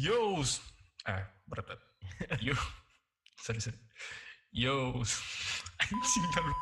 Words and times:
Yo, 0.00 0.40
ah 1.04 1.28
berat 1.44 1.76
banget. 1.76 1.84
Yo, 2.48 2.56
sorry 3.36 3.60
sorry. 3.60 3.76
Yo, 4.48 4.96
anjing 5.84 6.26
terlalu. 6.32 6.56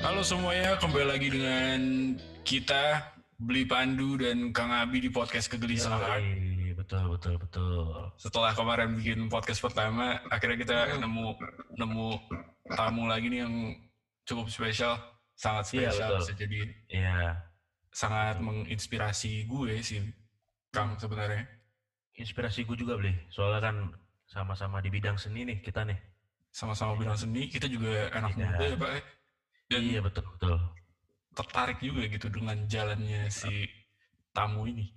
Halo 0.00 0.24
semuanya, 0.24 0.80
kembali 0.80 1.06
lagi 1.12 1.28
dengan 1.28 1.80
kita 2.48 3.04
Beli 3.36 3.68
Pandu 3.68 4.16
dan 4.16 4.56
Kang 4.56 4.72
Abi 4.72 5.04
di 5.04 5.12
podcast 5.12 5.52
kegelisahan. 5.52 6.59
Betul 6.90 7.06
betul 7.14 7.34
betul. 7.38 7.86
setelah 8.18 8.50
kemarin 8.50 8.98
bikin 8.98 9.30
podcast 9.30 9.62
pertama, 9.62 10.18
akhirnya 10.26 10.58
kita 10.58 10.76
nemu 10.98 11.38
nemu 11.78 12.08
tamu 12.66 13.06
lagi 13.06 13.30
nih 13.30 13.46
yang 13.46 13.78
cukup 14.26 14.50
spesial, 14.50 14.98
sangat 15.38 15.70
Iya, 15.70 15.94
spesial 15.94 16.08
betul. 16.10 16.18
bisa 16.18 16.32
jadi 16.34 16.58
Iya, 16.90 17.14
sangat 17.94 18.42
menginspirasi 18.42 19.46
gue 19.46 19.78
sih, 19.80 20.02
Kang 20.74 20.98
sebenarnya. 20.98 21.46
inspirasi 22.18 22.66
gue 22.66 22.74
juga 22.74 22.98
beli. 22.98 23.14
Soalnya 23.30 23.70
kan 23.70 23.76
sama-sama 24.26 24.82
di 24.82 24.90
bidang 24.90 25.14
seni 25.14 25.46
nih 25.46 25.62
kita 25.62 25.86
nih. 25.86 25.96
Sama-sama 26.50 26.98
bidang 26.98 27.14
seni, 27.14 27.46
kita 27.46 27.70
juga 27.70 28.10
anak 28.10 28.34
Iya. 28.34 28.42
muda 28.50 28.64
ya 28.66 28.76
Pak. 28.76 28.90
ya. 28.90 29.00
Dan 29.70 29.80
Iya 29.86 30.00
betul 30.02 30.24
betul. 30.34 30.58
tertarik 31.30 31.78
juga 31.78 32.02
gitu 32.10 32.26
dengan 32.26 32.66
jalannya 32.66 33.30
si 33.30 33.70
tamu 34.34 34.66
ini. 34.66 34.90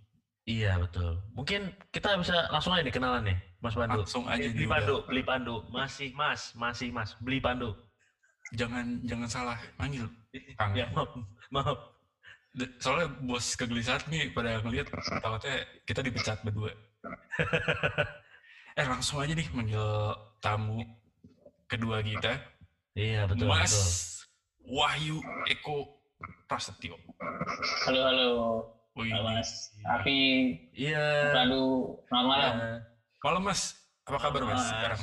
Iya 0.43 0.75
betul. 0.75 1.23
Mungkin 1.31 1.71
kita 1.87 2.19
bisa 2.19 2.51
langsung 2.51 2.75
aja 2.75 2.83
nih 2.83 2.91
kenalan 2.91 3.23
nih, 3.23 3.37
Mas 3.63 3.75
Pandu. 3.79 4.03
Langsung 4.03 4.27
aja 4.27 4.43
beli 4.43 4.67
nih, 4.67 4.67
Pandu, 4.67 4.95
beli 5.07 5.23
Pandu. 5.23 5.55
Masih 5.71 6.11
Mas, 6.11 6.51
masih 6.59 6.91
Mas, 6.91 7.15
beli 7.23 7.39
Pandu. 7.39 7.71
Jangan 8.51 8.99
jangan 9.07 9.29
salah 9.31 9.57
manggil, 9.79 10.03
Kang. 10.59 10.75
Ya 10.75 10.91
maaf, 10.91 11.15
maaf. 11.47 11.79
Soalnya 12.83 13.07
bos 13.23 13.55
kegelisahan 13.55 14.03
nih 14.11 14.35
pada 14.35 14.59
ngeliat 14.61 14.91
takutnya 15.23 15.63
kita 15.87 16.03
dipecat 16.03 16.37
berdua. 16.43 16.75
eh 18.79 18.85
langsung 18.85 19.23
aja 19.23 19.31
nih 19.31 19.47
manggil 19.55 20.11
tamu 20.43 20.83
kedua 21.71 22.03
kita, 22.03 22.35
Iya 22.93 23.25
betul 23.25 23.47
Mas 23.49 23.73
betul. 23.73 24.75
Wahyu 24.75 25.17
Eko 25.49 26.03
Prasetyo. 26.45 26.99
Halo, 27.89 27.99
halo, 28.05 28.29
Wih, 28.93 29.09
Halo, 29.09 29.25
Mas. 29.33 29.73
Api, 29.81 30.19
Iya. 30.69 31.33
lalu 31.33 31.97
malam. 32.13 32.53
iya. 32.53 32.69
Malam 33.25 33.41
Mas, 33.41 33.73
apa 34.05 34.17
kabar 34.21 34.41
Mas 34.45 34.53
Mas. 34.53 34.65
sekarang? 34.69 35.01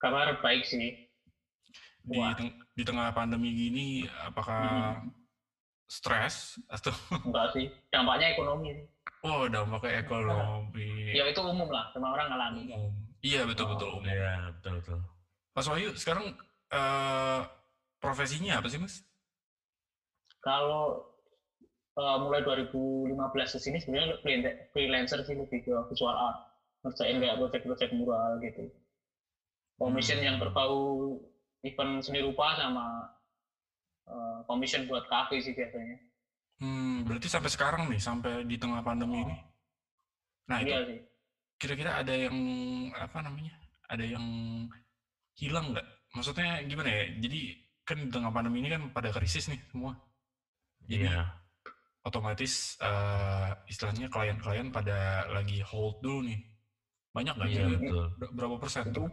Kabar 0.00 0.26
baik 0.40 0.64
sih. 0.64 1.04
Di, 2.00 2.16
Wah. 2.16 2.32
teng- 2.32 2.56
di 2.72 2.82
tengah 2.82 3.12
pandemi 3.12 3.52
gini, 3.52 3.86
apakah 4.24 5.02
stres 5.84 6.56
atau 6.66 6.94
Enggak 7.28 7.52
sih. 7.52 7.66
Dampaknya 7.90 8.32
ekonomi 8.32 8.72
oh 9.22 9.50
dampaknya 9.50 10.06
ekonomi? 10.06 11.10
Ya 11.10 11.26
itu 11.26 11.42
umum 11.42 11.66
lah, 11.66 11.90
semua 11.90 12.14
orang 12.14 12.30
ngalamin. 12.30 12.66
Umum. 12.70 12.92
Iya 13.20 13.42
betul 13.42 13.74
betul 13.74 13.88
umum. 13.98 14.06
Iya 14.06 14.54
betul 14.54 14.72
betul. 14.80 14.98
Mas 15.50 15.66
Wahyu 15.66 15.90
sekarang 15.98 16.30
eh, 16.70 17.40
profesinya 17.98 18.62
apa 18.62 18.70
sih 18.70 18.78
Mas? 18.78 19.02
Kalau 20.38 21.10
eh, 21.96 22.16
mulai 22.20 22.40
2015 22.44 23.56
ke 23.56 23.58
sini 23.58 23.76
sebenarnya 23.80 24.20
freelan- 24.20 24.58
freelancer 24.70 25.20
sih 25.24 25.34
lebih 25.34 25.64
ke 25.64 25.72
visual 25.88 26.12
art. 26.12 26.38
Ngerjain 26.84 27.18
kayak 27.18 27.36
project-project 27.40 27.92
mural 27.96 28.36
gitu. 28.38 28.68
Commission 29.76 30.18
Hmm. 30.20 30.26
yang 30.26 30.36
berbau 30.36 30.76
event 31.62 32.00
seni 32.00 32.20
rupa 32.20 32.56
sama 32.56 33.10
eh, 34.06 34.38
commission 34.46 34.86
buat 34.86 35.02
kafe 35.10 35.42
sih 35.42 35.50
biasanya. 35.50 35.98
Hmm, 36.62 37.02
berarti 37.04 37.26
sampai 37.26 37.50
sekarang 37.50 37.90
nih, 37.90 37.98
sampai 37.98 38.46
di 38.46 38.54
tengah 38.54 38.78
pandemi 38.80 39.18
ini. 39.20 39.36
Nah, 40.46 40.62
itu 40.62 40.70
Iya 40.70 40.78
sih. 40.86 40.98
kira-kira 41.58 41.98
ada 42.00 42.14
yang 42.14 42.36
apa 42.94 43.18
namanya? 43.18 43.50
Ada 43.90 44.06
yang 44.06 44.24
hilang 45.34 45.74
nggak? 45.74 45.86
Maksudnya 46.14 46.62
gimana 46.64 46.86
ya? 46.88 47.02
Jadi 47.18 47.40
kan 47.82 47.98
di 47.98 48.08
tengah 48.08 48.30
pandemi 48.30 48.62
ini 48.62 48.70
kan 48.70 48.82
pada 48.94 49.10
krisis 49.10 49.50
nih 49.50 49.58
semua. 49.68 49.98
Jadi 50.86 51.02
Iya. 51.02 51.34
Otomatis 52.06 52.78
eh, 52.78 53.50
istilahnya 53.66 54.06
klien-klien 54.06 54.70
pada 54.70 55.26
lagi 55.26 55.58
hold 55.60 55.98
dulu 55.98 56.22
nih. 56.22 56.38
Banyak 57.10 57.34
nggak? 57.34 57.48
Iya 57.50 57.66
betul. 57.74 58.04
ber- 58.14 58.32
berapa 58.32 58.56
persen 58.56 58.86
itu 58.86 59.02
tuh? 59.02 59.10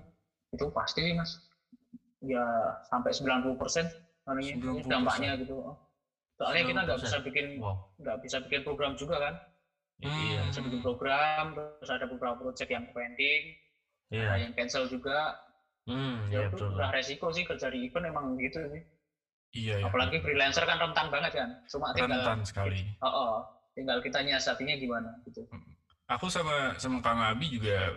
itu 0.53 0.65
pasti 0.69 1.01
sih 1.01 1.17
mas 1.17 1.31
ya 2.21 2.45
sampai 2.85 3.09
90 3.09 3.57
persen 3.57 3.89
90%. 4.21 4.85
dampaknya 4.85 5.33
gitu 5.41 5.57
soalnya 6.37 6.61
kita 6.63 6.79
nggak 6.85 6.99
90%. 7.01 7.05
bisa 7.09 7.17
bikin 7.25 7.45
Wow. 7.57 7.75
nggak 7.97 8.17
bisa 8.21 8.37
bikin 8.45 8.61
program 8.61 8.93
juga 8.93 9.17
kan 9.17 9.33
Hmm. 9.97 10.13
Iya. 10.13 10.41
bisa 10.45 10.61
bikin 10.61 10.81
program 10.81 11.43
terus 11.57 11.89
ada 11.89 12.05
beberapa 12.05 12.37
project 12.37 12.69
yang 12.69 12.85
pending 12.93 13.43
Iya. 14.13 14.29
ada 14.29 14.37
yang 14.45 14.53
cancel 14.53 14.85
juga 14.85 15.33
Hmm, 15.83 16.29
ya 16.29 16.45
iya 16.45 16.47
itu 16.47 16.53
betul. 16.53 16.69
udah 16.77 16.89
resiko 16.93 17.27
sih 17.33 17.43
kerja 17.43 17.67
di 17.67 17.89
event 17.89 18.05
emang 18.05 18.37
gitu 18.37 18.61
sih 18.69 18.81
Iya 19.53 19.75
ya. 19.79 19.85
apalagi 19.85 20.17
freelancer 20.19 20.65
kan 20.65 20.77
rentan 20.77 21.07
banget 21.07 21.31
kan 21.37 21.49
cuma 21.69 21.93
tinggal 21.93 22.09
rentan 22.19 22.41
sekali. 22.41 22.81
oh, 22.99 23.07
oh, 23.07 23.33
tinggal 23.71 24.01
kita 24.01 24.19
nyiasatinya 24.19 24.75
gimana 24.75 25.09
gitu 25.23 25.45
Aku 26.09 26.27
sama 26.27 26.75
sama 26.75 26.99
Kang 26.99 27.17
Abi 27.17 27.47
juga 27.47 27.95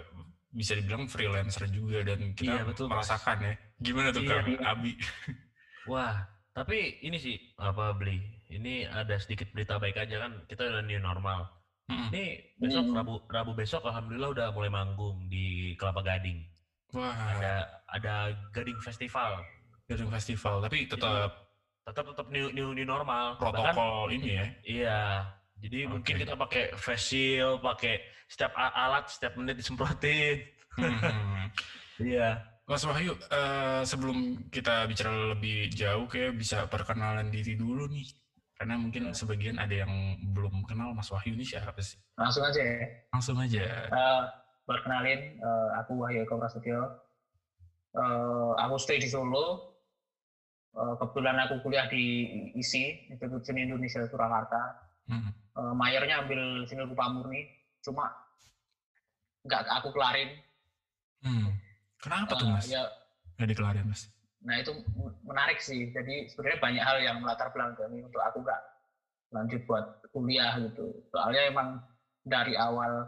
bisa 0.49 0.72
dibilang 0.72 1.05
freelancer 1.05 1.67
juga 1.69 2.06
dan 2.06 2.33
kita 2.33 2.55
Iya, 2.55 2.62
betul, 2.62 2.87
Mas. 2.87 3.03
merasakan 3.03 3.39
ya. 3.43 3.55
Gimana 3.77 4.09
tuh 4.09 4.22
Iya, 4.22 4.31
Kang 4.31 4.47
iya. 4.47 4.59
Abi? 4.62 4.93
Wah, 5.91 6.15
tapi 6.55 7.03
ini 7.03 7.19
sih 7.19 7.34
apa 7.59 7.93
beli? 7.93 8.23
Ini 8.47 8.87
ada 8.87 9.19
sedikit 9.19 9.50
berita 9.50 9.77
baik 9.77 9.99
aja 9.99 10.23
kan. 10.23 10.38
Kita 10.47 10.65
udah 10.65 10.83
new 10.83 10.97
normal. 10.97 11.50
Mm-mm. 11.87 12.09
Ini 12.09 12.25
besok 12.56 12.84
Hmm. 12.84 12.94
Rabu 12.94 13.15
Rabu 13.27 13.53
besok 13.55 13.83
alhamdulillah 13.84 14.31
udah 14.33 14.47
mulai 14.50 14.71
manggung 14.71 15.27
di 15.27 15.75
Kelapa 15.75 16.00
Gading. 16.00 16.47
Wah, 16.94 17.11
Ada 17.11 17.55
ada 17.91 18.15
Gading 18.50 18.78
Festival. 18.81 19.43
Gading 19.87 20.09
Festival, 20.09 20.62
tapi 20.62 20.87
tetap 20.87 21.45
Tetap 21.86 22.04
tetap 22.10 22.26
new 22.34 22.50
new, 22.50 22.74
new 22.74 22.82
normal. 22.82 23.38
Bahkan 23.38 23.47
protokol 23.54 24.10
ini 24.10 24.28
ya. 24.34 24.44
iya. 24.66 25.00
Jadi 25.62 25.86
mungkin 25.88 26.14
Oke. 26.19 26.22
kita 26.26 26.34
pakai 26.34 26.62
face 26.74 27.04
shield, 27.14 27.62
pakai 27.62 28.02
setiap 28.26 28.52
alat 28.58 29.06
setiap 29.06 29.38
menit 29.38 29.56
disemprotin. 29.56 30.42
Hmm. 30.75 31.48
Iya. 31.96 32.36
Mas 32.69 32.84
Wahyu, 32.84 33.16
eh, 33.16 33.80
sebelum 33.80 34.50
kita 34.52 34.84
bicara 34.84 35.32
lebih 35.32 35.72
jauh, 35.72 36.04
kayak 36.04 36.36
bisa 36.36 36.69
perkenalan 36.69 37.32
diri 37.32 37.56
dulu 37.56 37.88
nih. 37.88 38.04
Karena 38.52 38.76
mungkin 38.76 39.16
sebagian 39.16 39.56
ada 39.56 39.72
yang 39.72 39.88
belum 40.36 40.60
kenal 40.69 40.92
Mas 40.92 41.08
Wahyu 41.08 41.32
ini 41.41 41.44
siapa 41.46 41.72
sih? 41.80 41.96
langsung 42.20 42.44
aja 42.44 42.60
ya 42.60 42.84
Langsung 43.16 43.36
aja. 43.41 43.64
Eh, 43.88 44.22
perkenalin 44.69 45.41
eh, 45.41 45.69
aku 45.80 46.04
Wahyu 46.04 46.28
Eko 46.28 46.36
Prasetyo 46.36 46.80
Eh, 47.96 48.50
aku 48.60 48.76
stay 48.76 49.00
di 49.00 49.08
Solo 49.08 49.75
kebetulan 50.76 51.37
aku 51.41 51.54
kuliah 51.60 51.87
di 51.87 52.04
ISI 52.54 52.84
Institut 53.09 53.42
Seni 53.42 53.64
Indonesia 53.64 54.04
Surakarta 54.04 54.84
Hmm. 55.06 55.31
Eh, 55.31 55.72
mayornya 55.72 56.20
ambil 56.20 56.66
seni 56.66 56.82
rupa 56.82 57.06
murni 57.06 57.47
cuma 57.78 58.10
nggak 59.42 59.62
aku 59.72 59.88
kelarin 59.91 60.34
Hmm. 61.19 61.54
Kenapa 61.97 62.34
tuh 62.34 62.44
Eh, 62.44 62.53
Mas? 62.53 62.66
ya 62.66 62.82
Nggak 63.34 63.48
dikelarin 63.50 63.87
Mas? 63.87 64.03
nah 64.38 64.54
itu 64.54 64.70
menarik 65.22 65.59
sih 65.59 65.91
jadi 65.91 66.26
sebenarnya 66.28 66.59
banyak 66.60 66.82
hal 66.84 66.97
yang 67.00 67.16
melatar 67.19 67.50
belakangi 67.50 67.98
untuk 68.00 68.20
aku 68.20 68.43
nggak 68.43 68.60
lanjut 69.28 69.60
buat 69.64 69.84
kuliah 70.08 70.54
gitu 70.60 70.87
soalnya 71.08 71.43
emang 71.47 71.82
dari 72.20 72.54
awal 72.54 73.06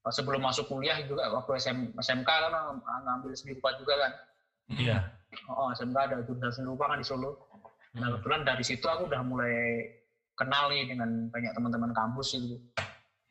eh, 0.00 0.10
sebelum 0.10 0.40
masuk 0.40 0.66
kuliah 0.66 0.96
juga 1.02 1.26
waktu 1.28 1.54
SM, 1.56 1.78
SMK 1.94 2.26
kan 2.26 2.50
ng- 2.50 2.82
ngambil 3.04 3.30
seni 3.32 3.54
rupa 3.54 3.74
juga 3.76 3.94
kan. 3.96 4.12
Iya. 4.72 4.98
Oh 5.48 5.72
SMK 5.72 5.96
ada 5.96 6.16
jurusan 6.22 6.50
seni 6.50 6.66
rupa 6.68 6.88
kan 6.88 7.00
di 7.00 7.06
Solo 7.06 7.48
nah 7.92 8.08
Hmm. 8.08 8.16
kebetulan 8.16 8.42
dari 8.42 8.64
situ 8.64 8.86
aku 8.88 9.04
udah 9.04 9.20
mulai 9.20 9.84
kenal 10.32 10.72
nih 10.72 10.88
dengan 10.88 11.28
banyak 11.28 11.52
teman-teman 11.52 11.92
kampus 11.92 12.32
gitu 12.32 12.56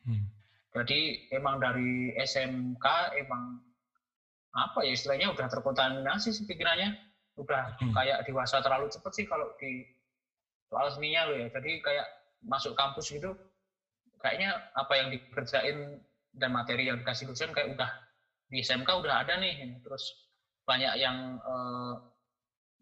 Hmm. 0.02 0.26
jadi 0.74 1.00
emang 1.34 1.58
dari 1.58 2.14
SMK 2.16 2.86
emang 3.18 3.58
apa 4.52 4.84
ya 4.84 4.92
istilahnya 4.92 5.32
udah 5.32 5.46
terkontaminasi 5.48 6.30
sih 6.30 6.44
pikirannya 6.44 6.94
udah 7.34 7.74
Hmm. 7.80 7.90
kayak 7.90 8.22
dewasa 8.22 8.62
terlalu 8.62 8.86
cepet 8.86 9.12
sih 9.14 9.26
kalau 9.26 9.50
di 9.58 9.82
soal 10.70 10.88
seninya 10.88 11.26
loh 11.26 11.36
ya 11.36 11.46
jadi 11.50 11.70
kayak 11.80 12.06
masuk 12.42 12.74
kampus 12.74 13.10
gitu 13.10 13.34
kayaknya 14.18 14.54
apa 14.74 14.92
yang 14.94 15.08
dikerjain 15.10 15.98
dan 16.32 16.50
materi 16.50 16.86
yang 16.86 16.96
dikasih 16.96 17.26
dosen 17.26 17.50
kayak 17.50 17.74
udah 17.74 17.90
di 18.46 18.62
SMK 18.62 18.88
udah 18.88 19.26
ada 19.26 19.36
nih 19.36 19.58
terus 19.82 20.14
banyak 20.62 20.94
yang 20.98 21.38
eh, 21.38 21.94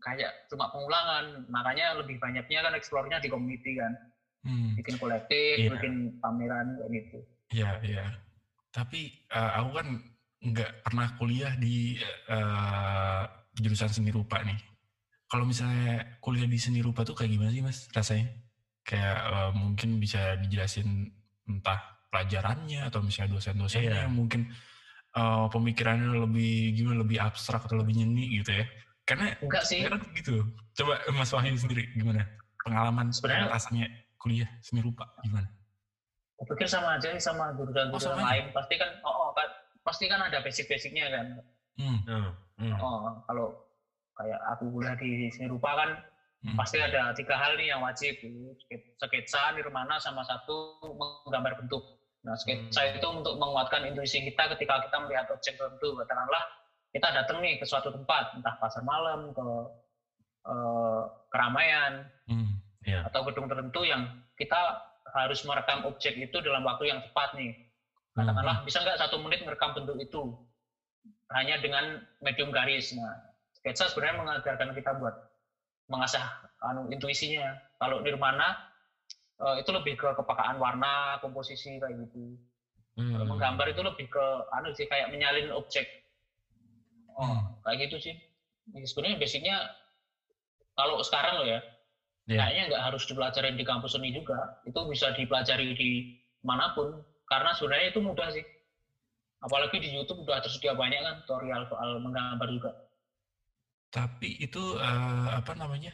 kayak 0.00 0.32
cuma 0.48 0.72
pengulangan 0.72 1.44
makanya 1.52 1.96
lebih 2.00 2.16
banyaknya 2.16 2.64
kan 2.64 2.72
eksplornya 2.74 3.20
di 3.20 3.28
community 3.28 3.76
kan 3.76 3.92
Hmm. 4.40 4.72
bikin 4.72 4.96
kolektif 4.96 5.60
Iya. 5.60 5.76
bikin 5.76 6.16
pameran 6.16 6.72
kayak 6.80 6.90
gitu 6.96 7.18
Iya, 7.52 7.70
iya. 7.84 8.06
Tapi 8.72 9.26
eh, 9.28 9.52
aku 9.60 9.70
kan 9.76 9.86
nggak 10.40 10.70
pernah 10.80 11.12
kuliah 11.20 11.52
di 11.60 12.00
eh, 12.30 13.22
jurusan 13.60 13.92
seni 13.92 14.08
rupa 14.08 14.40
nih. 14.40 14.56
Kalau 15.28 15.44
misalnya 15.44 16.16
kuliah 16.24 16.48
di 16.48 16.56
seni 16.56 16.80
rupa 16.80 17.04
tuh 17.04 17.12
kayak 17.12 17.36
gimana 17.36 17.52
sih 17.52 17.60
mas 17.60 17.84
rasanya? 17.92 18.32
Kayak 18.80 19.18
eh, 19.28 19.50
mungkin 19.52 20.00
bisa 20.00 20.40
dijelasin 20.40 20.88
entah 21.44 21.80
pelajarannya 22.08 22.88
atau 22.88 23.04
misalnya 23.04 23.36
dosen-dosennya 23.36 24.08
yang 24.08 24.14
mungkin 24.16 24.48
eh, 25.10 25.46
pemikirannya 25.50 26.22
lebih 26.22 26.74
gimana 26.74 27.02
lebih 27.02 27.18
abstrak 27.18 27.66
atau 27.66 27.78
lebih 27.78 27.98
nyeni 27.98 28.38
gitu 28.38 28.54
ya. 28.54 28.66
Karena 29.02 29.34
Enggak 29.42 29.64
sih. 29.66 29.82
sekarang 29.82 30.02
gitu. 30.14 30.34
Coba 30.76 31.02
Mas 31.10 31.32
Wahyu 31.34 31.58
sendiri 31.58 31.82
gimana 31.94 32.22
pengalaman 32.62 33.10
Sebenarnya- 33.10 33.50
rasanya 33.50 33.86
kuliah 34.20 34.46
seni 34.62 34.84
rupa 34.84 35.08
gimana? 35.24 35.48
Aku 36.40 36.56
pikir 36.56 36.68
sama 36.70 36.96
aja 36.96 37.10
sih 37.12 37.20
sama 37.20 37.52
jurusan-jurusan 37.52 37.92
Oh, 37.92 38.00
sama 38.16 38.22
aja? 38.24 38.30
lain. 38.32 38.44
Pasti 38.54 38.74
kan, 38.80 38.88
oh, 39.04 39.12
oh, 39.12 39.30
kan, 39.36 39.48
pasti 39.84 40.04
kan 40.08 40.20
ada 40.24 40.38
basic-basicnya 40.40 41.04
kan. 41.12 41.26
Hmm. 41.76 41.98
Hmm, 42.08 42.28
hmm. 42.60 42.76
Oh, 42.80 43.12
kalau 43.28 43.46
kayak 44.16 44.40
aku 44.56 44.64
kuliah 44.72 44.96
di 44.96 45.28
seni 45.32 45.48
rupa 45.48 45.72
kan 45.74 45.90
hmm. 46.44 46.56
pasti 46.56 46.76
ada 46.80 47.12
tiga 47.12 47.36
hal 47.36 47.56
nih 47.56 47.72
yang 47.72 47.80
wajib 47.80 48.12
Ske- 48.56 48.92
sketsa 48.96 49.52
nirmana 49.52 49.96
sama 49.96 50.20
satu 50.24 50.76
menggambar 50.84 51.56
bentuk 51.60 51.80
nah 52.20 52.36
sketsa 52.36 52.84
Hmm. 52.84 52.96
itu 53.00 53.06
untuk 53.08 53.34
menguatkan 53.40 53.88
intuisi 53.88 54.20
kita 54.20 54.52
ketika 54.56 54.84
kita 54.84 54.96
melihat 55.00 55.26
objek 55.32 55.56
tertentu 55.56 55.96
katakanlah 55.96 56.44
kita 56.92 57.08
datang 57.16 57.38
nih 57.40 57.56
ke 57.56 57.64
suatu 57.64 57.88
tempat 57.88 58.36
entah 58.36 58.54
pasar 58.60 58.84
malam 58.84 59.32
ke 59.32 59.46
eh, 60.40 61.02
keramaian 61.28 62.04
Hmm. 62.28 62.60
Iya. 62.80 63.04
atau 63.08 63.24
gedung 63.28 63.44
tertentu 63.44 63.84
yang 63.84 64.08
kita 64.40 64.56
harus 65.12 65.44
merekam 65.44 65.84
objek 65.84 66.16
itu 66.16 66.36
dalam 66.40 66.64
waktu 66.64 66.88
yang 66.88 67.00
cepat 67.04 67.36
nih 67.36 67.52
Hmm. 68.16 68.24
katakanlah 68.24 68.56
bisa 68.64 68.80
nggak 68.80 68.98
satu 69.00 69.16
menit 69.20 69.44
merekam 69.44 69.72
bentuk 69.76 69.96
itu 70.00 70.22
hanya 71.30 71.60
dengan 71.60 72.00
medium 72.20 72.48
garis 72.50 72.92
nah 72.96 73.16
sketsa 73.54 73.88
sebenarnya 73.88 74.16
mengajarkan 74.20 74.72
kita 74.72 74.96
buat 74.96 75.14
mengasah 75.88 76.24
anu 76.62 76.88
intuisinya 76.88 77.52
kalau 77.76 78.00
nirmana 78.00 78.69
eh, 79.44 79.56
itu 79.62 79.70
lebih 79.72 79.94
ke 80.00 80.08
kepekaan 80.18 80.56
warna 80.60 81.18
komposisi 81.22 81.80
kayak 81.80 81.96
gitu 82.06 82.36
Kalau 83.10 83.24
Hmm. 83.24 83.30
menggambar 83.30 83.66
itu 83.72 83.82
lebih 83.82 84.06
ke 84.10 84.24
anu 84.52 84.70
sih 84.76 84.86
kayak 84.90 85.08
menyalin 85.12 85.50
objek 85.54 85.86
oh 87.18 87.26
Hmm. 87.26 87.44
kayak 87.64 87.78
gitu 87.88 87.96
sih 88.00 88.14
sebenarnya 88.86 89.16
basicnya 89.22 89.56
kalau 90.78 91.02
sekarang 91.02 91.34
loh 91.42 91.46
ya 91.46 91.60
Iya. 92.28 92.38
kayaknya 92.40 92.62
nggak 92.74 92.84
harus 92.90 93.02
dipelajari 93.08 93.48
di 93.58 93.64
kampus 93.66 93.92
seni 93.96 94.10
juga 94.14 94.38
itu 94.68 94.80
bisa 94.88 95.06
dipelajari 95.16 95.66
di 95.76 95.90
mana 96.46 96.72
pun 96.76 97.02
karena 97.30 97.50
sebenarnya 97.56 97.88
itu 97.92 98.00
mudah 98.02 98.28
sih 98.32 98.44
apalagi 99.44 99.76
di 99.84 99.88
YouTube 99.96 100.24
udah 100.24 100.38
tersedia 100.44 100.72
banyak 100.76 101.00
kan 101.06 101.14
tutorial 101.24 101.62
soal 101.70 102.00
menggambar 102.04 102.48
juga 102.50 102.70
Tapi 103.90 104.28
itu 104.44 104.62
eh, 104.78 105.28
apa 105.38 105.52
namanya? 105.60 105.92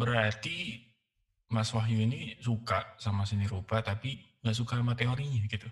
Berarti 0.00 0.56
Mas 1.46 1.70
Wahyu 1.70 2.02
ini 2.02 2.34
suka 2.42 2.96
sama 2.98 3.22
seni 3.22 3.46
rupa 3.46 3.78
tapi 3.82 4.18
nggak 4.42 4.56
suka 4.56 4.78
sama 4.78 4.94
teorinya 4.98 5.42
gitu. 5.46 5.68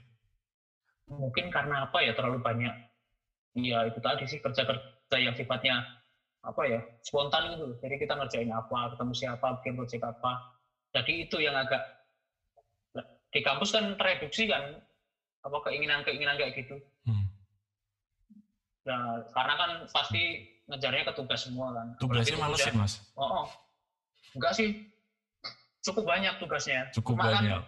mungkin 1.04 1.52
karena 1.52 1.84
apa 1.84 2.00
ya 2.00 2.16
terlalu 2.16 2.40
banyak 2.40 2.72
ya 3.60 3.84
itu 3.84 4.00
tadi 4.00 4.24
sih 4.24 4.40
kerja-kerja 4.40 5.16
yang 5.20 5.36
sifatnya 5.36 5.84
apa 6.40 6.64
ya 6.64 6.80
spontan 7.04 7.52
gitu 7.52 7.76
jadi 7.84 8.00
kita 8.00 8.16
ngerjain 8.16 8.48
apa 8.48 8.96
ketemu 8.96 9.12
siapa 9.12 9.46
bikin 9.60 9.76
proyek 9.76 10.00
apa 10.00 10.32
jadi 10.96 11.12
itu 11.28 11.36
yang 11.44 11.52
agak 11.60 11.82
di 13.28 13.40
kampus 13.44 13.76
kan 13.76 14.00
tereduksi 14.00 14.48
kan 14.48 14.80
apa 15.44 15.56
keinginan-keinginan 15.68 16.40
kayak 16.40 16.56
gitu 16.56 16.80
Hmm. 17.04 17.28
Nah, 18.88 19.20
karena 19.32 19.54
kan 19.60 19.70
pasti 19.92 20.44
ngejarnya 20.68 21.04
ke 21.08 21.12
tugas 21.16 21.40
semua 21.44 21.72
kan. 21.76 21.86
Tugasnya 22.00 22.36
Apalagi 22.40 22.56
malesin 22.56 22.74
mas, 22.80 22.94
Oh, 23.16 23.44
oh. 23.44 23.46
enggak 24.36 24.52
sih. 24.56 24.88
Cukup 25.84 26.04
banyak 26.04 26.34
tugasnya. 26.40 26.88
cukup 26.90 27.20
Cuma 27.20 27.28
kan, 27.28 27.34
banyak. 27.44 27.62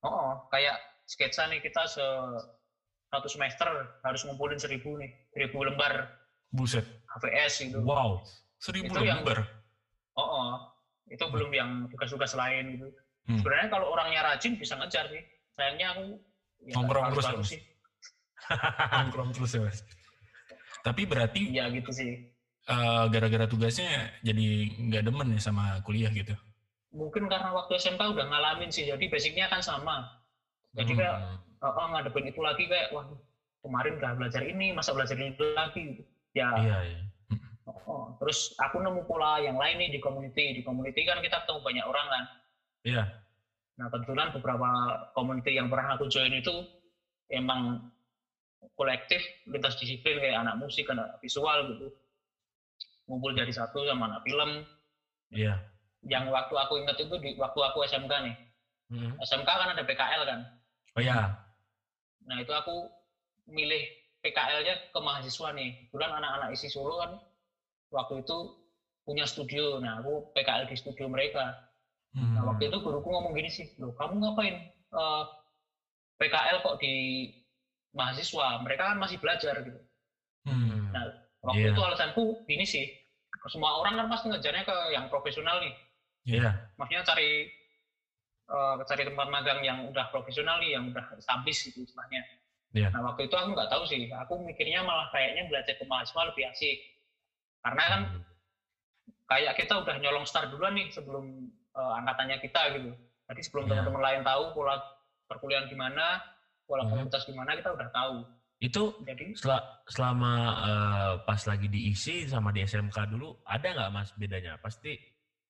oh, 0.00 0.08
oh, 0.08 0.32
kayak 0.48 0.78
sketsa 1.04 1.50
nih 1.50 1.58
kita 1.58 1.82
se 1.84 2.02
satu 3.06 3.26
semester 3.26 3.66
harus 4.02 4.22
ngumpulin 4.22 4.58
seribu 4.58 4.94
nih, 4.96 5.10
seribu 5.30 5.62
lembar 5.62 6.10
Buset, 6.50 6.86
HVS 7.10 7.52
gitu. 7.66 7.78
wow, 7.82 8.22
seribu 8.58 8.90
Itu 8.92 9.02
yang- 9.02 9.22
lembar. 9.22 9.42
Oh, 10.14 10.22
oh. 10.22 10.50
itu 11.06 11.22
belum 11.22 11.50
yang 11.50 11.70
tugas-tugas 11.86 12.34
lain 12.34 12.78
gitu. 12.78 12.86
Hmm. 13.26 13.38
Sebenarnya 13.38 13.68
kalau 13.68 13.86
orangnya 13.90 14.26
rajin 14.26 14.58
bisa 14.58 14.74
ngejar 14.74 15.06
sih. 15.06 15.22
Sayangnya 15.54 15.94
aku 15.94 16.04
ya, 16.62 16.74
Nongkrong 16.74 17.06
terus 17.14 17.26
ya, 17.26 17.42
sih. 17.46 17.60
Nongkrong 18.94 19.30
terus 19.30 19.50
ya 19.54 19.60
mas. 19.62 19.78
Tapi 20.82 21.02
berarti 21.06 21.50
Iya 21.50 21.70
gitu 21.70 21.90
sih. 21.90 22.10
eh, 22.66 23.04
gara-gara 23.06 23.46
tugasnya 23.46 23.86
jadi 24.22 24.46
nggak 24.82 25.02
demen 25.06 25.34
ya 25.34 25.40
sama 25.40 25.78
kuliah 25.86 26.10
gitu. 26.10 26.34
Mungkin 26.96 27.28
karena 27.28 27.52
waktu 27.52 27.76
SMK 27.76 28.00
udah 28.16 28.24
ngalamin 28.24 28.72
sih, 28.72 28.88
jadi 28.88 29.04
basicnya 29.06 29.52
kan 29.52 29.60
sama. 29.60 30.08
Jadi 30.72 30.92
Hmm. 30.96 31.00
kayak 31.00 31.16
oh, 31.60 31.72
oh, 31.72 31.86
ngadepin 31.92 32.28
itu 32.28 32.40
lagi 32.40 32.64
kayak 32.68 32.92
wah 32.92 33.04
kemarin 33.64 33.98
udah 33.98 34.12
belajar 34.14 34.42
ini 34.44 34.70
masa 34.70 34.94
belajar 34.94 35.16
itu 35.18 35.42
lagi 35.56 36.04
ya 36.36 36.52
Iya, 36.54 36.78
iya. 36.86 37.00
oh, 37.66 37.80
oh. 37.88 38.04
terus 38.22 38.54
aku 38.60 38.78
nemu 38.78 39.02
pola 39.08 39.42
yang 39.42 39.58
lain 39.58 39.80
nih 39.80 39.90
di 39.90 39.98
community 39.98 40.54
di 40.54 40.62
community 40.62 41.02
kan 41.02 41.18
kita 41.18 41.42
ketemu 41.42 41.60
banyak 41.64 41.84
orang 41.88 42.06
kan 42.06 42.24
Iya. 42.86 43.02
nah 43.74 43.90
kebetulan 43.90 44.30
beberapa 44.36 44.68
community 45.16 45.58
yang 45.58 45.66
pernah 45.66 45.98
aku 45.98 46.06
join 46.06 46.30
itu 46.30 46.54
emang 47.32 47.90
kolektif 48.78 49.18
lintas 49.50 49.74
disiplin 49.82 50.20
kayak 50.22 50.46
anak 50.46 50.60
musik 50.62 50.86
anak 50.86 51.18
visual 51.18 51.66
gitu 51.74 51.90
ngumpul 53.10 53.34
jadi 53.34 53.50
satu 53.50 53.82
sama 53.82 54.12
anak 54.12 54.22
film 54.22 54.62
Iya. 55.34 55.58
Yang 56.04 56.28
waktu 56.28 56.52
aku 56.52 56.82
ingat 56.82 56.96
itu 56.98 57.14
di 57.16 57.30
waktu 57.36 57.60
aku 57.62 57.84
SMK 57.84 58.12
nih 58.24 58.36
Hmm. 58.86 59.18
SMK 59.18 59.50
kan 59.50 59.74
ada 59.74 59.82
PKL 59.82 60.22
kan 60.22 60.40
Oh 60.94 61.02
ya. 61.02 61.34
Nah 62.24 62.36
itu 62.38 62.48
aku 62.50 62.86
milih 63.44 63.82
PKL-nya 64.22 64.90
ke 64.90 64.98
mahasiswa 64.98 65.52
nih. 65.52 65.90
Kebetulan 65.90 66.16
anak-anak 66.16 66.54
isi 66.54 66.66
Solo 66.66 67.02
kan 67.02 67.18
waktu 67.90 68.24
itu 68.24 68.38
punya 69.02 69.26
studio. 69.26 69.76
Nah 69.78 70.00
aku 70.00 70.32
PKL 70.32 70.64
di 70.66 70.76
studio 70.78 71.06
mereka. 71.06 71.52
Hmm. 72.14 72.32
Nah 72.32 72.48
waktu 72.48 72.72
itu 72.72 72.78
guruku 72.80 73.04
ngomong 73.06 73.34
gini 73.34 73.50
sih, 73.50 73.68
loh 73.76 73.92
kamu 73.92 74.22
ngapain 74.24 74.56
eh, 74.72 75.22
PKL 76.16 76.64
kok 76.64 76.78
di 76.80 76.94
mahasiswa? 77.92 78.62
Mereka 78.64 78.82
kan 78.94 78.98
masih 79.02 79.20
belajar 79.20 79.60
gitu. 79.60 79.80
Hmm. 80.48 80.94
Nah 80.96 81.10
waktu 81.44 81.60
Iya. 81.60 81.72
itu 81.76 81.80
alasanku 81.82 82.24
gini 82.48 82.64
sih, 82.64 82.86
semua 83.52 83.84
orang 83.84 84.00
kan 84.00 84.06
pasti 84.08 84.32
ngejarnya 84.32 84.64
ke 84.64 84.76
yang 84.96 85.06
profesional 85.12 85.60
nih. 85.60 85.74
Iya. 86.26 86.50
Maksudnya 86.74 87.02
cari 87.06 87.30
eh, 88.46 88.74
cari 88.86 89.02
tempat 89.02 89.26
magang 89.26 89.60
yang 89.62 89.78
udah 89.90 90.06
profesional 90.10 90.58
nih, 90.58 90.74
yang 90.78 90.90
udah 90.90 91.02
established 91.18 91.66
gitu 91.66 91.82
istilahnya. 91.82 92.22
Iya. 92.74 92.90
Nah 92.90 93.10
waktu 93.10 93.26
itu 93.26 93.34
aku 93.34 93.54
nggak 93.54 93.70
tahu 93.70 93.82
sih, 93.86 94.06
aku 94.10 94.42
mikirnya 94.42 94.82
malah 94.82 95.08
kayaknya 95.10 95.46
belajar 95.50 95.74
ke 95.74 95.84
mahasiswa 95.86 96.22
lebih 96.30 96.44
asik. 96.50 96.78
Karena 97.62 97.82
kan 97.82 98.00
Hmm. 98.06 98.22
kayak 99.26 99.58
kita 99.58 99.82
udah 99.82 99.96
nyolong 99.98 100.26
start 100.26 100.50
duluan 100.50 100.74
nih 100.74 100.90
sebelum 100.90 101.50
eh, 101.76 101.92
angkatannya 102.00 102.40
kita 102.40 102.62
gitu. 102.72 102.90
Jadi 103.26 103.40
sebelum 103.42 103.64
Iya. 103.66 103.82
teman-teman 103.82 104.02
lain 104.02 104.22
tahu 104.22 104.42
pola 104.54 104.74
perkuliahan 105.26 105.66
gimana, 105.66 106.22
pola 106.64 106.86
Hmm. 106.86 106.90
komunitas 106.94 107.26
gimana, 107.26 107.52
kita 107.52 107.74
udah 107.74 107.88
tahu. 107.90 108.14
Itu 108.56 108.96
Jadi 109.04 109.36
sel- 109.36 109.66
selama 109.84 110.32
eh, 110.64 111.12
pas 111.28 111.42
lagi 111.44 111.68
diisi 111.68 112.24
sama 112.24 112.48
di 112.48 112.64
SMK 112.64 112.96
dulu 113.10 113.36
ada 113.44 113.68
nggak 113.68 113.90
mas 113.92 114.08
bedanya? 114.16 114.56
Pasti 114.56 114.96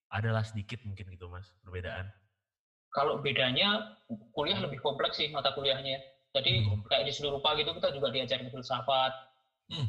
adalah 0.09 0.43
sedikit 0.43 0.81
mungkin 0.83 1.11
gitu 1.11 1.27
mas 1.27 1.51
perbedaan. 1.61 2.07
kalau 2.89 3.21
bedanya 3.21 3.99
kuliah 4.33 4.57
lebih 4.57 4.81
kompleks 4.81 5.21
sih 5.21 5.29
mata 5.29 5.53
kuliahnya. 5.53 6.01
Jadi 6.33 6.65
Hmm, 6.65 6.81
kayak 6.85 7.05
di 7.05 7.13
seluruh 7.13 7.41
rupa 7.41 7.53
gitu 7.55 7.73
kita 7.73 7.93
juga 7.93 8.09
diajarin 8.09 8.49
filsafat, 8.49 9.13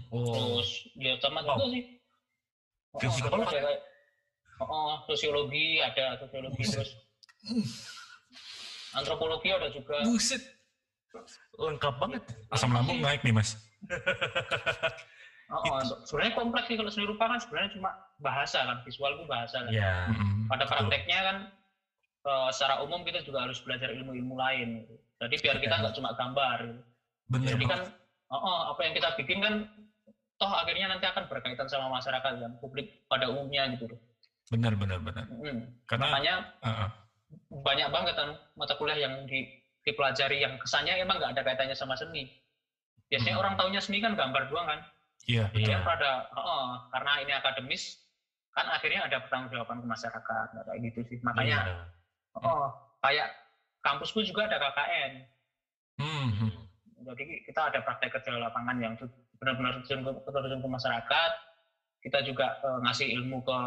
Oh. 0.10 0.32
terus 0.34 0.70
ya 0.96 1.16
sama 1.18 1.40
juga 1.40 1.66
sih. 1.70 1.84
Oh, 2.92 3.00
Filsafat 3.00 3.48
ada 3.48 3.72
oh, 4.60 4.68
oh, 4.68 4.94
sosiologi 5.06 5.80
ada 5.80 6.18
sosiologi 6.18 6.56
Buset. 6.58 6.76
terus 6.76 6.92
antropologi 8.92 9.50
ada 9.52 9.68
juga. 9.70 10.04
Buset, 10.04 10.44
Lengkap 11.54 11.96
banget. 11.98 12.24
asam 12.50 12.72
lambung 12.72 13.00
naik 13.00 13.22
nih 13.22 13.32
mas. 13.32 13.56
Oh, 15.48 15.64
oh, 15.64 15.80
sebenarnya 16.04 16.36
kompleks 16.36 16.68
sih 16.68 16.76
kalau 16.76 16.92
seni 16.92 17.08
rupa 17.08 17.32
kan 17.32 17.40
sebenarnya 17.40 17.72
cuma 17.72 17.90
bahasa 18.20 18.60
kan, 18.62 18.78
visual 18.84 19.16
itu 19.16 19.24
bahasa 19.26 19.64
kan. 19.64 19.72
Hmm, 20.12 20.44
Pada 20.46 20.68
prakteknya 20.68 21.20
kan 21.24 21.38
eh, 22.28 22.50
secara 22.52 22.84
umum 22.84 23.08
kita 23.08 23.24
juga 23.24 23.48
harus 23.48 23.64
belajar 23.64 23.88
ilmu-ilmu 23.90 24.36
lain. 24.36 24.84
gitu. 24.84 24.94
Jadi 25.18 25.36
biar 25.40 25.58
kita 25.58 25.72
Iya. 25.72 25.82
nggak 25.88 25.96
cuma 25.96 26.10
gambar. 26.14 26.58
gitu. 26.68 26.82
Bener 27.28 27.50
Jadi 27.56 27.66
kan 27.66 27.80
oh, 28.28 28.40
oh, 28.40 28.60
apa 28.76 28.80
yang 28.84 28.94
kita 28.94 29.10
bikin 29.16 29.40
kan 29.40 29.54
toh 30.36 30.52
akhirnya 30.52 30.92
nanti 30.92 31.08
akan 31.08 31.32
berkaitan 31.32 31.66
sama 31.66 31.88
masyarakat 31.90 32.32
kan, 32.44 32.52
publik 32.60 33.08
pada 33.08 33.32
umumnya 33.32 33.72
gitu. 33.72 33.88
loh. 33.88 34.00
Bener 34.52 34.76
bener 34.76 35.00
bener. 35.00 35.26
Mm. 35.32 35.60
Karena 35.88 36.04
Makanya 36.12 36.34
uh, 36.60 36.68
uh, 36.68 36.90
banyak 37.64 37.88
banget 37.88 38.14
kan 38.16 38.30
mata 38.54 38.76
kuliah 38.76 39.00
yang 39.00 39.24
di, 39.24 39.48
dipelajari 39.84 40.44
yang 40.44 40.60
kesannya 40.60 41.00
emang 41.00 41.20
nggak 41.20 41.40
ada 41.40 41.44
kaitannya 41.44 41.76
sama 41.76 41.96
seni. 41.96 42.28
Biasanya 43.08 43.40
Hmm. 43.40 43.44
orang 43.48 43.54
taunya 43.56 43.80
seni 43.80 44.04
kan 44.04 44.20
gambar 44.20 44.52
doang 44.52 44.68
kan. 44.68 44.80
Iya. 45.28 45.52
Iya. 45.52 45.68
Dia 45.76 45.80
pada 45.84 46.32
oh, 46.40 46.88
karena 46.90 47.12
ini 47.22 47.32
akademis 47.36 48.00
kan 48.56 48.66
akhirnya 48.74 49.06
ada 49.06 49.22
pertanggungjawaban 49.28 49.84
ke 49.84 49.88
masyarakat 49.88 50.48
kayak 50.66 50.80
gitu 50.90 51.00
sih. 51.12 51.18
Makanya 51.22 51.60
Iya. 51.68 51.76
oh 52.42 52.68
kayak 53.04 53.28
kampusku 53.84 54.24
juga 54.24 54.48
ada 54.48 54.58
KKN. 54.58 55.12
Hmm, 55.98 56.28
hmm. 56.32 56.52
Jadi 57.08 57.24
kita 57.46 57.70
ada 57.70 57.80
praktek 57.84 58.18
kerja 58.18 58.36
lapangan 58.40 58.78
yang 58.82 58.94
benar-benar 59.38 59.84
terjun 59.86 60.02
ke, 60.02 60.12
terjun 60.26 60.64
ke 60.64 60.70
masyarakat. 60.70 61.32
Kita 62.02 62.20
juga 62.24 62.58
eh, 62.64 62.80
ngasih 62.88 63.08
ilmu 63.22 63.44
ke 63.44 63.58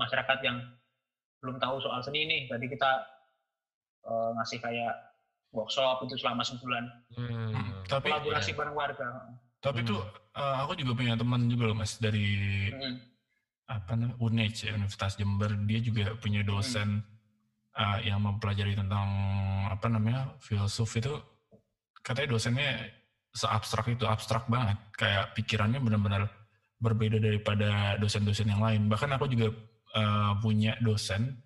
masyarakat 0.00 0.38
yang 0.42 0.56
belum 1.44 1.56
tahu 1.60 1.80
soal 1.84 2.00
seni 2.02 2.24
ini. 2.26 2.38
Jadi 2.48 2.66
kita 2.66 2.90
eh, 4.08 4.30
ngasih 4.40 4.58
kayak 4.62 4.94
workshop 5.52 6.06
itu 6.06 6.14
selama 6.18 6.42
sebulan. 6.46 6.84
Hmm. 7.14 7.52
Hmm. 7.54 7.82
Tapi 7.86 8.08
Kolaborasi 8.10 8.50
bareng 8.56 8.76
warga. 8.76 9.08
tapi 9.60 9.84
itu 9.84 9.92
eh, 10.30 10.56
aku 10.62 10.72
juga 10.78 10.92
punya 10.94 11.14
teman 11.14 11.46
juga 11.46 11.64
loh 11.70 11.76
mas 11.76 11.98
dari 11.98 12.26
Mm. 12.70 12.96
apa 13.70 13.94
namanya 13.94 14.18
UNEJ 14.18 14.56
ya, 14.66 14.72
Universitas 14.74 15.14
Jember. 15.14 15.54
Dia 15.66 15.78
juga 15.78 16.14
punya 16.18 16.42
dosen 16.42 17.02
eh, 17.70 17.98
yang 18.10 18.18
mempelajari 18.20 18.74
tentang 18.74 19.08
apa 19.70 19.86
namanya 19.86 20.34
filsuf 20.42 20.90
itu. 20.98 21.14
Katanya 22.02 22.34
dosennya 22.34 22.70
seabstrak 23.30 23.94
itu 23.94 24.04
abstrak 24.10 24.50
banget. 24.50 24.74
Kayak 24.98 25.38
pikirannya 25.38 25.78
benar-benar 25.78 26.26
berbeda 26.82 27.22
daripada 27.22 27.94
dosen-dosen 28.02 28.50
yang 28.50 28.58
lain. 28.58 28.90
Bahkan 28.90 29.10
aku 29.14 29.30
juga 29.30 29.54
eh, 29.94 30.32
punya 30.42 30.74
dosen 30.82 31.38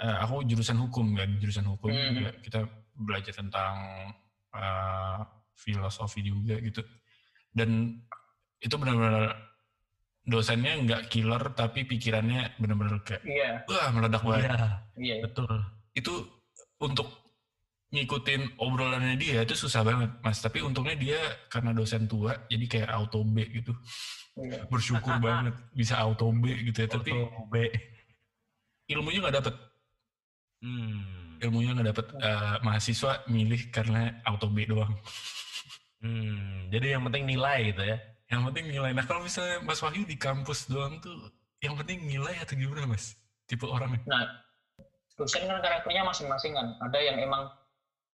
eh, 0.00 0.16
aku 0.24 0.46
jurusan 0.46 0.78
hukum 0.78 1.12
kan 1.12 1.36
jurusan 1.36 1.68
hukum 1.68 1.92
Mhm. 1.92 2.08
juga. 2.16 2.30
Kita 2.40 2.60
belajar 2.96 3.34
tentang 3.36 3.74
eh, 4.56 5.18
filosofi 5.52 6.24
juga 6.24 6.56
gitu. 6.64 6.80
Dan 7.52 8.00
itu 8.58 8.74
benar-benar 8.74 9.34
dosennya 10.22 10.72
nggak 10.84 11.02
killer 11.08 11.40
tapi 11.52 11.82
pikirannya 11.82 12.58
benar-benar 12.58 13.00
kayak 13.00 13.22
Iya, 13.24 13.50
wah 13.64 13.88
meledak 13.90 14.22
banget 14.22 14.50
Iya, 14.50 14.68
iya. 14.98 15.16
betul. 15.24 15.48
itu 15.94 16.12
untuk 16.78 17.08
ngikutin 17.88 18.60
obrolannya 18.60 19.16
dia 19.16 19.40
itu 19.40 19.56
susah 19.56 19.80
banget 19.80 20.12
mas 20.20 20.38
tapi 20.38 20.60
untungnya 20.60 20.92
dia 20.94 21.16
karena 21.48 21.72
dosen 21.72 22.04
tua 22.04 22.36
jadi 22.44 22.64
kayak 22.68 22.90
auto 22.92 23.24
B 23.24 23.48
gitu 23.48 23.72
iya. 24.36 24.68
bersyukur 24.68 25.16
banget 25.24 25.56
bisa 25.72 25.96
auto 25.96 26.28
B 26.28 26.52
gitu 26.68 26.84
ya 26.84 26.88
tapi 26.90 27.16
Auto 27.16 27.48
B. 27.48 27.54
ilmunya 28.86 29.20
nggak 29.22 29.36
dapet 29.38 29.54
Hmm. 30.58 31.38
ilmunya 31.38 31.70
nggak 31.70 31.88
dapet 31.94 32.06
Eh, 32.18 32.56
mahasiswa 32.60 33.22
milih 33.26 33.70
karena 33.70 34.18
auto 34.26 34.50
B 34.50 34.66
doang 34.66 34.90
Hmm. 35.98 36.70
Jadi 36.70 36.94
yang 36.94 37.02
penting 37.02 37.26
nilai 37.26 37.74
gitu 37.74 37.82
ya. 37.82 37.98
Yang 38.28 38.44
penting 38.44 38.68
nilai 38.68 38.92
nah 38.92 39.04
kalau 39.04 39.24
misalnya 39.24 39.60
Mas 39.64 39.80
Wahyu 39.80 40.04
di 40.04 40.16
kampus 40.16 40.68
doang 40.68 41.00
tuh 41.00 41.32
yang 41.58 41.74
penting 41.74 42.04
nilai 42.04 42.38
atau 42.38 42.54
gimana 42.54 42.86
mas 42.86 43.16
tipe 43.48 43.64
orangnya 43.64 43.98
Nah, 44.04 44.22
dosen 45.18 45.48
kan 45.50 45.58
karakternya 45.58 46.06
masing-masing 46.06 46.54
kan. 46.54 46.78
Ada 46.78 46.98
yang 47.02 47.18
emang 47.18 47.50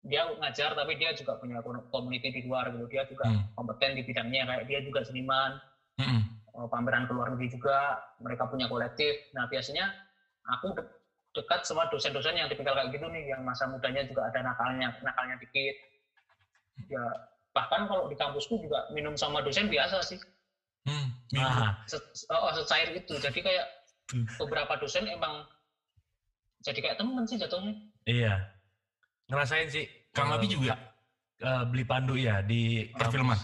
dia 0.06 0.22
ngajar 0.38 0.78
tapi 0.78 0.94
dia 1.02 1.10
juga 1.18 1.34
punya 1.42 1.58
community 1.90 2.30
di 2.30 2.42
luar 2.46 2.70
gitu. 2.70 2.86
Dia 2.86 3.10
juga 3.10 3.26
Hmm. 3.26 3.42
kompeten 3.58 3.98
di 3.98 4.06
bidangnya 4.06 4.46
kayak 4.46 4.64
dia 4.70 4.80
juga 4.86 5.02
seniman, 5.02 5.58
Mm-mm. 5.98 6.22
eh, 6.30 6.68
pameran 6.70 7.10
ke 7.10 7.14
luar 7.18 7.34
negeri 7.34 7.50
juga. 7.50 7.98
Mereka 8.22 8.46
punya 8.54 8.70
kolektif. 8.70 9.18
Nah, 9.34 9.50
biasanya 9.50 9.90
aku 10.46 10.78
de- 10.78 10.94
dekat 11.34 11.66
sama 11.66 11.90
dosen-dosen 11.90 12.38
yang 12.38 12.46
tipikal 12.46 12.78
kayak 12.78 12.94
gitu 12.94 13.10
nih, 13.10 13.34
yang 13.34 13.42
masa 13.42 13.66
mudanya 13.66 14.06
juga 14.06 14.30
ada 14.30 14.46
nakalnya, 14.46 14.94
nakalnya 15.02 15.42
dikit. 15.42 15.76
Ya, 16.86 17.02
bahkan 17.52 17.86
kalau 17.86 18.08
di 18.08 18.16
kampusku 18.16 18.60
juga 18.60 18.88
minum 18.92 19.14
sama 19.14 19.44
dosen 19.44 19.68
biasa 19.68 20.00
sih. 20.02 20.20
Hmm, 20.88 21.08
minum. 21.30 21.52
Ah, 21.52 21.78
Se- 21.86 22.28
oh, 22.28 22.52
secair 22.56 22.90
itu. 22.92 23.14
Jadi 23.16 23.40
kayak 23.40 23.66
Hmm. 24.12 24.28
beberapa 24.40 24.76
dosen 24.76 25.08
emang 25.08 25.48
jadi 26.62 26.80
kayak 26.80 26.98
temen 27.00 27.24
sih 27.24 27.38
jatuhnya. 27.38 27.74
iya. 28.04 28.36
Ngerasain 29.28 29.72
sih. 29.72 29.88
Kang 30.12 30.28
Abi 30.30 30.46
juga 30.46 30.76
eh, 31.40 31.64
beli 31.66 31.82
pandu 31.82 32.20
ya 32.20 32.44
di 32.44 32.92
Perfilman. 32.92 33.40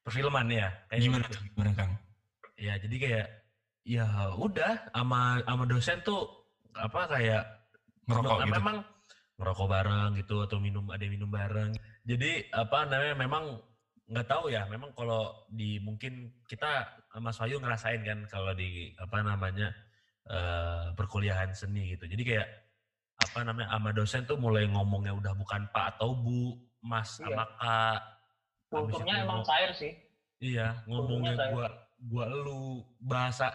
Perfilman 0.00 0.48
ya. 0.48 0.72
Kayak 0.88 1.00
gimana 1.04 1.24
gitu. 1.28 1.36
tuh 1.36 1.42
gimana 1.52 1.70
Kang 1.76 1.92
Ya 2.58 2.74
jadi 2.74 2.96
kayak 2.98 3.26
ya 3.86 4.06
udah 4.34 4.88
sama 4.90 5.38
sama 5.44 5.64
dosen 5.68 6.00
tuh 6.02 6.26
apa 6.74 7.06
kayak 7.06 7.42
ngerokok 8.08 8.38
gitu 8.42 8.52
memang 8.58 8.76
ngerokok 9.38 9.66
bareng 9.70 10.10
gitu 10.18 10.36
atau 10.42 10.58
minum 10.58 10.88
ada 10.90 11.04
minum 11.06 11.28
bareng. 11.30 11.70
Jadi 12.08 12.48
apa 12.56 12.88
namanya 12.88 13.16
memang 13.20 13.44
nggak 14.08 14.28
tahu 14.32 14.48
ya. 14.48 14.64
Memang 14.72 14.96
kalau 14.96 15.44
di 15.52 15.76
mungkin 15.84 16.32
kita 16.48 16.88
Mas 17.20 17.36
Wahyu 17.36 17.60
ngerasain 17.60 18.00
kan 18.00 18.24
kalau 18.32 18.56
di 18.56 18.96
apa 18.96 19.20
namanya 19.20 19.68
eh, 20.24 20.96
perkuliahan 20.96 21.52
seni 21.52 21.92
gitu. 21.92 22.08
Jadi 22.08 22.22
kayak 22.24 22.48
apa 23.18 23.44
namanya 23.44 23.68
sama 23.76 23.90
dosen 23.92 24.24
tuh 24.24 24.40
mulai 24.40 24.64
ngomongnya 24.72 25.12
udah 25.12 25.32
bukan 25.36 25.68
Pak 25.68 25.98
atau 25.98 26.16
Bu, 26.16 26.56
Mas 26.80 27.20
Iya. 27.20 27.28
sama 27.28 27.44
Kak. 27.60 28.00
Kulturnya 28.72 29.14
emang 29.28 29.44
cair 29.44 29.70
sih. 29.76 29.92
Iya, 30.38 30.86
ngomongnya 30.88 31.34
gua 31.50 31.66
gua 32.08 32.24
lu 32.30 32.86
bahasa 33.02 33.52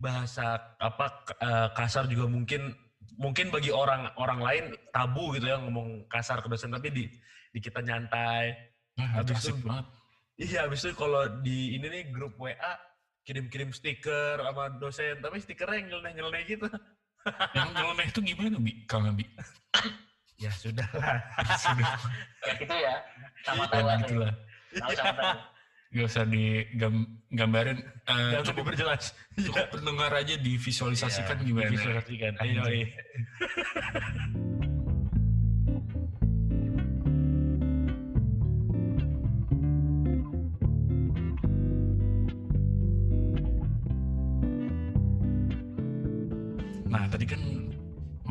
bahasa 0.00 0.56
apa 0.80 1.06
eh, 1.44 1.68
kasar 1.76 2.08
juga 2.08 2.24
mungkin 2.30 2.72
mungkin 3.18 3.52
bagi 3.52 3.68
orang 3.74 4.08
orang 4.16 4.40
lain 4.40 4.64
tabu 4.94 5.34
gitu 5.36 5.50
ya 5.50 5.58
ngomong 5.60 6.06
kasar 6.08 6.40
ke 6.40 6.48
dosen 6.48 6.72
tapi 6.72 6.88
di 6.90 7.04
di 7.52 7.60
kita 7.60 7.78
nyantai. 7.78 8.56
Nah, 8.94 9.20
itu 9.20 9.30
habis 9.30 9.46
itu- 9.46 9.60
banget 9.62 9.86
Iya, 10.34 10.58
habis 10.64 10.80
itu 10.80 10.92
kalau 10.92 11.22
di 11.38 11.76
ini 11.76 11.86
nih 11.86 12.04
grup 12.08 12.34
WA 12.36 12.72
kirim-kirim 13.22 13.70
stiker 13.70 14.40
sama 14.40 14.72
dosen, 14.74 15.20
tapi 15.20 15.38
stikernya 15.38 15.76
yang 15.78 15.88
nyeleneh-nyeleneh 15.92 16.42
gitu. 16.48 16.66
yang 17.54 17.70
nyeleneh 17.70 18.06
itu 18.08 18.20
gimana 18.20 18.56
bi 18.58 18.72
Kang 18.82 19.06
Abi 19.06 19.22
Ya 20.34 20.50
sudah 20.50 20.82
lah. 20.90 21.22
sudah 21.62 21.86
Kayak 22.40 22.56
gitu 22.58 22.74
ya. 22.74 22.94
Sama 23.44 23.62
ya 23.62 23.70
tahu 23.70 23.86
Tahu 24.72 24.92
sama 24.96 25.12
tahu. 25.14 25.38
gak 25.92 26.06
usah 26.08 26.24
digambarin 26.24 27.78
eh, 28.02 28.30
Jangan 28.32 28.44
cukup 28.48 28.64
diperjelas. 28.64 29.02
cukup 29.38 29.66
pendengar 29.70 30.10
aja 30.10 30.34
divisualisasikan 30.34 31.36
Iya, 31.36 31.44
gimana 31.44 31.68
Divisualisasikan. 31.68 32.32
Ayo, 32.40 32.58
Anjing. 32.58 32.88
ayo. 34.58 34.71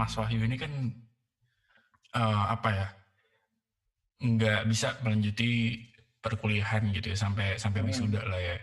Mas 0.02 0.18
Wahyu 0.18 0.42
ini 0.42 0.58
kan 0.58 0.72
eh, 2.12 2.44
apa 2.50 2.70
ya 2.72 2.88
nggak 4.22 4.62
bisa 4.66 4.98
melanjuti 5.02 5.78
perkuliahan 6.18 6.94
gitu 6.94 7.14
ya 7.14 7.18
sampai 7.18 7.58
sampai 7.58 7.82
Hmm. 7.82 7.90
wisuda 7.90 8.22
lah 8.24 8.38
ya 8.40 8.58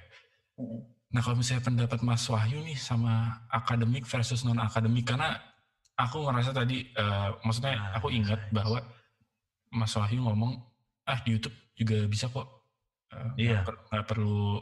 Hmm. 0.59 0.83
Nah 1.09 1.23
kalau 1.23 1.39
misalnya 1.39 1.63
pendapat 1.65 2.03
Mas 2.03 2.27
Wahyu 2.27 2.59
nih 2.61 2.75
sama 2.75 3.15
akademik 3.49 4.03
versus 4.05 4.43
non 4.43 4.59
akademik 4.59 5.07
karena 5.07 5.39
aku 5.95 6.21
ngerasa 6.21 6.51
tadi, 6.53 6.83
eh, 6.85 7.29
maksudnya 7.41 7.75
Nah, 7.75 7.97
aku 7.97 8.11
ingat 8.11 8.51
bahwa 8.51 8.83
Mas 9.71 9.95
Wahyu 9.95 10.21
ngomong 10.21 10.59
ah 11.05 11.19
di 11.23 11.33
YouTube 11.33 11.55
juga 11.73 12.05
bisa 12.05 12.27
kok, 12.29 12.47
Eh, 13.09 13.49
Iya. 13.49 13.51
nggak 13.57 13.65
per- 13.65 13.83
nggak 13.89 14.07
perlu 14.07 14.61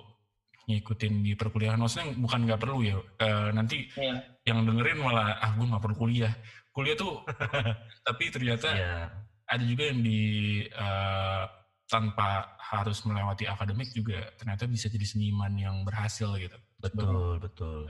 ngikutin 0.66 1.14
di 1.18 1.32
perkuliahan. 1.34 1.78
Maksudnya 1.78 2.14
bukan 2.14 2.40
nggak 2.46 2.60
perlu 2.62 2.78
ya, 2.80 2.94
eh, 3.18 3.48
nanti 3.50 3.76
Iya. 3.90 4.14
yang 4.46 4.62
dengerin 4.62 5.02
malah 5.02 5.34
ah 5.36 5.50
gue 5.50 5.66
nggak 5.66 5.82
perlu 5.82 5.96
kuliah. 5.98 6.30
Kuliah 6.76 6.92
tuh, 6.92 7.24
tapi 8.06 8.28
ternyata 8.28 8.68
Iya. 8.76 9.08
ada 9.48 9.64
juga 9.64 9.88
yang 9.88 10.04
di 10.04 10.20
eh, 10.68 11.44
tanpa 11.88 12.44
harus 12.60 13.00
melewati 13.08 13.48
akademik 13.48 13.88
juga 13.96 14.20
ternyata 14.36 14.68
bisa 14.68 14.92
jadi 14.92 15.06
seniman 15.08 15.56
yang 15.56 15.88
berhasil 15.88 16.28
gitu. 16.36 16.52
Betul, 16.84 17.40
betul. 17.40 17.88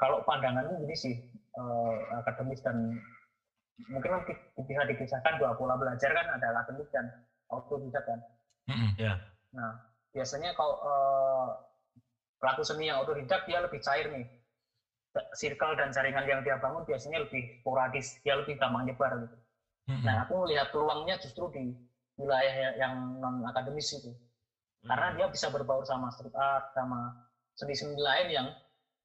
Kalau 0.00 0.24
pandangannya 0.24 0.72
gini 0.80 0.96
sih, 0.96 1.14
eh, 1.52 1.94
akademis 2.16 2.64
dan 2.64 2.96
mungkin 3.92 4.10
nanti 4.16 4.32
bisa 4.64 4.86
dipisahkan 4.88 5.36
dua 5.36 5.52
pola 5.60 5.76
belajar 5.76 6.08
kan 6.16 6.26
ada 6.32 6.64
akademik 6.64 6.88
dan 6.94 7.04
autodidak 7.52 8.08
kan. 8.08 8.18
Mm-mm. 8.72 8.96
Nah, 9.52 9.72
biasanya 10.16 10.56
kalau 10.56 10.80
eh, 10.80 11.48
pelaku 12.40 12.62
seni 12.64 12.88
yang 12.88 13.04
autodidak 13.04 13.44
dia 13.44 13.60
lebih 13.60 13.84
cair 13.84 14.08
nih. 14.08 14.24
Circle 15.14 15.78
dan 15.78 15.94
jaringan 15.94 16.26
yang 16.26 16.40
dia 16.42 16.58
bangun 16.58 16.82
biasanya 16.82 17.22
lebih 17.22 17.54
sporadis, 17.62 18.18
dia 18.26 18.34
lebih 18.34 18.58
gampang 18.58 18.82
nyebar 18.82 19.14
gitu. 19.22 19.36
Mm-mm. 19.86 20.02
Nah, 20.02 20.26
aku 20.26 20.42
melihat 20.42 20.74
peluangnya 20.74 21.14
justru 21.22 21.46
di 21.54 21.70
wilayah 22.18 22.74
yang 22.74 22.94
non 23.22 23.46
akademis 23.46 23.94
itu. 23.94 24.10
Karena 24.84 25.14
Hmm. 25.14 25.16
dia 25.16 25.26
bisa 25.30 25.48
berbaur 25.48 25.86
sama 25.86 26.10
street 26.12 26.34
art, 26.34 26.66
sama 26.74 27.14
seni-seni 27.54 27.94
lain 27.96 28.28
yang 28.28 28.46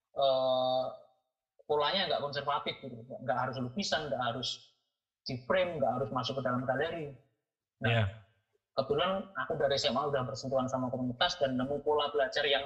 eh, 0.09 0.85
polanya 1.69 2.09
nggak 2.09 2.21
konservatif 2.25 2.73
gitu. 2.81 2.97
Nggak 3.21 3.37
harus 3.37 3.55
lukisan, 3.61 4.09
nggak 4.09 4.23
harus 4.33 4.65
di 5.21 5.37
frame, 5.45 5.77
nggak 5.77 5.91
harus 6.01 6.09
masuk 6.09 6.41
ke 6.41 6.43
dalam 6.43 6.65
galeri. 6.65 7.13
Nah, 7.85 7.89
Iya. 7.89 8.03
kebetulan 8.73 9.21
aku 9.37 9.53
dari 9.61 9.77
SMA 9.77 10.01
udah 10.09 10.25
bersentuhan 10.25 10.65
sama 10.65 10.89
komunitas 10.89 11.37
dan 11.37 11.53
nemu 11.53 11.79
pola 11.85 12.09
belajar 12.09 12.41
yang 12.43 12.65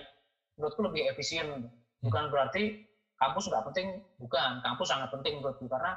menurutku 0.56 0.82
lebih 0.88 1.12
efisien. 1.12 1.68
Bukan 2.00 2.32
berarti 2.32 2.80
kampus 3.24 3.48
nggak 3.48 3.64
penting, 3.72 3.88
bukan. 4.20 4.52
Kampus 4.60 4.88
sangat 4.92 5.10
penting 5.14 5.40
menurutku 5.40 5.66
karena 5.72 5.96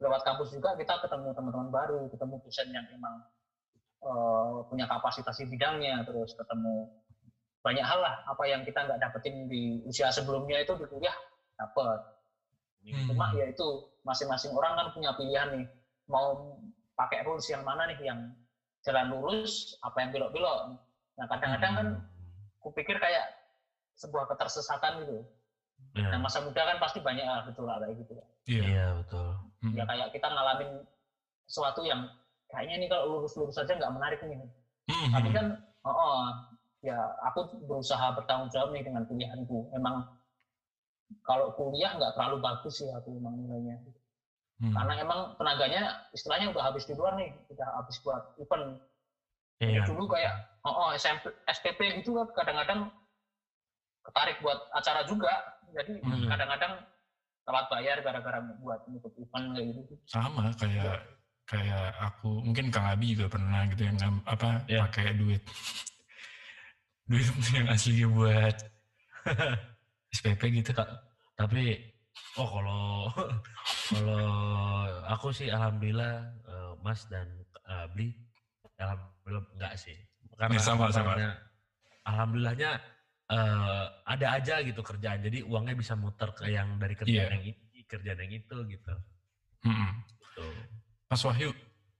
lewat 0.00 0.22
kampus 0.22 0.54
juga 0.54 0.78
kita 0.78 1.02
ketemu 1.02 1.34
teman-teman 1.34 1.68
baru, 1.68 2.06
ketemu 2.08 2.34
dosen 2.46 2.68
yang 2.70 2.86
emang 2.94 3.14
eh, 4.00 4.56
punya 4.70 4.86
kapasitas 4.86 5.34
di 5.42 5.46
bidangnya, 5.50 6.06
terus 6.06 6.32
ketemu 6.38 6.88
banyak 7.60 7.84
hal 7.84 8.00
lah 8.00 8.24
apa 8.24 8.48
yang 8.48 8.64
kita 8.64 8.88
nggak 8.88 9.00
dapetin 9.02 9.44
di 9.44 9.84
usia 9.84 10.08
sebelumnya 10.08 10.64
itu 10.64 10.72
di 10.80 10.88
kuliah 10.88 11.12
dapet. 11.60 11.98
Hmm. 12.80 13.12
Cuma 13.12 13.36
ya 13.36 13.52
itu 13.52 13.84
masing-masing 14.00 14.56
orang 14.56 14.72
kan 14.80 14.86
punya 14.96 15.12
pilihan 15.12 15.48
nih 15.52 15.66
mau 16.08 16.56
pakai 16.96 17.20
rules 17.28 17.44
yang 17.52 17.60
mana 17.60 17.92
nih 17.92 18.00
yang 18.00 18.32
jalan 18.80 19.12
lurus 19.12 19.76
apa 19.84 20.00
yang 20.00 20.10
belok-belok. 20.16 20.80
Nah 21.20 21.26
kadang-kadang 21.28 21.72
kan 21.76 21.88
Hmm. 22.00 22.04
kupikir 22.64 22.96
kayak 22.96 23.28
sebuah 24.00 24.24
ketersesatan 24.32 25.04
gitu. 25.04 25.28
Iya. 25.94 26.08
Nah 26.14 26.18
masa 26.22 26.38
muda 26.44 26.62
kan 26.62 26.78
pasti 26.78 26.98
banyak 27.02 27.24
hal 27.26 27.42
gejolak 27.50 27.82
kayak 27.82 27.94
gitu. 27.98 28.12
Iya. 28.46 28.62
Iya 28.62 28.84
betul. 29.02 29.26
Mm. 29.66 29.74
Ya 29.74 29.84
kayak 29.86 30.08
kita 30.14 30.26
ngalamin 30.30 30.70
sesuatu 31.50 31.80
yang 31.82 32.06
kayaknya 32.50 32.76
nih 32.86 32.88
kalau 32.90 33.04
lurus-lurus 33.18 33.58
saja 33.58 33.74
nggak 33.74 33.94
menarik 33.94 34.20
nih. 34.22 34.38
Mm. 34.90 35.08
Tapi 35.10 35.28
kan, 35.34 35.46
oh, 35.86 35.90
oh, 35.90 36.20
ya 36.82 36.98
aku 37.26 37.50
berusaha 37.66 38.14
bertanggung 38.14 38.50
jawab 38.54 38.70
nih 38.70 38.86
dengan 38.86 39.02
pilihanku. 39.06 39.70
Emang 39.74 40.06
kalau 41.26 41.50
kuliah 41.58 41.90
nggak 41.98 42.14
terlalu 42.14 42.38
bagus 42.38 42.78
sih 42.78 42.88
aku 42.94 43.18
emang 43.18 43.34
nilainya. 43.34 43.82
Mm. 44.62 44.74
Karena 44.76 44.92
emang 45.02 45.20
tenaganya 45.34 45.82
istilahnya 46.14 46.54
udah 46.54 46.62
habis 46.70 46.86
di 46.86 46.94
luar 46.94 47.18
nih, 47.18 47.34
udah 47.50 47.66
habis 47.82 47.98
buat 48.06 48.22
event. 48.38 48.78
Iya. 49.58 49.82
Dulu 49.84 50.06
kayak 50.06 50.34
oh, 50.64 50.86
oh 50.86 50.90
SMP, 50.94 51.34
SPP 51.50 52.00
gitu 52.00 52.14
kan 52.14 52.30
kadang-kadang 52.32 52.94
ketarik 54.02 54.36
buat 54.40 54.58
acara 54.72 55.04
juga. 55.04 55.32
Jadi 55.70 56.02
Hmm. 56.02 56.26
kadang-kadang 56.26 56.72
telat 57.40 57.66
bayar 57.68 57.96
gara-gara 58.00 58.38
buat 58.58 58.80
nutup 58.86 59.12
event 59.16 59.46
kayak 59.54 59.66
gitu. 59.74 59.94
sama 60.06 60.50
kayak 60.54 60.98
kayak 61.46 61.90
aku 61.98 62.42
mungkin 62.42 62.70
Kang 62.70 62.86
Abi 62.86 63.14
juga 63.14 63.26
pernah 63.26 63.66
gitu 63.66 63.82
yang 63.82 63.96
apa 64.22 64.62
Iya. 64.66 64.86
pakai 64.86 65.18
duit 65.18 65.42
duit 67.10 67.26
yang 67.50 67.66
asli 67.66 68.06
buat 68.06 68.54
SPP 70.14 70.62
gitu 70.62 70.70
Ta- 70.70 71.00
Tapi 71.34 71.74
oh 72.36 72.46
kalau 72.46 72.84
kalau 73.90 74.30
aku 75.08 75.32
sih 75.32 75.48
alhamdulillah 75.48 76.14
eh, 76.44 76.72
Mas 76.84 77.02
dan 77.08 77.26
eh, 77.66 77.86
Bli 77.94 78.14
alhamdulillah 78.76 79.44
enggak 79.56 79.74
sih. 79.76 79.96
Karena 80.36 80.56
Ya, 80.56 80.62
sama, 80.62 80.86
sama. 80.88 81.12
alhamdulillahnya 82.06 82.70
eh, 83.30 83.84
ada 84.04 84.26
aja 84.34 84.58
gitu 84.60 84.82
kerjaan. 84.82 85.22
Jadi 85.22 85.46
uangnya 85.46 85.78
bisa 85.78 85.94
muter 85.94 86.34
ke 86.34 86.50
yang 86.50 86.76
dari 86.76 86.98
kerjaan 86.98 87.30
Iya. 87.30 87.34
yang 87.38 87.44
ini, 87.46 87.80
kerjaan 87.86 88.18
yang 88.20 88.32
itu 88.34 88.56
gitu. 88.66 88.92
Tuh. 90.34 90.54
Mas 91.06 91.22
Wahyu 91.22 91.50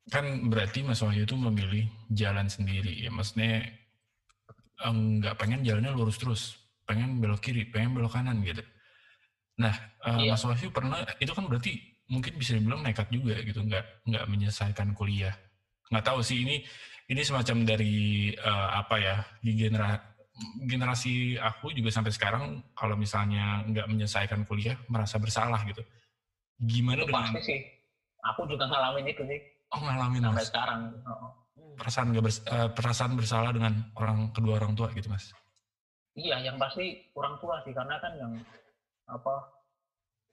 kan 0.08 0.24
berarti 0.48 0.80
Mas 0.82 1.02
Wahyu 1.02 1.22
itu 1.22 1.36
memilih 1.36 1.86
jalan 2.10 2.46
sendiri 2.46 2.94
ya 2.98 3.10
maksudnya 3.12 3.62
eh, 4.80 4.92
nggak 4.92 5.36
pengen 5.36 5.60
jalannya 5.62 5.92
lurus 5.92 6.16
terus 6.18 6.42
pengen 6.88 7.20
belok 7.20 7.42
kiri 7.44 7.68
pengen 7.68 7.94
belok 7.94 8.16
kanan 8.16 8.40
gitu 8.42 8.62
nah 9.60 9.74
eh, 10.08 10.26
Iya. 10.26 10.34
Mas 10.34 10.42
Wahyu 10.46 10.72
pernah 10.72 11.04
itu 11.20 11.30
kan 11.30 11.46
berarti 11.46 11.78
mungkin 12.08 12.32
bisa 12.40 12.56
dibilang 12.58 12.82
nekat 12.82 13.06
juga 13.12 13.38
gitu 13.44 13.60
nggak 13.62 14.08
nggak 14.08 14.24
menyelesaikan 14.26 14.96
kuliah 14.96 15.34
nggak 15.92 16.04
tahu 16.06 16.24
sih 16.24 16.42
ini 16.42 16.64
ini 17.06 17.20
semacam 17.22 17.66
dari 17.66 17.94
eh, 18.32 18.68
apa 18.72 18.96
ya 18.98 19.16
di 19.44 19.52
genera 19.54 19.94
generasi 20.64 21.36
aku 21.36 21.72
juga 21.72 21.92
sampai 21.92 22.12
sekarang 22.12 22.44
kalau 22.72 22.96
misalnya 22.96 23.60
nggak 23.66 23.86
menyelesaikan 23.86 24.44
kuliah 24.44 24.76
merasa 24.88 25.20
bersalah 25.20 25.60
gitu 25.68 25.84
gimana 26.60 27.00
Itu 27.00 27.08
dengan 27.08 27.24
pasti 27.32 27.40
sih. 27.40 27.60
Aku 28.20 28.44
juga 28.44 28.68
ngalamin 28.68 29.08
itu 29.08 29.22
sih 29.24 29.40
oh 29.72 29.80
ngalamin 29.80 30.20
sampai 30.24 30.36
mas 30.40 30.48
sekarang. 30.52 30.80
Oh, 31.08 31.32
perasaan 31.76 32.06
nggak 32.12 32.24
bers- 32.24 32.44
eh, 32.44 32.68
perasaan 32.72 33.12
bersalah 33.16 33.50
dengan 33.52 33.72
orang 33.96 34.28
kedua 34.32 34.60
orang 34.60 34.72
tua 34.74 34.92
gitu 34.92 35.08
mas 35.08 35.32
Iya, 36.12 36.42
yang 36.42 36.58
pasti 36.58 37.06
orang 37.14 37.38
tua 37.38 37.62
sih 37.64 37.72
karena 37.72 37.96
kan 37.96 38.12
yang 38.18 38.32
apa 39.08 39.34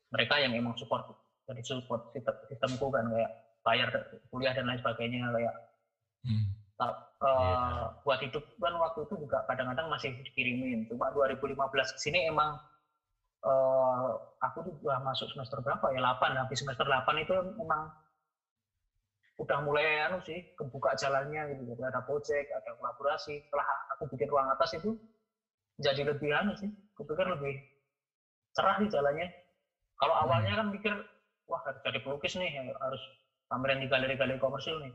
mereka 0.09 0.35
yang 0.41 0.51
emang 0.51 0.73
support 0.75 1.05
dari 1.45 1.63
support 1.63 2.11
sistem 2.11 2.35
sistemku 2.49 2.91
kan 2.91 3.07
kayak 3.07 3.31
bayar 3.63 3.89
kuliah 4.27 4.51
dan 4.51 4.67
lain 4.67 4.79
sebagainya 4.79 5.31
kayak 5.31 5.55
Hmm. 6.25 6.56
Eh, 6.85 7.83
buat 8.05 8.19
hidup 8.21 8.43
kan 8.61 8.73
waktu 8.77 8.99
itu 9.09 9.13
juga 9.17 9.41
kadang-kadang 9.49 9.87
masih 9.89 10.13
dikirimin. 10.21 10.85
Cuma 10.89 11.09
2015 11.09 11.95
ke 11.95 11.99
sini 11.99 12.29
emang 12.29 12.57
eh, 13.45 14.09
aku 14.41 14.57
tuh 14.65 14.73
udah 14.85 14.99
masuk 15.01 15.27
semester 15.33 15.57
berapa 15.65 15.85
ya? 15.93 15.99
8 16.01 16.37
habis 16.37 16.57
semester 16.61 16.85
8 16.85 17.23
itu 17.23 17.33
emang 17.57 17.89
udah 19.37 19.57
mulai 19.61 20.01
anu 20.09 20.17
sih 20.25 20.45
kebuka 20.57 20.97
jalannya 20.97 21.53
gitu. 21.53 21.73
Ada 21.77 22.01
project 22.05 22.47
ada 22.53 22.69
kolaborasi. 22.77 23.33
Setelah 23.45 23.67
aku 23.97 24.09
bikin 24.13 24.27
ruang 24.29 24.49
atas 24.49 24.73
itu 24.77 24.97
jadi 25.77 26.01
lebih 26.09 26.33
anu 26.33 26.57
sih 26.57 26.69
kupikir 26.97 27.25
lebih 27.29 27.61
cerah 28.57 28.77
di 28.81 28.89
jalannya. 28.89 29.29
Kalau 29.97 30.13
awalnya 30.13 30.53
kan 30.61 30.67
mikir 30.73 30.93
wah 31.49 31.61
harus 31.65 31.79
jadi 31.81 31.99
pelukis 32.01 32.37
nih 32.37 32.49
harus 32.81 33.01
pameran 33.49 33.79
di 33.81 33.87
galeri-galeri 33.87 34.37
komersil 34.37 34.77
nih 34.83 34.93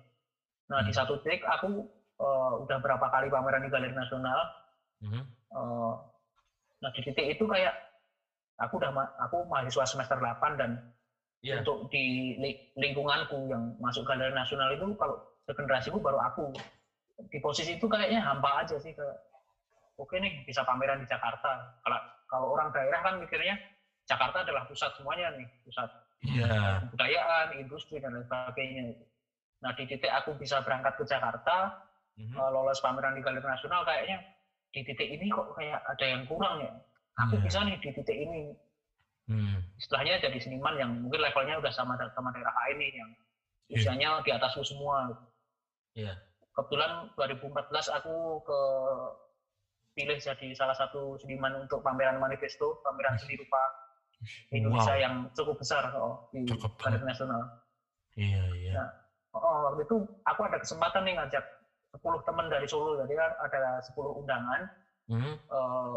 nah 0.72 0.80
di 0.80 0.88
Hmm. 0.88 0.98
satu 0.98 1.20
titik 1.20 1.44
aku 1.44 1.85
eh, 2.16 2.52
udah 2.62 2.78
berapa 2.78 3.06
kali 3.08 3.28
pameran 3.28 3.61
di 3.61 3.68
galeri 3.68 3.92
nasional 3.92 4.40
Mhm. 4.98 5.22
Eh, 5.52 5.92
nah 6.78 6.90
di 6.90 7.00
titik 7.02 7.26
itu 7.28 7.44
kayak 7.44 7.76
aku 8.56 8.80
udah 8.80 8.88
ma- 8.88 9.12
aku 9.18 9.44
mahasiswa 9.44 9.85
semester 9.85 10.16
8 10.16 10.56
dan 10.56 10.70
Iya. 11.40 11.61
untuk 11.61 11.90
di 11.90 12.32
li- 12.38 12.62
lingkunganku 12.72 13.50
yang 13.50 13.74
masuk 13.76 14.06
galeri 14.06 14.30
nasional 14.30 14.70
itu 14.70 14.87
kalau 14.94 15.18
segenerasiku 15.42 15.98
baru 15.98 16.22
aku 16.22 16.54
di 17.26 17.37
posisi 17.37 17.74
itu 17.74 17.85
kayaknya 17.85 18.22
hampa 18.22 18.62
aja 18.62 18.78
sih 18.78 18.94
kayak 18.94 19.18
oke 19.94 20.14
nih 20.14 20.40
bisa 20.42 20.62
pameran 20.62 21.02
di 21.02 21.06
Jakarta 21.06 21.50
kalau 21.82 21.98
kalau 22.24 22.46
orang 22.54 22.70
daerah 22.70 23.02
kan 23.02 23.18
mikirnya 23.18 23.58
Jakarta 24.02 24.40
adalah 24.40 24.64
pusat 24.64 24.94
semuanya 24.94 25.35
nih 25.35 25.50
pusat 25.61 25.90
Iya. 26.22 26.78
kebudayaan 26.80 27.50
industri 27.52 27.98
dan 27.98 28.14
lain 28.14 28.22
sebagainya 28.22 28.94
nah 29.62 29.70
di 29.72 29.87
titik 29.87 30.11
aku 30.11 30.35
bisa 30.35 30.59
berangkat 30.61 30.98
ke 30.98 31.05
Jakarta 31.07 31.70
Mhm. 32.12 32.35
eh, 32.37 32.51
lolos 32.53 32.83
pameran 32.83 33.16
di 33.16 33.22
galeri 33.25 33.40
nasional 33.40 33.87
kayaknya 33.87 34.20
di 34.68 34.85
titik 34.85 35.09
ini 35.09 35.31
kok 35.31 35.55
kayak 35.57 35.81
ada 35.87 36.05
yang 36.05 36.27
kurang 36.29 36.61
ya 36.61 36.72
aku 37.16 37.38
Iya. 37.38 37.44
bisa 37.46 37.59
nih 37.64 37.77
di 37.79 37.88
titik 37.94 38.18
ini 38.18 38.53
Hmm. 39.22 39.62
istilahnya 39.79 40.18
jadi 40.18 40.35
seniman 40.37 40.75
yang 40.77 40.90
mungkin 40.98 41.22
levelnya 41.22 41.57
udah 41.57 41.70
sama 41.70 41.94
sama 42.12 42.35
daerah 42.35 42.53
lain 42.53 42.77
nih 42.77 42.92
yang 42.92 43.11
Iya. 43.70 43.75
usianya 43.79 44.09
di 44.20 44.31
atasku 44.35 44.61
semua 44.61 45.09
Iya. 45.94 46.18
kebetulan 46.53 47.09
2014 47.16 47.87
aku 47.88 48.42
ke 48.42 48.59
pilih 49.92 50.18
jadi 50.18 50.48
salah 50.53 50.75
satu 50.75 51.16
seniman 51.16 51.64
untuk 51.64 51.81
pameran 51.81 52.18
manifesto 52.18 52.81
pameran 52.83 53.14
seni 53.16 53.38
rupa 53.38 53.62
Indonesia 54.51 54.96
Wow. 54.96 55.01
yang 55.01 55.14
cukup 55.33 55.57
besar 55.57 55.85
oh, 55.96 56.29
di 56.29 56.44
galeri 56.77 57.05
nasional 57.05 57.40
Iya, 58.12 58.44
iya. 58.53 58.72
Ya. 58.77 58.85
Oh, 59.34 59.58
waktu 59.70 59.82
itu 59.84 59.96
aku 60.24 60.40
ada 60.44 60.58
kesempatan 60.60 61.02
nih 61.04 61.14
ngajak 61.18 61.44
10 61.92 62.20
teman 62.24 62.48
dari 62.48 62.64
Solo 62.64 62.96
jadi 63.04 63.12
kan 63.16 63.30
ada 63.36 63.80
10 63.84 64.12
undangan 64.16 64.64
Mhm. 65.10 65.34
eh, 65.34 65.96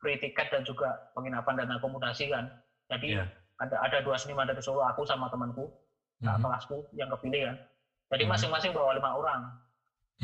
free 0.00 0.16
tiket 0.16 0.48
dan 0.48 0.64
juga 0.64 0.96
penginapan 1.12 1.60
dan 1.60 1.68
akomodasi 1.76 2.32
kan. 2.32 2.48
Jadi 2.88 3.20
Iya. 3.20 3.28
ada 3.60 3.76
ada 3.84 4.00
dua 4.00 4.16
seniman 4.16 4.48
dari 4.48 4.64
Solo, 4.64 4.80
aku 4.80 5.04
sama 5.04 5.28
temanku, 5.28 5.68
nah, 6.24 6.40
Mhm. 6.40 6.42
kelasku 6.42 6.76
yang 6.96 7.12
kepilih 7.12 7.52
kan. 7.52 7.56
Jadi 8.16 8.24
Mhm. 8.24 8.30
masing-masing 8.32 8.72
bawa 8.72 8.96
lima 8.96 9.12
orang. 9.12 9.40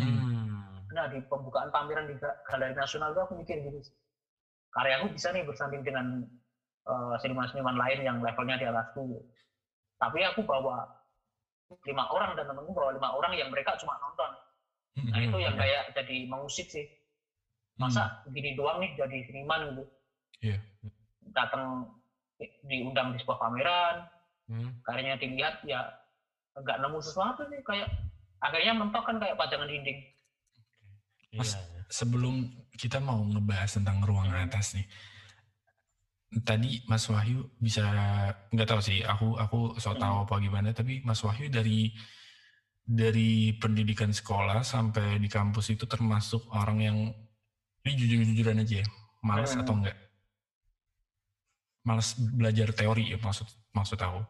Hmm. 0.00 0.16
Hmm. 0.16 0.80
Nah 0.96 1.04
di 1.12 1.20
pembukaan 1.28 1.68
pameran 1.68 2.08
di 2.08 2.16
Ga- 2.16 2.40
Galeri 2.42 2.72
Nasional 2.72 3.12
itu 3.12 3.20
aku 3.20 3.36
mikir 3.36 3.60
gitu, 3.60 3.84
karyaku 4.72 5.12
bisa 5.12 5.28
nih 5.30 5.44
bersanding 5.44 5.84
dengan 5.84 6.24
eh, 6.86 7.14
seniman-seniman 7.18 7.74
lain 7.74 7.98
yang 8.00 8.16
levelnya 8.22 8.56
di 8.56 8.64
atasku. 8.64 9.18
Tapi 9.98 10.22
aku 10.22 10.46
bawa 10.46 10.86
lima 11.66 12.04
orang 12.10 12.38
dan 12.38 12.46
temanku 12.46 12.70
bawa 12.70 12.94
lima 12.94 13.10
orang 13.10 13.32
yang 13.34 13.50
mereka 13.50 13.74
cuma 13.78 13.98
nonton. 13.98 14.30
Hmm. 14.96 15.10
Nah 15.10 15.18
itu 15.18 15.36
yang 15.42 15.54
Mhm. 15.54 15.60
kayak 15.60 15.82
jadi 15.92 16.16
mengusik 16.30 16.68
sih. 16.70 16.86
Masa 17.76 18.24
gini 18.32 18.56
doang 18.56 18.80
nih 18.80 18.96
jadi 18.96 19.16
seniman 19.28 19.60
gitu. 19.74 19.84
Iya. 20.40 20.58
Datang 21.34 21.92
diundang 22.64 23.12
di 23.12 23.18
sebuah 23.20 23.38
pameran, 23.38 23.96
Hmm. 24.48 24.70
karyanya 24.86 25.18
dilihat 25.18 25.60
ya 25.66 25.82
nggak 26.56 26.80
nemu 26.80 26.98
sesuatu 27.02 27.44
sih 27.50 27.60
kayak 27.60 27.90
akhirnya 28.40 28.72
mentok 28.72 29.04
kan 29.04 29.16
kayak 29.20 29.36
pajangan 29.36 29.68
dinding. 29.68 30.00
Mas- 31.36 31.52
Iya. 31.52 31.84
sebelum 31.92 32.48
kita 32.72 32.96
mau 32.96 33.20
ngebahas 33.20 33.76
tentang 33.76 34.00
ruang 34.00 34.30
Hmm. 34.30 34.46
atas 34.48 34.72
nih 34.72 34.86
tadi 36.42 36.84
Mas 36.84 37.06
Wahyu 37.06 37.48
bisa 37.56 37.84
nggak 38.50 38.68
tahu 38.68 38.80
sih 38.80 39.00
aku 39.00 39.36
aku 39.36 39.58
so 39.76 39.92
Hmm. 39.92 40.00
tahu 40.00 40.16
apa 40.24 40.34
gimana 40.38 40.68
tapi 40.70 41.00
Mas 41.00 41.20
Wahyu 41.20 41.48
dari 41.48 41.94
dari 42.82 43.30
pendidikan 43.52 44.10
sekolah 44.10 44.62
sampai 44.62 45.16
di 45.16 45.26
kampus 45.26 45.70
itu 45.70 45.86
termasuk 45.86 46.46
orang 46.50 46.78
yang 46.78 46.98
ini 47.82 47.92
jujur-jujuran 47.94 48.62
aja 48.62 48.82
ya, 48.82 48.86
malas 49.20 49.54
Hmm. 49.54 49.62
atau 49.62 49.74
enggak? 49.74 49.96
Malas 51.82 52.14
belajar 52.18 52.70
teori 52.70 53.10
ya 53.10 53.18
maksud 53.18 53.46
maksud 53.70 53.98
aku. 53.98 54.22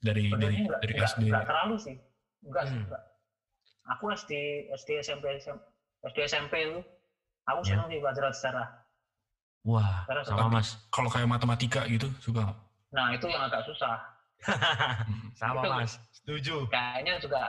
Dari 0.00 0.30
dari 0.30 0.30
Sebenarnya 0.30 0.62
nggak 0.66 0.80
dari 0.80 0.94
nggak- 0.94 1.10
SD. 1.10 1.22
nggak 1.28 1.46
terlalu 1.46 1.76
sih. 1.78 1.96
Enggak 2.40 2.62
sih, 2.64 2.74
Hmm. 2.74 2.84
enggak. 2.86 3.02
Aku 3.90 4.04
SD 4.08 4.32
SD 4.70 4.88
SMP 4.98 5.24
SD 6.00 6.18
SMP 6.24 6.54
itu 6.62 6.78
aku 7.44 7.60
Ya. 7.62 7.74
senang 7.74 7.86
sih 7.86 7.98
belajar 7.98 8.22
sejarah. 8.30 8.68
Wah, 9.66 10.08
Karena 10.08 10.22
sama 10.24 10.48
tapi- 10.48 10.54
mas. 10.56 10.68
Kalau 10.88 11.08
kayak 11.12 11.28
matematika 11.28 11.84
gitu 11.84 12.08
suka 12.24 12.48
nggak? 12.48 12.58
Nah 12.90 13.06
itu 13.14 13.26
yang 13.28 13.42
agak 13.44 13.62
susah. 13.68 13.96
Sama 15.40 15.60
Itu- 15.60 15.70
mas. 15.76 15.92
Setuju. 16.16 16.56
Kayaknya 16.72 17.20
juga 17.20 17.42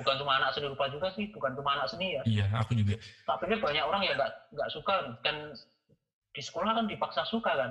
bukan 0.00 0.14
cuma 0.16 0.32
anak 0.40 0.50
seni 0.56 0.66
rupa 0.72 0.88
juga 0.88 1.08
sih, 1.12 1.28
bukan 1.30 1.52
cuma 1.52 1.76
anak 1.76 1.86
seni 1.92 2.16
ya. 2.16 2.22
Iya, 2.24 2.46
aku 2.56 2.72
juga. 2.72 2.96
Tak 3.28 3.36
pikir 3.44 3.60
banyak 3.60 3.84
orang 3.84 4.02
yang 4.04 4.16
nggak 4.16 4.32
nggak 4.52 4.70
suka 4.72 4.94
kan 5.20 5.36
di 6.32 6.42
sekolah 6.42 6.72
kan 6.72 6.84
dipaksa 6.88 7.22
suka 7.28 7.52
kan. 7.52 7.70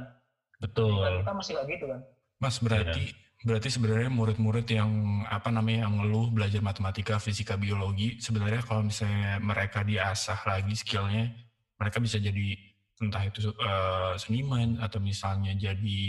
Betul. 0.61 1.01
Kan 1.01 1.13
kita 1.25 1.33
masih 1.33 1.51
nggak 1.57 1.67
gitu 1.73 1.85
kan. 1.89 2.01
Mas 2.37 2.57
berarti 2.61 3.03
berarti 3.45 3.69
sebenarnya 3.69 4.09
murid-murid 4.09 4.65
yang 4.69 4.89
apa 5.29 5.53
namanya 5.53 5.85
yang 5.85 6.01
ngeluh 6.01 6.33
belajar 6.33 6.61
matematika, 6.65 7.17
fisika, 7.21 7.57
biologi 7.57 8.17
sebenarnya 8.17 8.61
kalau 8.65 8.85
misalnya 8.85 9.37
mereka 9.41 9.85
diasah 9.85 10.37
lagi 10.49 10.73
skillnya, 10.73 11.29
mereka 11.77 11.97
bisa 12.01 12.17
jadi 12.17 12.57
entah 13.03 13.23
itu 13.27 13.51
eh, 13.51 14.13
seniman 14.15 14.79
atau 14.79 14.99
misalnya 15.03 15.51
jadi 15.55 16.03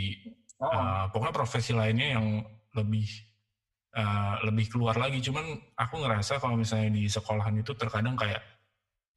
Oh, 0.57 0.73
eh, 0.73 1.05
pokoknya 1.13 1.37
profesi 1.37 1.77
lainnya 1.77 2.17
yang 2.17 2.41
lebih 2.73 3.05
eh, 3.97 4.35
lebih 4.49 4.73
keluar 4.73 4.97
lagi. 4.97 5.21
Cuman 5.21 5.45
aku 5.77 6.01
ngerasa 6.01 6.41
kalau 6.41 6.57
misalnya 6.57 6.97
di 6.97 7.05
sekolahan 7.09 7.61
itu 7.61 7.77
terkadang 7.77 8.17
kayak 8.17 8.41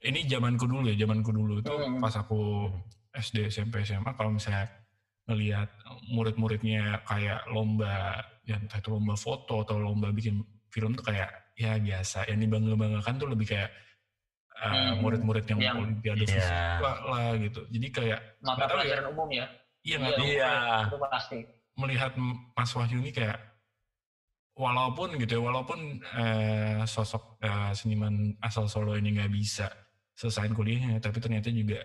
ini 0.04 0.28
zamanku 0.28 0.68
dulu 0.68 0.88
ya, 0.92 0.96
zamanku 1.00 1.32
dulu 1.32 1.60
itu 1.64 1.72
Hmm. 1.72 2.00
pas 2.00 2.16
aku 2.16 2.72
SD, 3.16 3.52
SMP, 3.52 3.84
SMA 3.88 4.16
kalau 4.16 4.32
misalnya 4.36 4.68
ngelihat 5.28 5.70
murid-muridnya 6.12 7.04
kayak 7.06 7.48
lomba 7.54 8.20
ya 8.48 8.58
entah 8.58 8.80
itu 8.82 8.90
lomba 8.90 9.14
foto 9.14 9.62
atau 9.62 9.78
lomba 9.78 10.10
bikin 10.10 10.42
film 10.74 10.98
tuh 10.98 11.06
kayak 11.06 11.54
ya 11.54 11.78
biasa 11.78 12.26
yang 12.32 12.40
dibangga-banggakan 12.42 13.16
tuh 13.20 13.30
lebih 13.30 13.48
kayak 13.52 13.70
uh, 14.60 14.68
Hmm. 14.70 15.00
murid-murid 15.02 15.46
yang, 15.48 15.60
Yang- 15.60 15.78
olimpiade 15.80 16.24
Iya. 16.24 16.32
fisika 16.36 16.92
lah 17.08 17.32
gitu 17.40 17.62
jadi 17.68 17.88
kayak 17.90 18.20
mata 18.44 18.64
ya. 18.64 18.68
pelajaran 18.70 19.06
umum 19.12 19.30
ya. 19.32 19.46
iya 19.82 19.98
Iya. 20.20 20.54
Itu 20.88 20.98
pasti. 21.02 21.40
melihat 21.80 22.12
Mas 22.54 22.76
Wahyu 22.76 23.00
ini 23.00 23.16
kayak 23.16 23.40
walaupun 24.60 25.16
gitu 25.16 25.40
ya 25.40 25.42
walaupun 25.42 25.80
eh, 26.04 26.84
sosok 26.84 27.40
eh, 27.40 27.72
seniman 27.72 28.36
asal 28.44 28.68
Solo 28.68 29.00
ini 29.00 29.16
nggak 29.16 29.32
bisa 29.32 29.72
selesaiin 30.12 30.52
kuliahnya 30.52 31.00
tapi 31.00 31.24
ternyata 31.24 31.48
juga 31.48 31.80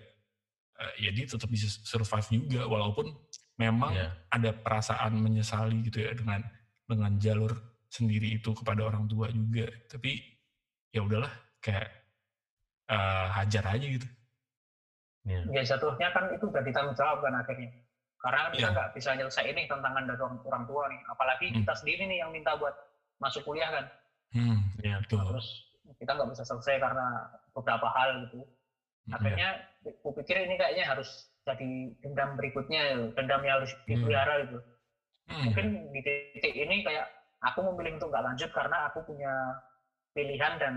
eh, 0.74 0.92
ya 0.98 1.14
dia 1.14 1.22
tetap 1.24 1.46
bisa 1.46 1.70
survive 1.86 2.26
juga 2.42 2.66
walaupun 2.66 3.06
memang 3.54 3.94
Iya. 3.94 4.08
ada 4.34 4.50
perasaan 4.50 5.14
menyesali 5.14 5.86
gitu 5.86 6.02
ya 6.02 6.10
dengan 6.10 6.42
dengan 6.90 7.14
jalur 7.16 7.54
sendiri 7.86 8.34
itu 8.34 8.50
kepada 8.50 8.82
orang 8.82 9.06
tua 9.06 9.30
juga 9.30 9.70
tapi 9.86 10.18
ya 10.90 11.06
udahlah 11.06 11.30
kayak 11.62 12.03
eh, 12.88 13.26
hajar 13.32 13.64
aja 13.70 13.86
gitu 13.86 14.08
Iya. 15.24 15.40
Ya 15.56 15.62
jatuhnya 15.64 16.12
kan 16.12 16.28
itu 16.36 16.44
udah 16.44 16.60
ditanggung 16.60 16.92
jawab 16.92 17.24
kan 17.24 17.32
akhirnya. 17.32 17.72
Karena 18.20 18.44
kan 18.44 18.50
kita 18.52 18.68
Iya. 18.68 18.74
nggak 18.76 18.88
bisa 18.92 19.10
nyelesain 19.16 19.56
ini 19.56 19.64
tantangan 19.64 20.04
dari 20.04 20.20
orang, 20.20 20.36
orang 20.44 20.64
tua 20.68 20.84
nih. 20.92 21.00
Apalagi 21.08 21.46
Hmm. 21.48 21.56
kita 21.64 21.72
sendiri 21.80 22.02
nih 22.04 22.18
yang 22.20 22.30
minta 22.32 22.52
buat 22.60 22.76
masuk 23.20 23.40
kuliah 23.48 23.72
kan. 23.72 23.84
hmm, 24.36 24.84
Iya. 24.84 25.00
betul 25.00 25.24
Terus 25.24 25.48
kita 25.96 26.10
nggak 26.12 26.28
bisa 26.34 26.42
selesai 26.44 26.76
karena 26.76 27.06
beberapa 27.56 27.88
hal 27.88 28.28
gitu. 28.28 28.44
Hmm. 29.08 29.16
Akhirnya 29.16 29.48
aku 29.80 30.08
pikir 30.20 30.44
ini 30.44 30.60
kayaknya 30.60 30.84
harus 30.92 31.08
jadi 31.44 31.70
dendam 32.04 32.36
berikutnya, 32.36 32.80
ya. 32.84 32.96
dendam 33.16 33.40
yang 33.44 33.64
harus 33.64 33.72
dipelihara 33.88 34.44
gitu. 34.44 34.58
Hmm. 35.30 35.44
Mungkin 35.48 35.66
di 35.88 36.00
titik 36.04 36.52
ini 36.52 36.84
kayak 36.84 37.08
aku 37.40 37.64
memilih 37.64 37.96
untuk 37.96 38.12
nggak 38.12 38.24
lanjut 38.28 38.50
karena 38.52 38.92
aku 38.92 39.08
punya 39.08 39.32
pilihan 40.12 40.52
dan 40.60 40.74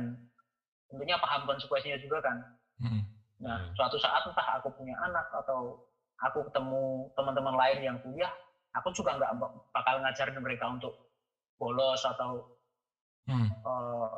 tentunya 0.88 1.16
paham 1.20 1.44
konsekuensinya 1.46 2.00
juga 2.00 2.18
kan. 2.24 2.38
Hmm. 2.80 3.02
Nah, 3.38 3.58
Hmm. 3.62 3.72
suatu 3.76 3.98
saat 3.98 4.26
entah 4.26 4.58
aku 4.58 4.74
punya 4.74 4.98
anak 4.98 5.28
atau 5.32 5.78
aku 6.18 6.42
ketemu 6.50 7.06
teman-teman 7.14 7.54
lain 7.54 7.80
yang 7.84 7.98
kuliah, 8.02 8.34
aku 8.74 8.90
juga 8.92 9.14
nggak 9.16 9.32
bakal 9.70 9.96
ngajarin 10.02 10.42
mereka 10.42 10.66
untuk 10.68 10.94
bolos 11.58 12.02
atau 12.02 12.58
Hmm. 13.28 13.52
eh, 13.52 14.16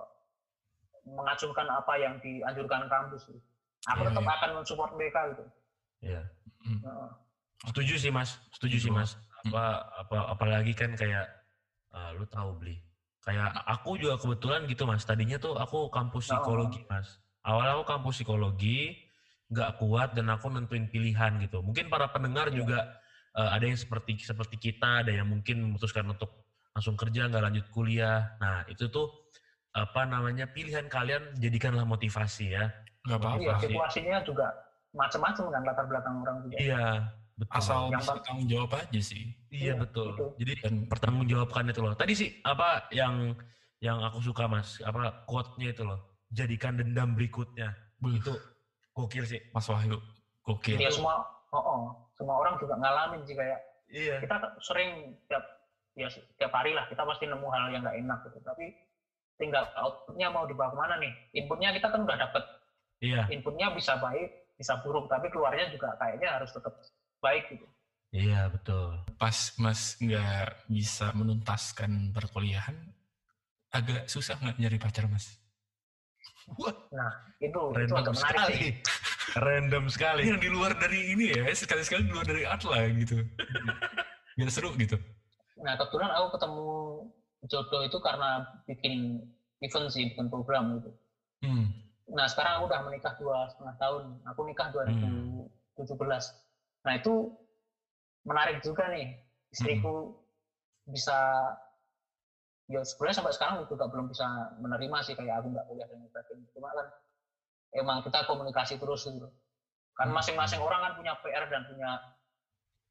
mengacungkan 1.09 1.65
apa 1.65 1.93
yang 1.97 2.21
dianjurkan 2.21 2.85
kampus. 2.85 3.25
gitu. 3.25 3.41
Aku 3.89 4.03
Iya, 4.03 4.07
tetap 4.11 4.23
iya. 4.23 4.33
akan 4.37 4.49
mensupport 4.59 4.91
mereka 4.93 5.19
gitu. 5.33 5.43
Iya. 6.03 6.21
Nah, 6.83 7.09
Setuju 7.59 7.99
sih 7.99 8.07
mas. 8.07 8.39
Setuju 8.55 8.77
sih 8.79 8.91
mas. 8.91 9.19
Apa 9.43 9.83
apa 9.97 10.17
apalagi 10.31 10.71
kan 10.71 10.95
kayak 10.95 11.27
ah, 11.91 12.11
lu 12.15 12.23
tahu 12.27 12.55
beli. 12.55 12.79
Kayak 13.19 13.51
aku 13.67 13.99
juga 13.99 14.15
kebetulan 14.15 14.63
gitu 14.65 14.87
mas. 14.87 15.03
Tadinya 15.03 15.35
tuh 15.35 15.59
aku 15.59 15.91
kampus 15.91 16.31
psikologi 16.31 16.87
mas. 16.87 17.19
Awalnya 17.43 17.79
aku 17.79 17.85
kampus 17.87 18.13
psikologi 18.23 18.95
nggak 19.49 19.81
kuat 19.81 20.13
dan 20.15 20.29
aku 20.31 20.47
nentuin 20.53 20.87
pilihan 20.87 21.35
gitu. 21.41 21.59
Mungkin 21.65 21.89
para 21.91 22.07
pendengar 22.09 22.47
Iya. 22.51 22.55
juga 22.63 22.79
eh, 23.35 23.49
ada 23.49 23.65
yang 23.65 23.77
seperti 23.77 24.17
seperti 24.23 24.55
kita, 24.57 25.03
ada 25.05 25.11
yang 25.11 25.27
mungkin 25.27 25.61
memutuskan 25.61 26.07
untuk 26.07 26.47
langsung 26.73 26.95
kerja 26.95 27.27
nggak 27.27 27.43
lanjut 27.43 27.65
kuliah. 27.69 28.33
Nah 28.39 28.63
itu 28.71 28.87
tuh 28.87 29.11
apa 29.75 30.07
namanya 30.07 30.49
pilihan 30.49 30.87
kalian 30.89 31.35
jadikanlah 31.37 31.85
motivasi 31.85 32.55
ya. 32.55 32.73
nggak 32.99 33.15
apa-apa 33.15 33.39
iya, 33.39 33.55
situasinya 33.63 34.17
juga 34.27 34.47
macam-macam 34.91 35.43
kan 35.55 35.61
latar 35.63 35.85
belakang 35.87 36.15
orang 36.19 36.37
juga. 36.43 36.55
Iya 36.59 36.85
betul. 37.39 37.55
asal 37.55 37.79
Yang 37.89 38.01
bisa 38.03 38.13
tanggung 38.27 38.47
jawab 38.51 38.71
aja 38.75 38.99
sih 39.01 39.23
Iya 39.49 39.63
Iya, 39.63 39.73
betul. 39.79 40.07
gitu. 40.13 40.25
Jadi 40.43 40.53
dan 40.61 40.73
pertanggungjawabkan 40.85 41.63
itu 41.71 41.79
loh. 41.81 41.93
Tadi 41.95 42.13
sih 42.13 42.29
apa 42.43 42.85
yang 42.91 43.33
yang 43.79 43.97
aku 44.03 44.19
suka 44.19 44.43
mas, 44.45 44.77
apa 44.83 45.23
quote-nya 45.23 45.71
itu 45.71 45.87
loh. 45.87 45.99
Jadikan 46.29 46.75
dendam 46.77 47.15
berikutnya. 47.15 47.71
Buh, 47.97 48.11
Itu 48.13 48.35
gokil 48.91 49.23
sih. 49.23 49.39
Mas 49.55 49.65
Wahyu 49.71 49.97
gokil 50.43 50.77
Ya 50.77 50.91
semua, 50.91 51.23
oh, 51.49 51.57
oh, 51.57 51.81
semua 52.13 52.35
orang 52.37 52.59
juga 52.59 52.75
ngalamin 52.77 53.23
sih 53.23 53.33
kayak 53.33 53.59
Iya. 53.89 54.21
kita 54.21 54.35
sering 54.61 55.17
tiap 55.25 55.41
ya 55.97 56.05
tiap 56.37 56.53
hari 56.53 56.77
lah 56.77 56.85
kita 56.85 57.01
pasti 57.01 57.25
nemu 57.25 57.47
hal 57.49 57.73
yang 57.73 57.81
nggak 57.81 57.97
enak 58.05 58.19
gitu 58.29 58.37
tapi 58.45 58.69
tinggal 59.35 59.65
outputnya 59.73 60.29
mau 60.29 60.45
dibawa 60.45 60.69
ke 60.69 60.77
mana 60.77 60.95
nih 61.01 61.09
inputnya 61.33 61.73
kita 61.73 61.89
kan 61.89 62.05
udah 62.05 62.17
dapet 62.21 62.43
Iya. 63.01 63.25
inputnya 63.33 63.73
bisa 63.73 63.97
baik 63.97 64.29
bisa 64.61 64.77
buruk 64.85 65.09
tapi 65.09 65.31
keluarnya 65.33 65.73
juga 65.73 65.97
kayaknya 65.97 66.37
harus 66.37 66.53
tetap 66.53 66.77
baik 67.23 67.45
gitu 67.55 67.65
Iya 68.09 68.49
betul. 68.49 69.05
pas 69.21 69.53
Mas 69.61 69.93
nggak 70.01 70.65
bisa 70.65 71.13
menuntaskan 71.13 72.09
perkuliahan 72.09 72.73
agak 73.69 74.09
susah 74.09 74.33
nggak 74.41 74.57
nyari 74.57 74.77
pacar 74.81 75.05
Mas 75.05 75.37
Wah, 76.57 76.73
itu 77.37 77.53
itu 77.53 77.61
Random 77.77 77.97
agak 78.01 78.13
menarik 78.17 78.39
sekali. 78.41 78.55
sih 78.57 78.71
Random 79.45 79.83
sekali. 79.93 80.21
yang 80.25 80.41
di 80.41 80.49
luar 80.49 80.73
dari 80.73 81.13
ini 81.13 81.29
ya 81.37 81.45
sekali-sekali 81.53 82.09
di 82.09 82.11
luar 82.17 82.25
dari 82.25 82.41
Atla 82.49 82.81
gitu 82.97 83.21
biar 84.41 84.49
seru 84.49 84.73
gitu 84.73 84.97
nah 85.61 85.77
kebetulan 85.77 86.09
aku 86.09 86.27
ketemu 86.39 86.67
jodoh 87.45 87.81
itu 87.85 87.97
karena 88.01 88.29
bikin 88.65 89.21
event 89.61 89.87
sih 89.93 90.09
bikin 90.09 90.33
program 90.33 90.81
gitu 90.81 90.89
hmm. 91.45 91.65
nah 92.09 92.25
sekarang 92.25 92.57
aku 92.57 92.73
udah 92.73 92.81
menikah 92.89 93.13
dua 93.21 93.45
setengah 93.53 93.75
tahun 93.77 94.03
aku 94.25 94.39
nikah 94.49 94.67
2017 94.73 96.48
nah 96.79 96.93
itu 96.95 97.13
menarik 98.23 98.63
juga 98.63 98.87
nih 98.87 99.19
istriku 99.51 100.15
bisa 100.87 101.17
ya 102.69 102.85
sebenarnya 102.85 103.17
sampai 103.19 103.33
sekarang 103.33 103.55
juga 103.65 103.89
belum 103.89 104.07
bisa 104.07 104.25
menerima 104.61 104.97
sih 105.01 105.17
kayak 105.17 105.41
aku 105.41 105.47
nggak 105.49 105.65
kuliah 105.65 105.87
dan 105.89 106.05
sebagainya 106.05 106.47
cuma 106.53 106.69
kan 106.69 106.87
emang 107.73 107.97
kita 108.05 108.25
komunikasi 108.29 108.77
terus 108.77 109.03
gitu 109.05 109.27
kan 109.97 110.07
Hmm. 110.07 110.15
masing-masing 110.15 110.61
orang 110.61 110.79
kan 110.85 110.93
punya 110.95 111.13
PR 111.19 111.45
dan 111.49 111.65
punya 111.65 111.89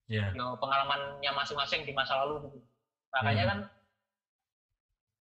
Iya. 0.09 0.33
ya 0.33 0.47
pengalamannya 0.57 1.31
masing-masing 1.37 1.85
di 1.85 1.93
masa 1.93 2.17
lalu 2.25 2.49
gitu 2.49 2.59
makanya 3.13 3.45
Hmm. 3.45 3.51
kan 3.51 3.59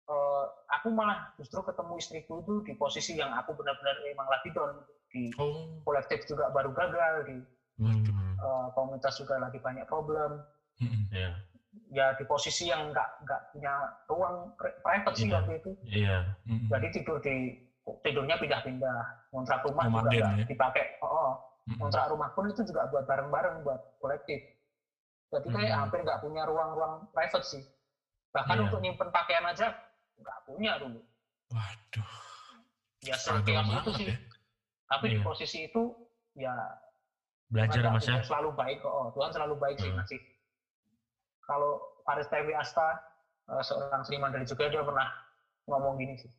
eh, 0.05 0.45
aku 0.69 0.87
malah 0.93 1.33
justru 1.35 1.65
ketemu 1.65 1.93
istriku 1.97 2.33
itu 2.45 2.53
di 2.61 2.73
posisi 2.77 3.17
yang 3.17 3.33
aku 3.33 3.57
benar-benar 3.57 3.97
emang 4.05 4.29
lagi 4.29 4.53
down 4.53 4.85
di 5.09 5.33
oh 5.41 5.81
kolektif 5.81 6.21
juga 6.29 6.53
baru 6.53 6.69
gagal 6.71 7.25
di 7.25 7.37
Hmm. 7.75 8.07
Eh, 8.37 8.67
komunitas 8.71 9.13
juga 9.15 9.35
lagi 9.37 9.57
banyak 9.57 9.85
problem 9.85 10.43
hmm. 10.77 11.09
Iya. 11.09 11.31
ya 11.91 12.05
di 12.13 12.23
posisi 12.23 12.67
yang 12.67 12.87
nggak 12.89 13.09
nggak 13.21 13.41
punya 13.51 13.73
ruang 14.07 14.35
pri- 14.55 14.75
private 14.79 15.15
sih 15.15 15.27
Iya. 15.27 15.35
waktu 15.35 15.51
itu 15.55 15.69
Iya. 15.83 16.17
Hmm. 16.45 16.67
jadi 16.69 16.87
tidur 16.91 17.17
di 17.19 17.35
tidurnya 18.01 18.35
pindah-pindah 18.35 18.97
kontrak 19.29 19.61
rumah 19.61 19.85
juga 19.85 20.01
Nomaden 20.01 20.17
nggak 20.17 20.35
ya? 20.41 20.45
dipakai 20.47 20.85
oh, 20.99 21.07
oh. 21.07 21.31
Hmm. 21.65 21.77
kontrak 21.77 22.05
rumah 22.07 22.29
pun 22.31 22.45
itu 22.47 22.61
juga 22.63 22.87
buat 22.87 23.03
bareng-bareng 23.03 23.61
buat 23.61 23.81
kolektif 23.97 24.39
jadi 25.29 25.47
kayak 25.47 25.69
Hmm. 25.69 25.81
hampir 25.83 25.99
nggak 26.01 26.19
punya 26.19 26.43
ruang-ruang 26.45 27.05
private 27.11 27.45
sih 27.45 27.63
bahkan 28.29 28.55
Iya. 28.57 28.63
untuk 28.65 28.79
nyimpen 28.79 29.09
pakaian 29.09 29.45
aja 29.45 29.67
nggak 30.15 30.39
punya 30.43 30.77
dulu 30.77 30.99
Waduh. 31.45 32.09
Ya 33.01 33.13
sekian 33.15 33.69
itu 33.69 33.91
sih. 33.93 34.09
ya. 34.09 34.17
Tapi 34.87 35.05
di 35.07 35.17
Iya. 35.17 35.23
posisi 35.23 35.59
itu 35.63 35.93
ya 36.33 36.51
Belajar 37.49 37.81
mas 37.93 38.05
ya. 38.05 38.21
Selalu 38.25 38.49
baik 38.57 38.77
kok. 38.81 38.91
Oh, 38.91 39.07
Tuhan 39.13 39.31
selalu 39.31 39.55
baik 39.61 39.77
sih 39.77 39.89
Hmm. 39.89 39.97
ngasih. 40.01 40.19
Kalau 41.45 41.71
Faris 42.01 42.29
Tewi 42.29 42.53
Asta, 42.57 42.87
eh, 43.53 43.61
seorang 43.61 44.01
seniman 44.01 44.33
dari 44.33 44.45
Jogja, 44.49 44.69
dia 44.69 44.81
pernah 44.81 45.07
ngomong 45.69 46.01
gini 46.01 46.17
sih. 46.17 46.31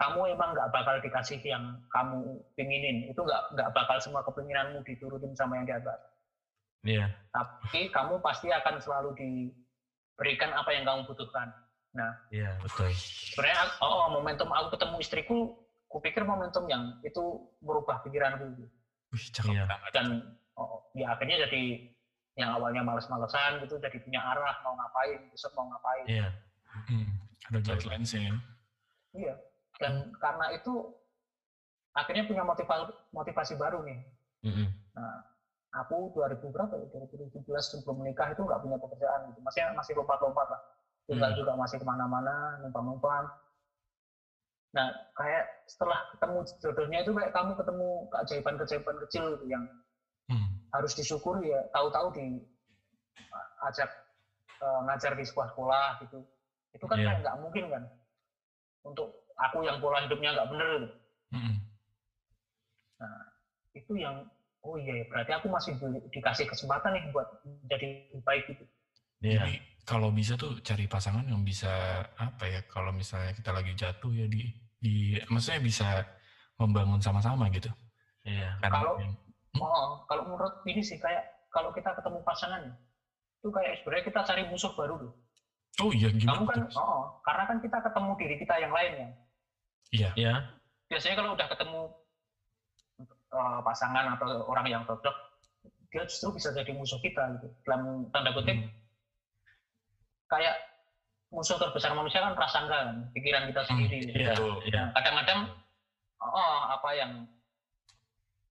Kamu 0.00 0.24
emang 0.32 0.56
nggak 0.56 0.72
bakal 0.72 0.96
dikasih 1.04 1.36
yang 1.44 1.76
kamu 1.92 2.40
pinginin. 2.56 3.12
Itu 3.12 3.20
nggak 3.20 3.52
nggak 3.52 3.70
bakal 3.76 4.00
semua 4.00 4.24
kepinginanmu 4.24 4.80
diturutin 4.88 5.36
sama 5.36 5.60
yang 5.60 5.68
di 5.68 5.74
atas. 5.76 6.00
Iya. 6.80 7.06
Tapi 7.28 7.92
kamu 7.92 8.24
pasti 8.24 8.48
akan 8.48 8.80
selalu 8.80 9.12
diberikan 9.20 10.56
apa 10.56 10.72
yang 10.72 10.88
kamu 10.88 11.04
butuhkan. 11.04 11.52
Iya 12.30 12.54
betul. 12.62 12.88
Sebenarnya, 13.34 13.66
oh, 13.82 14.06
oh, 14.06 14.08
momentum 14.14 14.46
aku 14.54 14.78
ketemu 14.78 14.96
istriku, 15.02 15.38
kupikir 15.90 16.22
momentum 16.22 16.64
yang 16.70 17.02
itu 17.02 17.50
merubah 17.58 17.98
pikiranku. 18.06 18.46
Wih, 19.10 19.24
cakep 19.28 19.50
Iya. 19.50 19.64
banget. 19.66 19.90
dan 19.90 20.06
oh, 20.54 20.86
ya 20.92 21.06
akhirnya 21.10 21.36
jadi 21.44 21.62
yang 22.38 22.50
awalnya 22.54 22.80
males-malesan 22.80 23.58
gitu 23.60 23.74
jadi 23.76 23.98
punya 23.98 24.20
arah 24.22 24.54
mau 24.62 24.74
ngapain 24.74 25.18
besok 25.28 25.50
mau 25.54 25.66
ngapain 25.66 26.04
Iya. 26.06 26.28
Hmm, 26.86 27.06
ada 27.44 27.58
guidelines-nya 27.60 28.20
ya. 28.22 28.34
iya 29.12 29.34
dan 29.76 29.92
karena 30.16 30.54
itu 30.54 30.94
akhirnya 31.90 32.22
punya 32.24 32.46
motivasi 32.46 32.84
motivasi 33.10 33.54
baru 33.56 33.82
nih 33.82 33.98
Mm-mm. 34.46 34.68
aku 35.72 36.14
2000 36.14 36.38
berapa 36.46 36.70
ya 36.72 36.86
2017 36.88 37.42
sebelum 37.60 37.98
menikah 37.98 38.30
itu 38.30 38.38
nggak 38.40 38.60
punya 38.60 38.78
pekerjaan 38.78 39.26
gitu 39.26 39.38
masih 39.40 39.66
masih 39.72 39.92
lompat-lompat 39.94 40.46
lah 40.48 40.60
tinggal 41.04 41.26
Hmm. 41.28 41.38
juga 41.38 41.52
masih 41.56 41.76
ke 41.76 41.84
mana-mana 41.84 42.34
numpang-numpang 42.60 43.26
nah 44.70 44.86
kayak 45.18 45.50
setelah 45.66 45.98
ketemu 46.14 46.38
jodohnya 46.62 46.98
itu 47.02 47.10
kayak 47.10 47.32
kamu 47.34 47.52
ketemu 47.58 47.88
keajaiban-keajaiban 48.10 48.96
kecil 49.06 49.24
gitu 49.36 49.46
yang 49.50 49.64
Hmm. 50.30 50.46
harus 50.70 50.94
disyukuri 50.94 51.50
ya 51.50 51.58
tahu-tahu 51.74 52.14
di 52.14 52.38
ajak 53.66 53.90
eh, 54.62 54.80
ngajar 54.86 55.18
di 55.18 55.26
sebuah 55.26 55.50
sekolah 55.50 55.98
gitu 55.98 56.22
itu 56.70 56.84
kan 56.86 57.02
kayak 57.02 57.18
nggak 57.18 57.36
mungkin 57.42 57.64
kan 57.66 57.82
untuk 58.86 59.10
aku 59.34 59.66
yang 59.66 59.82
pola 59.82 59.98
hidupnya 60.06 60.38
nggak 60.38 60.48
bener 60.54 60.70
gitu. 60.86 60.96
Hmm. 61.34 61.54
itu 63.74 63.92
yang 63.98 64.22
oh 64.62 64.76
iya 64.78 65.02
ya, 65.02 65.04
berarti 65.10 65.32
aku 65.34 65.46
masih 65.50 65.72
di- 65.78 66.04
dikasih 66.14 66.46
kesempatan 66.46 66.94
nih 66.94 67.10
buat 67.10 67.26
jadi 67.66 68.06
lebih 68.12 68.22
baik 68.22 68.44
gitu 68.54 68.64
Iya. 69.20 69.44
Jadi 69.44 69.52
kalau 69.82 70.10
bisa 70.10 70.34
tuh 70.34 70.58
cari 70.60 70.84
pasangan 70.84 71.24
yang 71.24 71.42
bisa 71.42 71.70
apa 72.14 72.44
ya? 72.44 72.60
Kalau 72.66 72.90
misalnya 72.90 73.32
kita 73.32 73.50
lagi 73.50 73.72
jatuh 73.72 74.10
ya 74.10 74.26
di 74.26 74.48
di 74.76 74.94
maksudnya 75.26 75.60
bisa 75.60 75.88
membangun 76.56 76.98
sama-sama 76.98 77.48
gitu. 77.48 77.68
Iya. 78.22 78.56
Karena 78.58 78.76
Kalau- 78.76 78.96
yang- 78.98 79.18
oh 79.64 80.06
kalau 80.06 80.22
menurut 80.26 80.62
ini 80.64 80.78
sih 80.78 80.96
kayak 80.96 81.26
kalau 81.50 81.70
kita 81.70 81.90
ketemu 81.90 82.22
pasangan 82.22 82.62
itu 83.40 83.48
kayak 83.50 83.82
sebenarnya 83.82 84.04
kita 84.06 84.20
cari 84.22 84.42
musuh 84.46 84.70
baru 84.78 84.94
loh 84.94 85.12
oh 85.80 85.90
iya 85.90 86.06
kamu 86.06 86.22
gimana? 86.22 86.46
kan 86.46 86.58
tuh? 86.62 86.78
oh 86.78 87.02
karena 87.26 87.42
kan 87.48 87.58
kita 87.58 87.78
ketemu 87.82 88.10
diri 88.14 88.34
kita 88.38 88.54
yang 88.60 88.70
lain 88.70 88.92
ya 88.94 89.08
Iya. 89.90 90.10
Iya. 90.14 90.34
biasanya 90.86 91.16
kalau 91.18 91.30
udah 91.34 91.48
ketemu 91.50 91.80
eh, 93.30 93.60
pasangan 93.64 94.04
atau 94.14 94.28
orang 94.46 94.66
yang 94.68 94.82
cocok 94.84 95.16
dia 95.90 96.02
justru 96.06 96.30
bisa 96.30 96.54
jadi 96.54 96.70
musuh 96.70 97.02
kita 97.02 97.22
gitu 97.38 97.50
dalam 97.66 98.06
tanda 98.10 98.30
kutip 98.30 98.54
Hmm. 98.54 98.70
Kayak 100.30 100.54
musuh 101.30 101.58
terbesar 101.58 101.94
manusia 101.94 102.22
kan 102.22 102.34
prasangka 102.34 102.74
kan 102.74 102.88
pikiran 103.14 103.50
kita 103.50 103.62
sendiri 103.66 103.98
gitu. 104.02 104.46
Iya. 104.70 104.90
Kadang-kadang 104.94 105.50
oh 106.22 106.58
apa 106.70 106.90
yang 106.94 107.12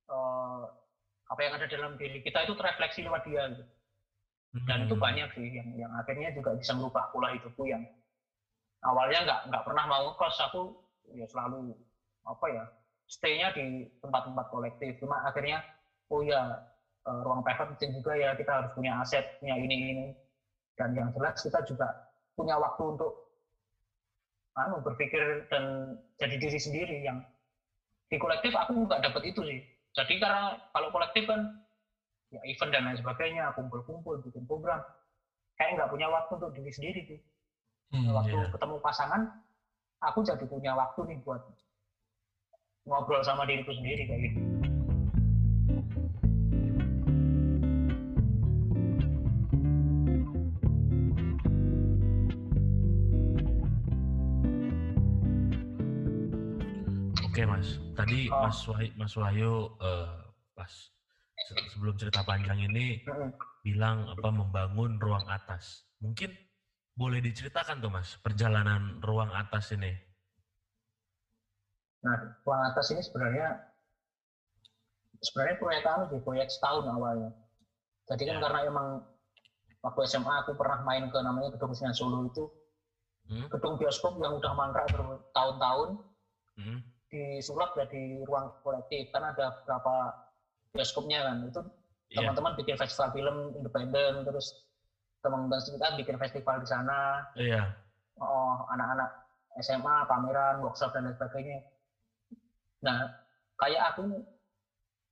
eh, 0.09 0.63
apa 1.29 1.39
yang 1.45 1.53
ada 1.55 1.67
dalam 1.69 1.93
diri 1.95 2.19
kita 2.25 2.43
itu 2.45 2.53
terefleksi 2.57 3.05
lewat 3.05 3.23
dia 3.27 3.43
gitu. 3.53 3.63
dan 4.65 4.89
itu 4.89 4.97
Hmm. 4.97 5.03
banyak 5.05 5.29
sih 5.37 5.45
yang 5.61 5.69
yang 5.77 5.91
akhirnya 5.93 6.33
juga 6.33 6.57
bisa 6.57 6.73
merubah 6.73 7.13
pola 7.13 7.29
hidupku 7.37 7.69
yang 7.69 7.85
awalnya 8.81 9.21
nggak 9.21 9.39
nggak 9.53 9.61
pernah 9.61 9.85
mau 9.85 10.09
ngekos 10.09 10.41
aku 10.49 10.73
ya 11.13 11.29
selalu 11.29 11.77
apa 12.25 12.45
ya 12.49 12.63
stay-nya 13.05 13.53
di 13.53 13.85
tempat-tempat 14.01 14.49
kolektif 14.49 14.97
cuma 14.97 15.21
akhirnya 15.21 15.61
oh 16.09 16.25
ya 16.25 16.65
eh, 17.05 17.19
ruang 17.21 17.45
private 17.45 17.77
penting 17.77 18.01
juga 18.01 18.17
ya 18.17 18.33
kita 18.33 18.49
harus 18.49 18.71
punya 18.73 18.97
aset 18.97 19.37
punya 19.37 19.53
ini 19.53 19.75
ini 19.93 20.05
dan 20.79 20.95
yang 20.95 21.11
jelas 21.11 21.35
kita 21.43 21.59
juga 21.67 21.91
punya 22.39 22.55
waktu 22.55 22.95
untuk 22.95 23.19
anu 24.55 24.79
berpikir 24.79 25.43
dan 25.51 25.95
jadi 26.15 26.35
diri 26.39 26.59
sendiri 26.59 26.97
yang 27.03 27.19
di 28.07 28.15
kolektif 28.15 28.55
aku 28.55 28.87
nggak 28.87 29.03
dapat 29.11 29.21
itu 29.27 29.43
sih. 29.43 29.59
Jadi 29.93 30.17
karena 30.23 30.55
kalau 30.71 30.87
kolektif 30.89 31.27
kan 31.27 31.51
ya 32.31 32.39
event 32.47 32.71
dan 32.71 32.87
lain 32.87 32.97
sebagainya 32.97 33.51
kumpul-kumpul 33.53 34.23
bikin 34.23 34.47
program 34.47 34.79
kayak 35.59 35.75
nggak 35.75 35.91
punya 35.91 36.07
waktu 36.07 36.31
untuk 36.39 36.51
diri 36.55 36.71
sendiri 36.71 37.01
sih. 37.05 37.19
Hmm, 37.91 38.15
waktu 38.15 38.37
iya. 38.39 38.47
ketemu 38.53 38.75
pasangan 38.79 39.21
aku 39.99 40.23
jadi 40.23 40.45
punya 40.47 40.71
waktu 40.79 40.99
nih 41.11 41.17
buat 41.27 41.43
ngobrol 42.87 43.21
sama 43.21 43.43
diriku 43.43 43.75
sendiri 43.75 44.07
kayak 44.07 44.21
gitu 44.31 44.58
mas, 57.59 57.67
tadi 57.93 58.31
Oh. 58.31 58.39
Mas 58.41 58.59
Wahyu, 58.63 58.89
Mas 58.95 59.13
Wahyu 59.13 59.51
eh, 59.77 60.15
pas 60.55 60.71
se- 61.37 61.63
sebelum 61.69 61.95
cerita 61.95 62.23
panjang 62.23 62.55
ini 62.61 63.03
bilang 63.59 64.07
apa 64.07 64.29
membangun 64.29 64.95
ruang 64.95 65.27
atas. 65.27 65.83
Mungkin 65.99 66.31
boleh 66.95 67.19
diceritakan 67.19 67.79
tuh 67.79 67.91
mas 67.91 68.15
perjalanan 68.17 68.99
ruang 68.99 69.29
atas 69.29 69.71
ini. 69.71 69.91
nah 71.99 72.15
ruang 72.47 72.63
atas 72.63 72.95
ini 72.95 73.03
sebenarnya 73.03 73.59
sebenarnya 75.19 75.55
proyek 75.59 75.83
anu 75.83 76.03
sih 76.07 76.21
proyek 76.23 76.47
setahun 76.47 76.87
awalnya 76.87 77.27
jadi 78.07 78.23
kan 78.23 78.35
Ya. 78.35 78.41
karena 78.41 78.59
emang 78.63 78.87
waktu 79.83 79.99
SMA 80.07 80.31
aku 80.39 80.55
pernah 80.55 80.79
main 80.81 81.11
ke 81.11 81.19
namanya 81.19 81.51
gedung 81.51 81.75
Senen 81.75 81.91
Solo 81.91 82.23
itu 82.23 82.47
Hmm? 83.27 83.51
gedung 83.51 83.75
bioskop 83.75 84.15
yang 84.17 84.31
udah 84.33 84.51
mangkrak 84.55 84.87
bertahun-tahun 84.89 85.89
Hmm? 86.55 86.79
Disulap 87.09 87.73
jadi 87.73 88.21
ruang 88.23 88.53
kolektif 88.61 89.09
kan 89.09 89.33
ada 89.33 89.53
beberapa 89.61 90.13
bioskopnya 90.71 91.25
kan 91.25 91.37
itu 91.45 91.61
Iya. 92.09 92.25
teman-teman 92.25 92.57
bikin 92.57 92.73
festival 92.73 93.13
film 93.13 93.37
independen 93.53 94.25
terus 94.25 94.57
teman-teman 95.21 95.61
kita 95.61 95.87
bikin 95.93 96.17
festival 96.17 96.57
di 96.57 96.65
sana 96.65 97.21
Iya. 97.37 97.69
oh, 98.17 98.65
anak-anak 98.73 99.09
SMA 99.61 100.09
pameran 100.09 100.57
workshop 100.65 100.89
dan 100.89 101.05
lain 101.05 101.13
sebagainya 101.13 101.61
nah 102.81 103.13
kayak 103.61 103.93
aku 103.93 104.25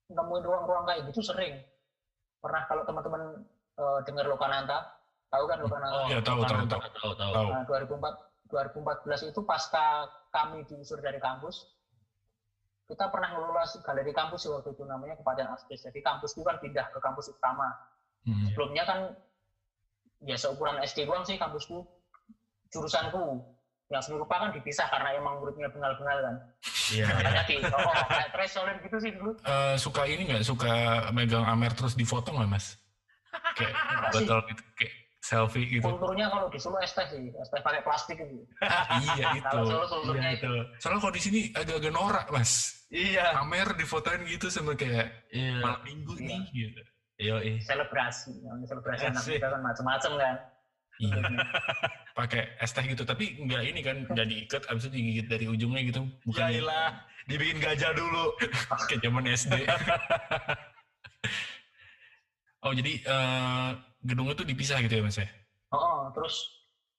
nemuin 0.09 0.43
ruang-ruang 0.45 0.89
kayak 0.89 1.05
gitu 1.13 1.21
sering 1.21 1.61
pernah 2.41 2.65
kalau 2.65 2.81
teman-teman 2.81 3.45
eh, 3.77 3.99
dengar 4.09 4.25
Lokananta 4.25 4.89
tahu 5.29 5.45
kan 5.45 5.57
Lokananta 5.61 6.01
Iya, 6.09 6.19
tahu, 6.25 6.41
tahu, 6.49 6.65
tahu, 6.65 6.81
tahu, 6.97 7.11
tahu. 7.13 7.33
Tahu. 7.35 7.47
Nah, 7.51 7.61
2004 7.67 8.27
2014 8.47 9.29
itu 9.29 9.39
pasca 9.43 10.07
kami 10.31 10.63
diusir 10.63 11.03
dari 11.03 11.19
kampus, 11.19 11.67
kita 12.87 13.11
pernah 13.11 13.35
ngelola 13.35 13.67
galeri 13.83 14.15
kampus 14.15 14.47
waktu 14.47 14.71
itu 14.71 14.83
namanya 14.87 15.19
Kepadan 15.19 15.51
Aspes. 15.51 15.83
Jadi 15.83 15.99
kampus 15.99 16.39
itu 16.39 16.43
kan 16.47 16.55
pindah 16.63 16.87
ke 16.87 16.99
kampus 17.03 17.35
utama. 17.35 17.67
Hmm. 18.23 18.47
Sebelumnya 18.47 18.83
kan 18.87 18.99
ya 20.23 20.39
seukuran 20.39 20.79
SD 20.79 21.03
doang 21.03 21.27
sih 21.27 21.35
kampusku, 21.35 21.83
jurusanku. 22.71 23.43
Yang 23.87 24.11
seni 24.11 24.19
rupa 24.19 24.35
kan 24.35 24.51
dipisah 24.51 24.87
karena 24.91 25.15
emang 25.15 25.39
muridnya 25.39 25.71
bengal-bengal 25.71 26.17
kan. 26.19 26.35
Iya. 26.91 27.07
iya. 27.07 27.15
Makanya 27.15 27.43
di, 27.47 27.55
oh, 27.63 27.79
oh, 27.79 28.03
kayak 28.11 28.29
threshold 28.35 28.79
gitu 28.83 28.97
sih 28.99 29.11
dulu. 29.15 29.31
Eh, 29.47 29.75
suka 29.79 30.03
ini 30.07 30.27
nggak 30.27 30.43
suka 30.43 30.73
megang 31.15 31.47
Amer 31.47 31.71
terus 31.71 31.95
difoto 31.95 32.35
nggak 32.35 32.51
mas? 32.51 32.75
Kayak 33.57 33.73
botol 34.11 34.39
gitu, 34.49 34.63
kayak 34.77 35.06
selfie 35.27 35.67
gitu. 35.67 35.83
Kulturnya 35.83 36.31
kalau 36.31 36.47
di 36.47 36.55
Solo 36.55 36.79
es 36.79 36.95
teh 36.95 37.03
sih, 37.11 37.27
es 37.35 37.49
teh 37.51 37.59
pakai 37.59 37.83
plastik 37.83 38.15
gitu. 38.15 38.47
iya 39.03 39.35
itu. 39.35 39.43
Kalau 39.43 39.67
Solo 39.67 39.85
kulturnya 39.91 40.31
Iya 40.31 40.39
itu. 40.39 40.47
itu. 40.47 40.53
Soalnya 40.79 40.99
kalau 41.03 41.13
di 41.13 41.21
sini 41.21 41.39
agak-agak 41.51 41.91
norak 41.91 42.27
mas. 42.31 42.51
Iya. 42.87 43.43
Amer 43.43 43.75
difotoin 43.75 44.23
gitu 44.23 44.47
sama 44.47 44.71
kayak 44.73 45.11
Iya. 45.35 45.59
malam 45.59 45.83
minggu 45.83 46.15
Iya. 46.15 46.27
nih 46.31 46.41
gitu. 46.55 46.81
Yoi. 47.17 47.53
Selebrasi, 47.59 48.31
namanya 48.45 48.67
selebrasi 48.69 49.03
anak 49.09 49.23
muda 49.25 49.47
kan 49.51 49.61
macam-macam 49.65 50.11
kan. 50.15 50.35
Iya. 50.97 51.21
Pakai 52.17 52.41
es 52.57 52.71
teh 52.71 52.85
gitu, 52.87 53.03
tapi 53.03 53.35
nggak 53.37 53.61
ini 53.67 53.81
kan, 53.83 53.97
nggak 54.07 54.25
diikat, 54.25 54.63
abis 54.71 54.87
itu 54.87 54.91
digigit 54.95 55.27
dari 55.27 55.45
ujungnya 55.45 55.81
gitu. 55.85 56.01
Bukan 56.25 56.49
Ya 56.49 56.57
ilah, 56.57 56.89
dibikin 57.27 57.59
gajah 57.59 57.91
dulu. 57.93 58.31
kayak 58.89 59.01
zaman 59.03 59.23
SD. 59.27 59.53
oh 62.65 62.73
jadi 62.73 62.93
eh, 63.05 63.69
gedung 64.05 64.27
itu 64.29 64.43
dipisah 64.45 64.77
gitu 64.83 64.99
ya 64.99 65.03
mas 65.03 65.17
ya? 65.17 65.27
Oh, 65.73 66.11
terus 66.13 66.35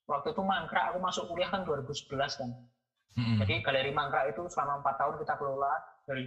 waktu 0.08 0.32
itu 0.32 0.42
mangkrak 0.42 0.92
aku 0.92 0.98
masuk 0.98 1.24
kuliah 1.30 1.48
kan 1.52 1.62
2011 1.62 2.40
kan. 2.40 2.50
Mm-mm. 3.18 3.38
Jadi 3.42 3.52
galeri 3.66 3.90
mangkrak 3.90 4.30
itu 4.30 4.46
selama 4.50 4.80
empat 4.82 4.94
tahun 4.98 5.14
kita 5.20 5.34
kelola 5.38 5.72
dari 6.06 6.24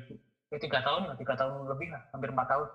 eh, 0.52 0.60
tiga 0.60 0.80
tahun 0.84 1.12
lah, 1.12 1.16
tiga 1.16 1.34
tahun 1.40 1.68
lebih 1.68 1.90
lah, 1.92 2.02
hampir 2.12 2.30
empat 2.32 2.48
tahun. 2.52 2.68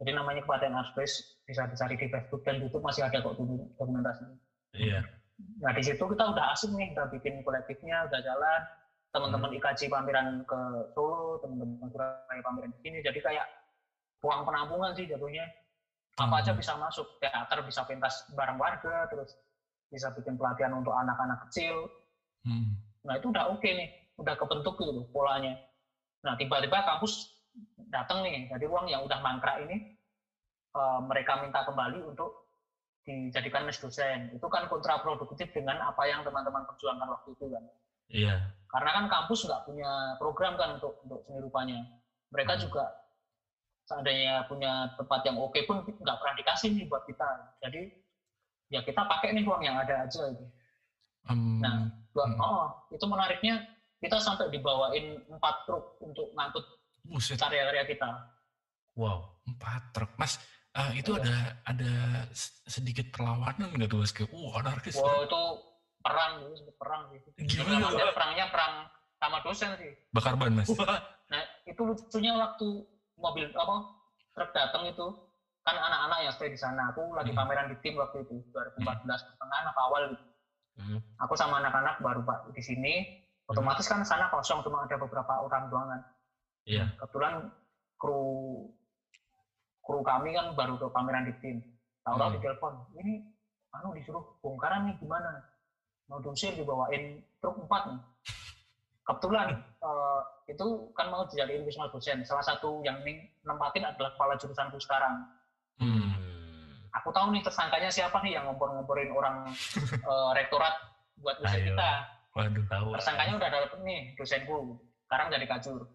Jadi 0.00 0.10
namanya 0.16 0.40
Kepaten 0.44 0.72
Art 0.72 0.88
Space 0.96 1.44
bisa 1.44 1.68
dicari 1.68 1.96
di 2.00 2.08
Facebook 2.08 2.40
dan 2.40 2.56
YouTube 2.56 2.80
masih 2.80 3.04
ada 3.04 3.20
kok 3.20 3.36
dulu 3.36 3.68
dokumentasinya. 3.76 4.36
Iya. 4.72 5.04
Nah 5.60 5.72
di 5.76 5.82
situ 5.84 6.00
kita 6.00 6.24
udah 6.24 6.56
asik 6.56 6.72
nih, 6.72 6.96
udah 6.96 7.06
bikin 7.12 7.44
kolektifnya, 7.44 8.08
udah 8.08 8.20
jalan. 8.24 8.60
Teman-teman 9.10 9.50
IKJ 9.58 9.90
pameran 9.90 10.46
ke 10.46 10.60
Solo, 10.96 11.42
teman-teman 11.44 11.88
Surabaya 11.92 12.40
pameran 12.40 12.70
ke 12.72 12.80
sini. 12.80 12.98
Jadi 13.04 13.20
kayak 13.20 13.44
uang 14.24 14.40
penampungan 14.48 14.96
sih 14.96 15.04
jatuhnya. 15.04 15.44
Apa 16.20 16.44
aja 16.44 16.52
Hmm. 16.52 16.60
bisa 16.60 16.72
masuk. 16.76 17.06
Teater 17.16 17.64
bisa 17.64 17.80
pentas 17.88 18.28
bareng 18.28 18.60
warga, 18.60 19.08
terus 19.08 19.32
bisa 19.88 20.12
bikin 20.12 20.36
pelatihan 20.36 20.76
untuk 20.76 20.92
anak-anak 20.92 21.48
kecil. 21.48 21.88
Mm. 22.46 22.78
Nah 23.04 23.14
itu 23.16 23.26
udah 23.32 23.48
oke 23.50 23.64
nih, 23.64 23.88
udah 24.20 24.34
kebentuk 24.36 24.76
gitu 24.78 25.02
polanya. 25.10 25.56
Nah 26.22 26.36
tiba-tiba 26.36 26.84
kampus 26.84 27.32
datang 27.90 28.22
nih, 28.22 28.46
jadi 28.46 28.64
uang 28.70 28.86
yang 28.86 29.02
udah 29.02 29.18
mangkrak 29.18 29.64
ini 29.64 29.82
eh, 30.70 31.00
mereka 31.02 31.40
minta 31.42 31.66
kembali 31.66 32.06
untuk 32.06 32.46
dijadikan 33.02 33.66
mes 33.66 33.80
dosen. 33.80 34.30
Itu 34.30 34.46
kan 34.46 34.70
kontraproduktif 34.70 35.50
dengan 35.50 35.82
apa 35.82 36.06
yang 36.06 36.22
teman-teman 36.22 36.62
perjuangkan 36.68 37.08
waktu 37.10 37.28
itu 37.34 37.46
kan. 37.50 37.64
Iya. 38.06 38.34
Karena 38.70 38.90
kan 38.94 39.04
kampus 39.10 39.50
nggak 39.50 39.62
punya 39.66 39.90
program 40.20 40.54
kan 40.54 40.78
untuk 40.78 40.94
untuk 41.02 41.18
seni 41.26 41.42
rupanya. 41.42 41.78
Mereka 42.30 42.54
Hmm. 42.54 42.62
juga 42.62 42.84
seandainya 43.84 44.46
punya 44.46 44.90
tempat 44.94 45.20
yang 45.24 45.36
oke 45.36 45.58
pun 45.64 45.82
nggak 45.82 46.18
pernah 46.18 46.34
dikasih 46.36 46.70
nih 46.72 46.86
buat 46.86 47.02
kita. 47.04 47.28
Jadi 47.60 47.80
ya 48.70 48.80
kita 48.80 49.02
pakai 49.02 49.34
nih 49.34 49.44
uang 49.44 49.62
yang 49.62 49.76
ada 49.76 50.06
aja 50.06 50.22
itu. 50.28 50.44
Em, 51.26 51.60
Nah, 51.60 51.76
Gua- 52.10 52.26
Hmm. 52.26 52.42
oh, 52.42 52.66
itu 52.90 53.06
menariknya 53.06 53.62
kita 54.02 54.18
sampai 54.18 54.50
dibawain 54.50 55.22
empat 55.30 55.62
truk 55.62 55.94
untuk 56.02 56.34
ngangkut 56.34 56.66
karya-karya 57.38 57.86
kita. 57.86 58.10
Wow. 58.98 59.38
empat 59.46 59.82
truk. 59.90 60.10
Mas, 60.14 60.38
eh, 60.74 60.98
itu 60.98 61.14
Iya. 61.14 61.22
ada 61.22 61.36
ada 61.66 61.92
sedikit 62.66 63.10
perlawanan 63.10 63.70
nggak 63.74 63.86
tuh 63.86 63.98
mas? 63.98 64.10
Kayak, 64.10 64.30
wah 64.30 64.58
anarkis. 64.58 64.94
Wow, 64.94 65.22
itu 65.22 65.42
perang 66.00 66.32
sebut 66.54 66.74
perang 66.78 67.02
sih. 67.10 67.18
Gimana 67.46 67.90
Itu 67.90 68.06
perangnya 68.10 68.46
perang 68.50 68.74
sama 69.18 69.38
dosen 69.42 69.70
sih. 69.74 69.90
Bakar 70.10 70.34
ban 70.34 70.54
mas. 70.54 70.70
Nah, 71.30 71.42
itu 71.62 71.78
lucunya 71.78 72.34
waktu 72.34 72.68
mobil 73.20 73.46
apa 73.52 73.76
truk 74.32 74.50
datang 74.50 74.88
itu 74.88 75.06
kan 75.60 75.76
anak-anak 75.76 76.18
yang 76.24 76.32
stay 76.32 76.48
di 76.48 76.56
sana. 76.56 76.88
Aku 76.90 77.12
lagi 77.12 77.30
Hmm. 77.30 77.38
pameran 77.38 77.68
di 77.68 77.76
tim 77.84 78.00
waktu 78.00 78.24
itu 78.24 78.40
2014 78.50 79.20
pertengahan 79.28 79.66
apa 79.68 79.80
awal 79.86 80.02
gitu. 80.10 80.24
Hmm. 80.80 80.98
Aku 81.20 81.36
sama 81.36 81.60
anak-anak 81.60 82.00
baru 82.00 82.24
pak 82.24 82.48
di 82.50 82.62
sini. 82.64 82.94
Otomatis 83.44 83.84
kan 83.84 84.00
sana 84.02 84.30
kosong 84.30 84.62
cuma 84.62 84.86
ada 84.86 84.96
beberapa 84.96 85.42
orang 85.42 85.68
doang 85.68 85.88
kan. 85.88 86.02
Iya. 86.64 86.92
kebetulan 86.96 87.48
kru 87.96 88.68
kru 89.80 90.04
kami 90.04 90.36
kan 90.36 90.52
baru 90.52 90.76
ke 90.76 90.86
pameran 90.92 91.24
di 91.24 91.34
tim 91.40 91.56
tahu-tahu 92.04 92.28
Hmm. 92.30 92.36
di 92.36 92.40
telepon 92.44 92.72
ini 92.94 93.14
anu 93.72 93.96
disuruh 93.96 94.36
bongkaran 94.38 94.86
nih 94.86 94.94
gimana 95.00 95.40
mau 96.06 96.20
diusir 96.20 96.52
dibawain 96.52 97.24
truk 97.40 97.64
empat 97.64 97.82
nih 97.88 98.00
kebetulan 99.10 99.48
eh, 99.76 100.20
itu 100.46 100.66
kan 100.92 101.06
mau 101.08 101.26
dijadiin 101.26 101.62
wisma 101.62 101.86
dosen 101.88 102.22
salah 102.22 102.42
satu 102.42 102.78
yang 102.80 103.02
nempatin 103.40 103.82
adalah 103.84 104.14
kepala 104.14 104.34
jurusanku 104.36 104.78
sekarang 104.78 105.26
Hmm. 105.80 106.12
aku 106.92 107.08
tahu 107.08 107.32
nih 107.32 107.40
tersangkanya 107.40 107.88
siapa 107.88 108.20
nih 108.20 108.36
yang 108.36 108.44
ngompor-ngomporin 108.44 109.08
orang 109.10 109.48
eh, 109.96 110.30
rektorat 110.34 110.76
buat 111.16 111.40
usir 111.40 111.56
Ayo. 111.58 111.66
kita 111.72 111.90
Waduh. 112.30 112.64
Tahu. 112.68 112.88
tersangkanya 112.94 113.32
udah 113.34 113.48
dapet 113.50 113.80
nih 113.80 114.00
dosenku 114.12 114.76
sekarang 115.02 115.32
jadi 115.32 115.46
kacur 115.48 115.88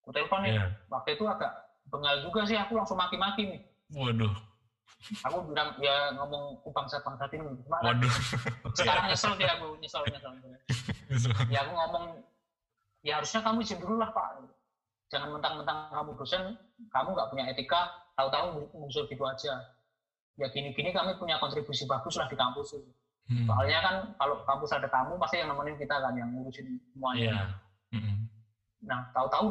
aku 0.00 0.10
telepon 0.10 0.40
nih 0.42 0.54
Iya. 0.54 0.66
waktu 0.86 1.18
itu 1.18 1.24
agak 1.26 1.50
bengal 1.90 2.14
juga 2.22 2.40
sih 2.46 2.54
aku 2.54 2.72
langsung 2.74 2.94
maki-maki 2.94 3.42
nih 3.44 3.60
Waduh. 3.90 4.30
aku 5.26 5.36
bilang 5.50 5.74
ya 5.78 6.14
ngomong 6.14 6.62
bangsa 6.64 7.02
bangsa 7.02 7.26
ini 7.34 7.44
Waduh. 7.66 8.12
sekarang 8.78 9.10
nyesel 9.10 9.34
sih 9.34 9.44
aku 9.44 9.66
nyesel 9.76 10.02
nyesel 10.06 10.32
ya 11.50 11.58
aku 11.60 11.72
ngomong 11.74 12.04
ya 13.04 13.20
harusnya 13.20 13.44
kamu 13.44 13.60
izin 13.62 13.78
dulu 13.78 14.00
lah 14.00 14.10
pak 14.10 14.40
jangan 15.12 15.36
mentang-mentang 15.36 15.92
kamu 15.92 16.10
dosen 16.16 16.56
kamu 16.90 17.08
nggak 17.12 17.28
punya 17.30 17.44
etika 17.52 17.80
tahu-tahu 18.16 18.64
muncul 18.72 19.04
gitu 19.04 19.22
aja 19.28 19.60
ya 20.34 20.46
gini-gini 20.50 20.90
kami 20.90 21.14
punya 21.20 21.38
kontribusi 21.38 21.86
bagus 21.86 22.18
lah 22.18 22.26
di 22.26 22.34
kampus 22.34 22.74
itu. 22.74 22.90
Hmm. 23.24 23.48
soalnya 23.48 23.80
kan 23.80 23.94
kalau 24.20 24.36
kampus 24.44 24.76
ada 24.76 24.84
tamu 24.90 25.16
pasti 25.16 25.40
yang 25.40 25.48
nemenin 25.48 25.80
kita 25.80 25.96
kan 25.96 26.12
yang 26.12 26.28
ngurusin 26.34 26.76
semuanya 26.92 27.24
Iya. 27.32 27.44
Mm-mm. 27.94 28.16
Nah, 28.84 29.00
tahu-tahu 29.16 29.46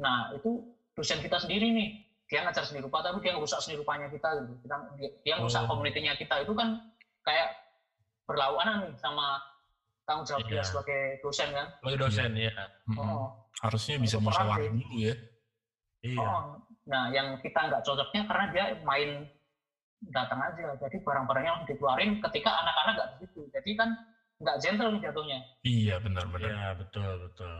nah 0.00 0.32
itu 0.34 0.64
dosen 0.96 1.20
kita 1.20 1.38
sendiri 1.38 1.70
nih. 1.70 1.88
Dia 2.26 2.42
ngajar 2.44 2.64
seni 2.64 2.80
rupa 2.82 3.00
tapi 3.00 3.22
dia 3.22 3.36
ngerusak 3.36 3.60
seni 3.62 3.78
rupanya 3.78 4.08
kita 4.10 4.40
gitu. 4.42 4.52
Kita 4.64 4.74
dia, 4.98 5.10
dia 5.22 5.34
ngerusak 5.38 5.64
Oh. 5.64 5.68
komunitinya 5.70 6.16
kita. 6.18 6.42
Itu 6.42 6.52
kan 6.58 6.90
kayak 7.22 7.54
berlawanan 8.26 8.88
nih 8.88 8.94
sama 8.98 9.40
tanggung 10.08 10.24
jawab 10.24 10.48
dia 10.48 10.58
Iya. 10.58 10.64
sebagai 10.64 11.00
dosen 11.20 11.48
kan. 11.52 11.66
Sebagai 11.78 11.98
dosen 12.00 12.30
ya. 12.32 12.52
Mm-mm. 12.88 12.96
Oh, 12.98 13.28
Harusnya 13.60 13.96
bisa 14.00 14.16
musyawarah 14.16 14.64
dulu 14.72 14.96
ya. 14.96 15.14
Iya. 16.00 16.24
oh. 16.24 16.42
Nah, 16.88 17.12
yang 17.12 17.36
kita 17.44 17.68
nggak 17.68 17.84
cocoknya 17.84 18.24
karena 18.24 18.44
dia 18.48 18.64
main 18.80 19.28
datang 20.08 20.40
aja. 20.40 20.72
Jadi 20.80 20.96
barang-barangnya 21.04 21.50
langsung 21.52 21.68
dikeluarin 21.68 22.16
ketika 22.24 22.50
anak-anak 22.64 22.92
nggak 22.96 23.08
di 23.12 23.16
situ. 23.28 23.40
Jadi 23.52 23.70
kan 23.76 23.88
nggak 24.40 24.56
gentle 24.64 24.90
nih 24.96 25.00
jatuhnya. 25.04 25.38
Iya 25.60 25.94
benar-benar. 26.00 26.48
Iya, 26.48 26.68
betul, 26.80 27.10
betul. 27.28 27.54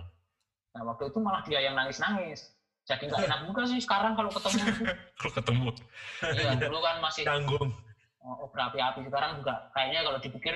Nah, 0.72 0.82
waktu 0.88 1.04
itu 1.12 1.18
malah 1.20 1.42
dia 1.44 1.60
yang 1.60 1.76
nangis-nangis. 1.76 2.56
Jadi 2.88 3.04
nggak 3.04 3.28
enak 3.28 3.40
juga 3.44 3.62
sih 3.68 3.84
sekarang 3.84 4.16
kalau 4.16 4.32
ketemu. 4.32 4.64
Kalau 5.20 5.32
ketemu. 5.36 5.68
Iya, 6.24 6.50
dulu 6.56 6.78
kan 6.80 6.96
masih 7.04 7.22
Canggung. 7.28 7.68
oh, 8.24 8.34
oh, 8.44 8.48
berapi-api 8.48 9.04
sekarang 9.04 9.36
juga 9.44 9.68
kayaknya 9.76 10.00
kalau 10.08 10.18
dipikir 10.24 10.54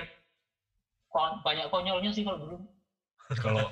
banyak 1.13 1.69
konyolnya 1.69 2.09
sih 2.09 2.25
kalau 2.25 2.39
dulu 2.39 2.57
Kalau 3.43 3.65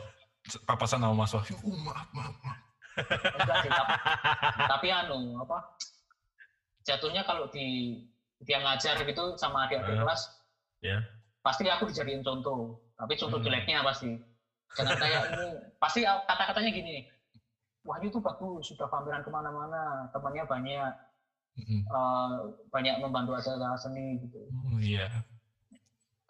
papasan 0.65 0.99
sama 0.99 1.13
Mas 1.15 1.33
Wahyu, 1.33 1.53
oh, 1.55 1.77
maaf, 1.81 2.07
maaf, 2.11 2.33
maaf. 2.39 2.59
enggak 3.37 3.57
sih 3.61 3.69
tapi, 3.69 3.93
tapi 4.67 4.87
anu 4.89 5.39
apa 5.39 5.57
jatuhnya 6.81 7.23
kalau 7.23 7.47
di 7.47 7.97
dia 8.41 8.57
ngajar 8.59 8.99
gitu 8.99 9.37
sama 9.37 9.63
adik-adik 9.63 9.95
Eh, 9.95 10.01
kelas 10.01 10.21
ya. 10.81 10.97
pasti 11.39 11.65
aku 11.65 11.87
dijadiin 11.87 12.19
contoh 12.19 12.81
tapi 12.95 13.13
contoh 13.15 13.37
Hmm. 13.37 13.47
jeleknya 13.47 13.79
pasti 13.81 14.17
jangan 14.71 14.97
kayak 14.97 15.21
ini 15.29 15.47
pasti 15.77 15.99
kata-katanya 16.03 16.69
gini 16.69 16.95
Wahyu 17.81 18.09
tuh 18.09 18.19
bagus 18.19 18.67
sudah 18.67 18.85
pameran 18.87 19.21
ke 19.21 19.29
mana-mana 19.29 20.05
temannya 20.09 20.43
banyak 20.43 20.91
Mm-mm. 21.57 21.81
eh, 21.81 22.33
banyak 22.67 22.95
membantu 22.99 23.35
acara 23.35 23.73
seni 23.75 24.19
gitu 24.19 24.41
Oh, 24.67 24.77
iya. 24.77 25.07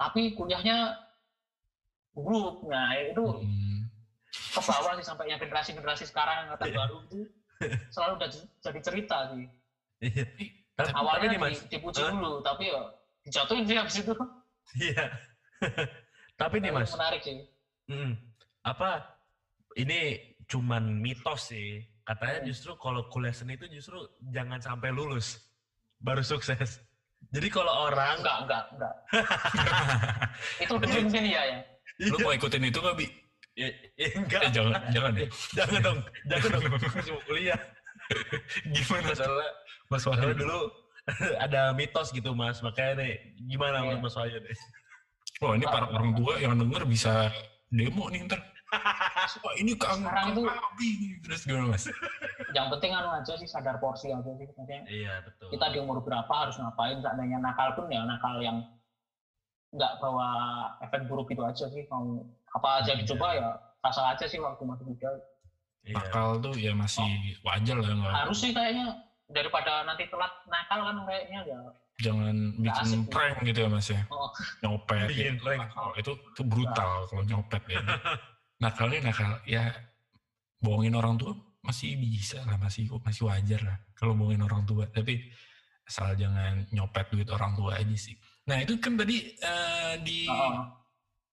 Tapi 0.01 0.33
kuliahnya 0.33 0.97
buruk 2.17 2.65
nah 2.65 2.89
itu 2.97 3.21
Mm. 3.21 3.85
ke 4.31 4.59
bawah 4.63 4.97
sih 4.97 5.05
sampai 5.05 5.29
yang 5.29 5.37
generasi-generasi 5.37 6.09
sekarang 6.09 6.49
yang 6.49 6.57
Iya. 6.57 6.73
baru 6.73 6.97
itu 7.05 7.19
selalu 7.93 8.13
udah 8.17 8.29
jadi 8.63 8.79
cerita 8.81 9.17
sih. 9.29 9.45
Iya. 10.01 10.23
Tapi, 10.73 10.89
tapi 10.89 10.97
Awalnya 10.97 11.37
Mas. 11.37 11.61
di- 11.61 11.77
dipuji 11.77 12.01
Hah? 12.01 12.09
dulu, 12.09 12.31
tapi 12.41 12.63
ya 12.73 12.81
dijatuhin 13.21 13.63
sih 13.69 13.77
habis 13.77 13.95
itu. 14.01 14.13
Iya. 14.81 15.03
tapi 16.41 16.55
nih, 16.57 16.71
Mas. 16.73 16.89
Menarik 16.95 17.21
sih. 17.21 17.43
Mm. 17.91 18.17
Apa 18.65 19.03
ini 19.77 20.31
cuman 20.49 20.89
mitos 20.99 21.53
sih. 21.53 21.85
Katanya 22.01 22.41
Hmm. 22.41 22.47
justru 22.49 22.71
kalau 22.81 23.05
kuliah 23.13 23.35
seni 23.35 23.55
itu 23.55 23.69
justru 23.69 23.99
jangan 24.33 24.57
sampai 24.57 24.89
lulus 24.89 25.37
baru 26.01 26.25
sukses. 26.25 26.81
Jadi 27.31 27.47
kalau 27.47 27.73
orang 27.87 28.19
Enggak, 28.19 28.37
enggak, 28.43 28.63
enggak. 28.75 28.93
itu 30.63 30.73
dulu 30.75 30.97
mungkin 31.07 31.23
iya 31.23 31.41
ya. 31.47 31.59
Lu 32.11 32.17
mau 32.19 32.36
ikutin 32.36 32.67
itu 32.67 32.79
nggak, 32.84 32.95
Bi? 32.99 33.07
Ya, 33.55 33.67
ya, 33.95 34.07
enggak. 34.19 34.41
Eh, 34.47 34.51
jangan, 34.51 34.82
jangan 34.91 35.11
deh. 35.15 35.29
jangan 35.57 35.79
dong, 35.79 35.99
jangan 36.27 36.49
dong. 36.51 36.63
Masih 36.95 37.11
mau 37.15 37.23
kuliah. 37.23 37.59
Gimana, 38.67 39.07
Masalah, 39.15 39.49
Mas 39.88 40.03
masalah 40.03 40.36
Wahyu? 40.36 40.39
dulu 40.43 40.59
ada 41.39 41.61
mitos 41.71 42.11
gitu 42.11 42.36
mas. 42.36 42.59
Makanya 42.59 42.99
nih, 42.99 43.11
gimana 43.47 43.88
Iya. 43.88 43.95
Mas 44.03 44.15
Wahyu 44.19 44.38
nih? 44.43 44.57
Wah, 45.39 45.55
ini 45.55 45.65
para 45.65 45.88
orang 45.88 46.11
tua 46.19 46.34
yang 46.38 46.53
denger 46.59 46.84
bisa 46.84 47.32
demo 47.71 48.11
nih 48.11 48.27
ntar. 48.27 48.43
Wah, 48.72 49.53
ini 49.55 49.76
kang 49.76 49.99
Sekarang 49.99 50.32
itu- 50.32 50.47
Abi. 50.47 50.91
Terus 51.22 51.41
gimana, 51.43 51.65
Mas? 51.69 51.86
Yang 52.51 52.67
penting 52.72 52.91
anu 52.91 53.09
aja 53.11 53.34
sih 53.36 53.45
sadar 53.45 53.76
porsi 53.78 54.09
aja 54.09 54.32
sih. 54.32 54.47
Maksudnya 54.47 54.82
Iya 54.86 55.13
betul. 55.22 55.49
kita 55.51 55.65
di 55.69 55.78
umur 55.78 55.99
berapa 55.99 56.32
harus 56.32 56.55
ngapain, 56.55 56.99
seandainya 56.99 57.38
nakal 57.38 57.76
pun 57.76 57.88
ya 57.88 58.01
nakal 58.01 58.39
yang 58.39 58.63
nggak 59.72 59.93
bawa 59.99 60.28
efek 60.82 61.07
buruk 61.07 61.28
itu 61.30 61.41
aja 61.41 61.65
sih. 61.67 61.84
Mau 61.88 62.24
apa 62.51 62.84
aja 62.84 62.91
Iya. 62.93 62.99
dicoba 63.03 63.28
ya 63.34 63.49
rasa 63.80 64.01
aja 64.09 64.26
sih 64.26 64.38
waktu 64.38 64.63
masih 64.63 64.86
muda. 64.86 65.11
Iya. 65.82 65.95
Nakal 65.97 66.28
tuh 66.39 66.55
ya 66.55 66.72
masih 66.74 67.07
wajar 67.41 67.76
lah 67.76 67.89
nggak. 67.89 68.13
Harus 68.17 68.38
sih 68.38 68.51
kayaknya 68.51 68.88
daripada 69.28 69.84
nanti 69.84 70.07
telat 70.07 70.32
nakal 70.45 70.80
kan 70.82 70.97
kayaknya 71.05 71.41
ya 71.45 71.59
Jangan 72.01 72.34
bikin 72.57 72.88
asik. 72.97 73.13
prank 73.13 73.38
gitu 73.45 73.59
ya, 73.61 73.69
Mas 73.69 73.86
ya. 73.86 74.01
Oh. 74.09 74.26
Nyopet. 74.59 75.05
Bikin 75.07 75.38
gitu. 75.38 75.45
prank. 75.45 75.69
Oh, 75.78 75.93
itu 75.93 76.11
itu 76.17 76.41
brutal 76.41 77.05
kalau 77.05 77.24
nyopet 77.24 77.61
ya. 77.69 77.78
nakalnya 78.62 79.09
nakal 79.09 79.41
ya 79.43 79.74
bohongin 80.57 80.93
orang 80.93 81.18
tua 81.18 81.34
masih 81.62 81.93
bisa 81.95 82.41
lah 82.43 82.55
masih 82.55 82.89
masih 82.99 83.26
wajar 83.26 83.62
lah 83.62 83.78
kalau 83.93 84.14
bohongin 84.14 84.41
orang 84.41 84.62
tua 84.64 84.86
tapi 84.88 85.30
asal 85.84 86.14
jangan 86.14 86.66
nyopet 86.70 87.09
duit 87.09 87.28
orang 87.28 87.53
tua 87.53 87.76
aja 87.76 87.95
sih 87.95 88.14
nah 88.45 88.57
itu 88.57 88.78
kan 88.78 88.95
tadi 88.95 89.18
eh, 89.36 89.93
di 89.99 90.26
Oh, 90.26 90.66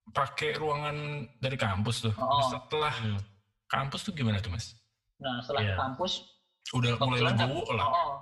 pakai 0.09 0.57
ruangan 0.57 0.97
dari 1.37 1.55
kampus 1.55 2.03
tuh 2.03 2.15
Oh. 2.15 2.49
setelah 2.49 2.93
Hmm. 2.95 3.21
kampus 3.67 4.01
tuh 4.03 4.13
gimana 4.13 4.41
tuh 4.41 4.49
mas 4.49 4.73
nah 5.17 5.37
setelah 5.39 5.63
ke 5.63 5.75
kampus 5.77 6.13
udah 6.71 6.97
mulai 6.99 7.21
legowo 7.23 7.61
dap- 7.63 7.77
lah 7.77 7.87
Oh, 7.87 7.97
oh. 8.07 8.15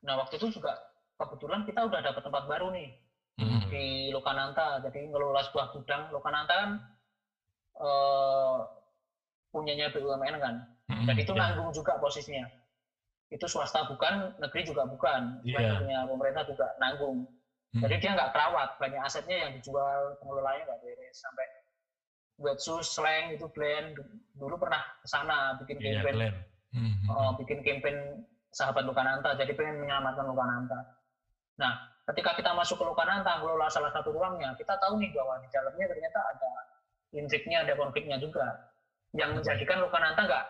Nah 0.00 0.16
waktu 0.16 0.38
itu 0.38 0.48
juga 0.50 0.72
kebetulan 1.14 1.60
kita 1.62 1.84
udah 1.84 2.00
dapat 2.00 2.22
tempat 2.22 2.44
baru 2.46 2.70
nih 2.70 2.88
Hmm. 3.36 3.68
di 3.68 3.84
Lokananta. 4.08 4.80
Jadi 4.80 5.08
ngelola 5.08 5.40
sebuah 5.42 5.72
gudang. 5.72 6.08
Lokananta 6.08 6.52
kan 6.54 6.70
eh, 7.80 8.58
punyanya 9.50 9.90
BUMN 9.90 10.36
kan. 10.38 10.54
Hmm. 10.90 11.06
Dan 11.06 11.16
itu 11.18 11.32
ya. 11.34 11.38
nanggung 11.38 11.70
juga 11.74 11.98
posisinya. 11.98 12.46
Itu 13.30 13.46
swasta 13.46 13.86
bukan, 13.86 14.34
negeri 14.42 14.66
juga 14.66 14.86
bukan. 14.86 15.42
Punya 15.42 16.06
pemerintah 16.06 16.42
juga 16.46 16.74
nanggung. 16.82 17.26
Hmm. 17.70 17.80
Jadi 17.86 18.02
dia 18.02 18.10
nggak 18.18 18.34
terawat, 18.34 18.68
banyak 18.82 19.00
asetnya 19.06 19.46
yang 19.46 19.50
dijual, 19.54 20.18
pengelolanya 20.18 20.66
nggak 20.66 20.80
beres. 20.82 21.16
Sampai 21.22 21.46
wetsuit, 22.42 22.82
slang, 22.82 23.38
itu 23.38 23.46
blend. 23.54 23.94
Dulu 24.34 24.58
pernah 24.58 24.82
ke 25.02 25.06
sana 25.06 25.54
bikin 25.62 25.78
Iya, 25.78 26.02
campaign. 26.02 26.34
Hmm. 26.70 26.94
uh, 27.10 27.32
bikin 27.34 27.66
campaign 27.66 28.22
sahabat 28.50 28.86
Lukananta, 28.86 29.34
jadi 29.38 29.54
pengen 29.54 29.82
menyelamatkan 29.82 30.26
Lukananta. 30.26 30.78
Nah, 31.58 31.78
ketika 32.10 32.34
kita 32.34 32.50
masuk 32.54 32.78
ke 32.78 32.84
Lukananta, 32.86 33.38
ngelola 33.38 33.70
salah 33.70 33.90
satu 33.94 34.10
ruangnya, 34.10 34.54
kita 34.58 34.74
tahu 34.78 34.98
nih 34.98 35.10
bahwa 35.14 35.38
di 35.42 35.48
dalamnya 35.50 35.86
ternyata 35.86 36.18
ada 36.18 36.50
intriknya, 37.14 37.66
ada 37.66 37.74
konfliknya 37.74 38.16
juga, 38.18 38.70
yang 39.14 39.34
menjadikan 39.34 39.82
Lukananta 39.82 40.22
nggak 40.26 40.44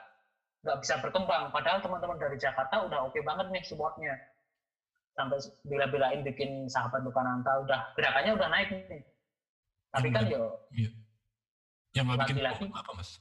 nggak 0.60 0.78
bisa 0.84 0.94
berkembang. 1.00 1.48
Padahal 1.52 1.80
teman-teman 1.80 2.20
dari 2.20 2.36
Jakarta 2.36 2.84
udah 2.84 3.08
oke 3.08 3.18
banget 3.24 3.46
nih 3.48 3.64
supportnya, 3.64 4.12
sampai 5.16 5.40
bila-bilain 5.64 6.20
bikin 6.20 6.68
sahabat 6.68 7.00
Lukananta, 7.00 7.64
udah 7.64 7.92
gerakannya 7.96 8.32
udah 8.36 8.48
naik 8.52 8.68
nih. 8.88 9.02
Tapi 9.90 10.08
kan 10.14 10.22
yo, 10.28 10.60
yang 11.96 12.06
nggak 12.06 12.28
bikin 12.28 12.44
bohong 12.44 12.72
apa 12.76 12.90
mas? 12.94 13.18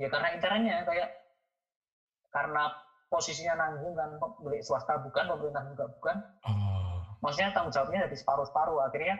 Ya 0.00 0.08
karena 0.08 0.28
internnya 0.32 0.76
kayak 0.88 1.10
karena 2.32 2.72
posisinya 3.10 3.54
nanggung 3.58 3.94
kan 3.98 4.10
milik 4.40 4.62
swasta 4.64 4.96
bukan 5.02 5.28
pemerintah 5.28 5.62
juga 5.70 5.84
bukan. 5.98 6.16
Oh. 6.46 7.04
Maksudnya 7.20 7.52
tanggung 7.52 7.74
jawabnya 7.74 8.08
dari 8.08 8.16
separuh-separuh 8.16 8.80
akhirnya 8.88 9.18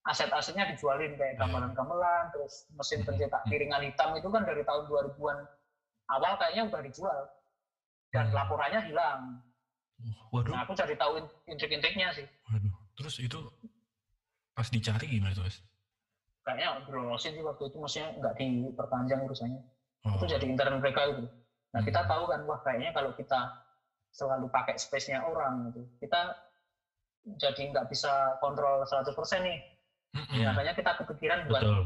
aset-asetnya 0.00 0.64
dijualin 0.66 1.12
kayak 1.12 1.36
Hmm. 1.36 1.44
gamelan-gamelan 1.46 2.32
terus 2.32 2.64
mesin 2.72 3.04
pencetak 3.04 3.44
piringan 3.46 3.84
hitam 3.84 4.16
itu 4.16 4.28
kan 4.28 4.42
dari 4.42 4.64
tahun 4.64 4.88
2000-an 4.88 5.44
awal 6.08 6.32
kayaknya 6.36 6.64
udah 6.66 6.80
dijual. 6.80 7.20
Dan 8.10 8.26
Hmm. 8.28 8.34
laporannya 8.34 8.80
hilang. 8.82 9.20
Waduh. 10.32 10.56
Nah 10.56 10.64
aku 10.64 10.72
cari 10.72 10.96
tahu 10.96 11.20
in- 11.20 11.32
intrik-intriknya 11.46 12.08
sih. 12.10 12.24
Waduh 12.48 12.72
terus 12.96 13.16
itu 13.16 13.38
pas 14.52 14.68
dicari 14.68 15.08
gimana 15.08 15.32
tuh 15.32 15.48
kayaknya 16.40 16.84
dilolosin 16.84 17.32
sih 17.32 17.44
waktu 17.44 17.68
itu 17.68 17.76
maksudnya 17.76 18.08
nggak 18.16 18.34
diperpanjang 18.36 19.20
urusannya. 19.24 19.60
Oh. 20.00 20.16
itu 20.16 20.32
jadi 20.32 20.44
intern 20.48 20.80
mereka 20.80 21.12
itu. 21.12 21.28
Nah 21.76 21.84
kita 21.84 22.00
Hmm. 22.00 22.08
tahu 22.08 22.24
kan 22.32 22.40
wah 22.48 22.60
kayaknya 22.64 22.90
kalau 22.96 23.12
kita 23.12 23.52
selalu 24.10 24.48
pakai 24.48 24.74
space-nya 24.74 25.20
orang 25.22 25.68
gitu 25.70 25.84
kita 26.00 26.32
jadi 27.36 27.62
nggak 27.68 27.86
bisa 27.86 28.40
kontrol 28.40 28.80
100% 28.82 29.44
nih 29.44 29.60
Mm-mm. 30.10 30.42
makanya 30.42 30.74
kita 30.74 30.90
kepikiran 30.98 31.46
buat 31.46 31.62
Betul. 31.62 31.82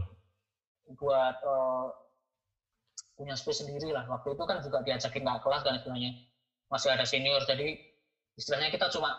buat 0.96 1.36
eh, 1.44 1.86
punya 3.14 3.34
space 3.38 3.64
sendiri 3.64 3.94
lah. 3.94 4.04
Waktu 4.10 4.34
itu 4.34 4.42
kan 4.44 4.58
juga 4.60 4.82
diajakin 4.82 5.22
ke 5.22 5.40
kelas 5.42 5.62
kan 5.62 5.74
istilahnya. 5.78 6.10
Masih 6.68 6.90
ada 6.90 7.06
senior, 7.06 7.42
jadi 7.46 7.78
istilahnya 8.34 8.74
kita 8.74 8.90
cuma 8.90 9.14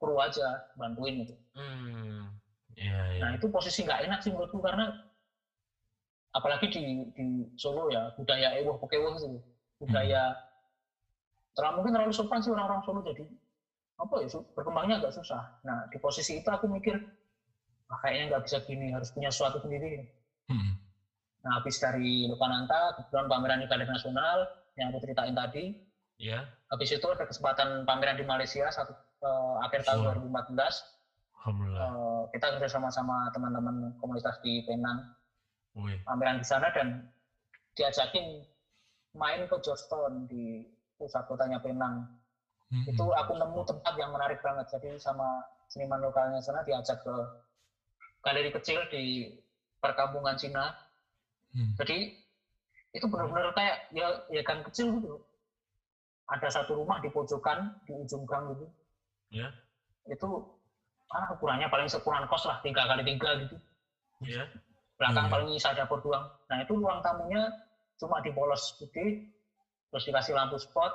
kru 0.00 0.16
aja 0.16 0.64
bantuin 0.76 1.24
gitu. 1.24 1.34
Hmm. 1.56 2.32
Iya, 2.76 3.00
iya. 3.16 3.20
Nah 3.24 3.30
itu 3.36 3.48
posisi 3.48 3.84
nggak 3.84 4.04
enak 4.08 4.20
sih 4.20 4.32
menurutku 4.32 4.60
karena 4.60 4.92
apalagi 6.36 6.68
di 6.68 7.08
di 7.16 7.26
Solo 7.56 7.88
ya 7.88 8.12
budaya 8.12 8.52
ewoh 8.60 8.76
pokewuh 8.76 9.16
itu 9.16 9.40
budaya 9.80 10.36
terlalu 11.56 11.80
mungkin 11.80 11.92
terlalu 11.96 12.12
sopan 12.12 12.44
sih 12.44 12.52
orang-orang 12.52 12.84
Solo 12.84 13.00
jadi 13.00 13.24
apa 13.96 14.14
ya 14.20 14.28
berkembangnya 14.52 15.00
agak 15.00 15.16
susah. 15.16 15.56
Nah 15.64 15.88
di 15.88 15.96
posisi 15.96 16.36
itu 16.36 16.48
aku 16.52 16.68
mikir 16.68 17.00
"Wah, 17.86 17.98
kayaknya 18.02 18.24
nggak 18.34 18.42
bisa 18.46 18.58
gini 18.66 18.90
harus 18.90 19.08
punya 19.14 19.30
sesuatu 19.30 19.62
sendiri. 19.62 20.02
Mm-mm. 20.50 20.72
Nah, 21.46 21.62
habis 21.62 21.78
dari 21.78 22.26
Lukananta, 22.26 22.98
kebetulan 22.98 23.26
pameran 23.30 23.62
di 23.62 23.66
Galeri 23.70 23.86
Nasional 23.86 24.50
yang 24.74 24.90
aku 24.90 24.98
ceritain 25.06 25.34
tadi. 25.34 25.64
Iya. 26.18 26.42
Habis 26.72 26.98
itu 26.98 27.06
ada 27.06 27.22
kesempatan 27.22 27.86
pameran 27.86 28.18
di 28.18 28.26
Malaysia 28.26 28.66
satu 28.72 28.90
eh, 29.22 29.54
akhir 29.62 29.86
tahun 29.86 30.02
Wah. 30.02 30.14
2014. 30.18 30.82
Alhamdulillah. 31.38 31.80
Eh, 31.86 32.22
kita 32.34 32.46
kerja 32.58 32.68
sama 32.74 32.88
sama 32.90 33.30
teman-teman 33.30 33.94
komunitas 34.02 34.34
di 34.42 34.66
Penang 34.66 35.06
Wih. 35.78 36.02
pameran 36.02 36.42
di 36.42 36.46
sana 36.46 36.72
dan 36.74 37.06
diajakin 37.78 38.42
main 39.14 39.46
ke 39.46 39.56
Georgetown 39.62 40.26
di 40.26 40.66
pusat 40.98 41.22
kotanya 41.30 41.62
Penang. 41.62 42.10
Mm-mm. 42.74 42.90
Itu 42.90 43.14
aku 43.14 43.38
nemu 43.38 43.60
tempat 43.62 43.94
yang 43.94 44.10
menarik 44.10 44.42
banget. 44.42 44.66
Jadi 44.66 44.98
sama 44.98 45.46
seniman 45.70 46.02
lokalnya 46.02 46.42
sana 46.42 46.66
diajak 46.66 46.98
ke 47.06 47.14
galeri 48.26 48.50
kecil 48.50 48.82
di 48.90 49.30
perkampungan 49.78 50.34
Cina 50.34 50.74
Mm. 51.56 51.72
Jadi 51.80 52.12
itu 52.92 53.06
benar-benar 53.08 53.52
kayak 53.56 53.88
ya 53.96 54.06
ya 54.28 54.44
gang 54.44 54.60
kecil 54.60 54.92
gitu. 55.00 55.16
Ada 56.28 56.52
satu 56.52 56.76
rumah 56.76 57.00
di 57.00 57.08
pojokan 57.08 57.72
di 57.88 57.96
ujung 57.96 58.28
gang 58.28 58.52
gitu. 58.52 58.66
Ya. 59.32 59.48
Itu 60.04 60.52
ah 61.08 61.32
ukurannya 61.32 61.70
paling 61.72 61.88
sekuran 61.88 62.28
kos 62.28 62.44
lah 62.44 62.60
tiga 62.60 62.84
kali 62.84 63.08
tiga 63.08 63.40
gitu. 63.40 63.56
Iya. 64.20 64.52
Belakang 65.00 65.28
Hmm. 65.28 65.32
paling 65.32 65.48
sisa 65.56 65.72
dapur 65.72 66.04
doang. 66.04 66.28
Nah 66.48 66.56
itu 66.60 66.72
ruang 66.76 67.00
tamunya 67.00 67.52
cuma 67.96 68.20
dipolos 68.20 68.76
putih, 68.76 69.24
terus 69.92 70.04
dikasih 70.04 70.36
lampu 70.36 70.60
spot. 70.60 70.92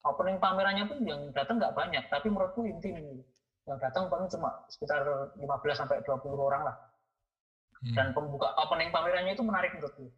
Opening 0.00 0.40
pamerannya 0.40 0.88
pun 0.88 0.98
yang 1.04 1.20
datang 1.36 1.60
nggak 1.60 1.76
banyak, 1.76 2.02
tapi 2.08 2.26
menurutku 2.32 2.64
intim. 2.64 2.96
gitu. 2.96 3.22
Yang 3.70 3.78
datang 3.86 4.10
paling 4.10 4.26
cuma 4.26 4.50
sekitar 4.66 5.06
15 5.38 5.46
sampai 5.78 6.02
20 6.02 6.34
orang 6.34 6.66
lah. 6.66 6.76
Mm. 7.80 7.96
dan 7.96 8.12
pembuka 8.12 8.52
opening 8.60 8.92
pamerannya 8.92 9.32
itu 9.32 9.40
menarik 9.40 9.72
menurutku. 9.72 10.12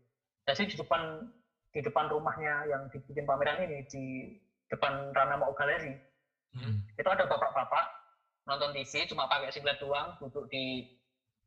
Jadi 0.50 0.74
di 0.74 0.76
depan 0.82 1.30
di 1.70 1.78
depan 1.78 2.10
rumahnya 2.10 2.66
yang 2.66 2.90
dibikin 2.90 3.22
pameran 3.22 3.62
ini 3.62 3.86
di 3.86 4.34
depan 4.66 5.14
Rana 5.14 5.38
Mau 5.38 5.54
Galeri 5.54 6.10
Mm. 6.52 6.84
itu 7.00 7.08
ada 7.08 7.24
bapak-bapak 7.24 7.84
nonton 8.44 8.76
TV 8.76 9.08
cuma 9.08 9.24
pakai 9.24 9.48
singlet 9.48 9.80
doang 9.80 10.12
duduk 10.20 10.44
di 10.52 10.84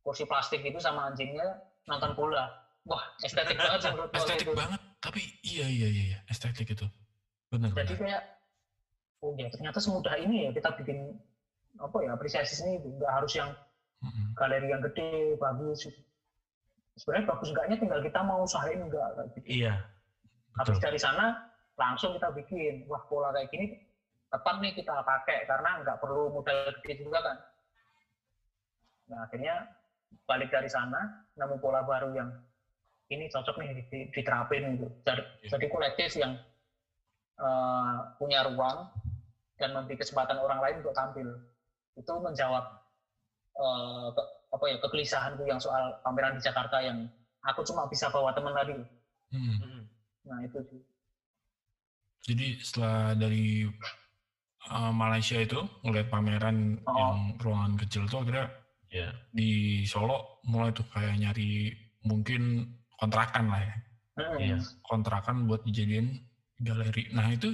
kursi 0.02 0.26
plastik 0.26 0.66
itu 0.66 0.82
sama 0.82 1.14
anjingnya 1.14 1.62
nonton 1.86 2.18
bola. 2.18 2.50
Wah 2.90 3.06
estetik 3.22 3.54
banget 3.54 3.86
menurutku 3.94 4.18
estetik 4.18 4.50
itu. 4.50 4.58
banget 4.58 4.82
tapi 4.98 5.22
iya 5.46 5.70
iya 5.70 5.88
iya 5.94 6.04
iya, 6.10 6.20
estetik 6.26 6.74
itu 6.74 6.90
benar 7.54 7.70
Jadi 7.70 7.94
benar 7.94 8.02
kayak 8.02 8.24
oh 9.22 9.38
ya 9.38 9.48
ternyata 9.54 9.78
semudah 9.78 10.16
ini 10.18 10.50
ya 10.50 10.52
kita 10.58 10.74
bikin 10.82 11.22
apa 11.80 11.98
ya 12.04 12.16
apresiasi 12.16 12.56
seni 12.56 12.80
itu 12.80 12.88
nggak 12.88 13.12
harus 13.12 13.32
yang 13.36 13.50
galeri 14.36 14.68
yang 14.70 14.82
gede 14.84 15.36
bagus. 15.36 15.88
Sebenarnya 16.96 17.28
bagus 17.28 17.48
enggaknya 17.52 17.76
tinggal 17.76 18.00
kita 18.00 18.20
mau 18.24 18.44
usahain 18.44 18.80
enggak 18.80 19.10
kayak 19.16 19.28
gitu. 19.36 19.48
Iya. 19.64 19.74
habis 20.56 20.80
Betul. 20.80 20.88
dari 20.88 21.00
sana 21.04 21.26
langsung 21.76 22.16
kita 22.16 22.32
bikin 22.32 22.88
wah 22.88 23.04
pola 23.12 23.36
kayak 23.36 23.52
gini 23.52 23.76
tepat 24.32 24.56
nih 24.64 24.72
kita 24.72 25.04
pakai 25.04 25.44
karena 25.44 25.84
nggak 25.84 26.00
perlu 26.00 26.32
modal 26.32 26.72
gede 26.80 27.04
juga 27.04 27.20
kan 27.20 27.38
nah 29.12 29.28
akhirnya 29.28 29.68
balik 30.24 30.48
dari 30.48 30.72
sana 30.72 31.12
nemu 31.36 31.60
pola 31.60 31.84
baru 31.84 32.16
yang 32.16 32.32
ini 33.12 33.28
cocok 33.28 33.60
nih 33.60 33.84
di- 33.92 34.08
diterapin 34.16 34.80
gitu 34.80 34.88
jadi, 35.04 35.24
Iya. 35.44 35.50
jadi 35.60 35.66
kolektif 35.68 36.10
yang 36.16 36.40
eh, 37.36 37.96
punya 38.16 38.48
ruang 38.48 38.88
dan 39.60 39.76
memberi 39.76 40.00
kesempatan 40.00 40.40
orang 40.40 40.64
lain 40.64 40.76
untuk 40.80 40.96
tampil 40.96 41.36
itu 41.96 42.12
menjawab 42.14 42.66
eh, 43.56 44.08
ke- 44.12 44.30
apa 44.52 44.66
ya 44.66 44.78
kegelisahanku 44.80 45.44
yang 45.44 45.58
soal 45.58 46.00
pameran 46.00 46.36
di 46.36 46.42
Jakarta 46.42 46.80
yang 46.80 47.08
aku 47.42 47.64
cuma 47.64 47.86
bisa 47.86 48.08
bawa 48.10 48.32
teman 48.32 48.54
tadi 48.54 48.76
Mm. 49.34 49.58
Hmm. 49.58 49.82
nah 50.24 50.38
itu 50.40 50.62
sih 50.64 50.80
jadi 52.26 52.58
setelah 52.58 53.14
dari 53.14 53.66
uh, 54.66 54.92
Malaysia 54.92 55.38
itu 55.38 55.60
ngeliat 55.82 56.08
pameran 56.08 56.78
Oh. 56.86 56.94
yang 56.94 57.18
ruangan 57.38 57.74
kecil 57.76 58.06
tuh 58.06 58.22
akhirnya 58.22 58.48
Iya. 58.88 59.10
di 59.30 59.50
Solo 59.84 60.40
mulai 60.46 60.72
tuh 60.72 60.86
kayak 60.88 61.20
nyari 61.20 61.74
mungkin 62.02 62.70
kontrakan 62.96 63.50
lah 63.50 63.60
ya 63.60 63.76
Mm-mm. 64.16 64.38
Iya. 64.40 64.58
kontrakan 64.86 65.50
buat 65.50 65.66
dijadiin 65.66 66.22
galeri. 66.62 67.12
Nah 67.12 67.28
itu 67.28 67.52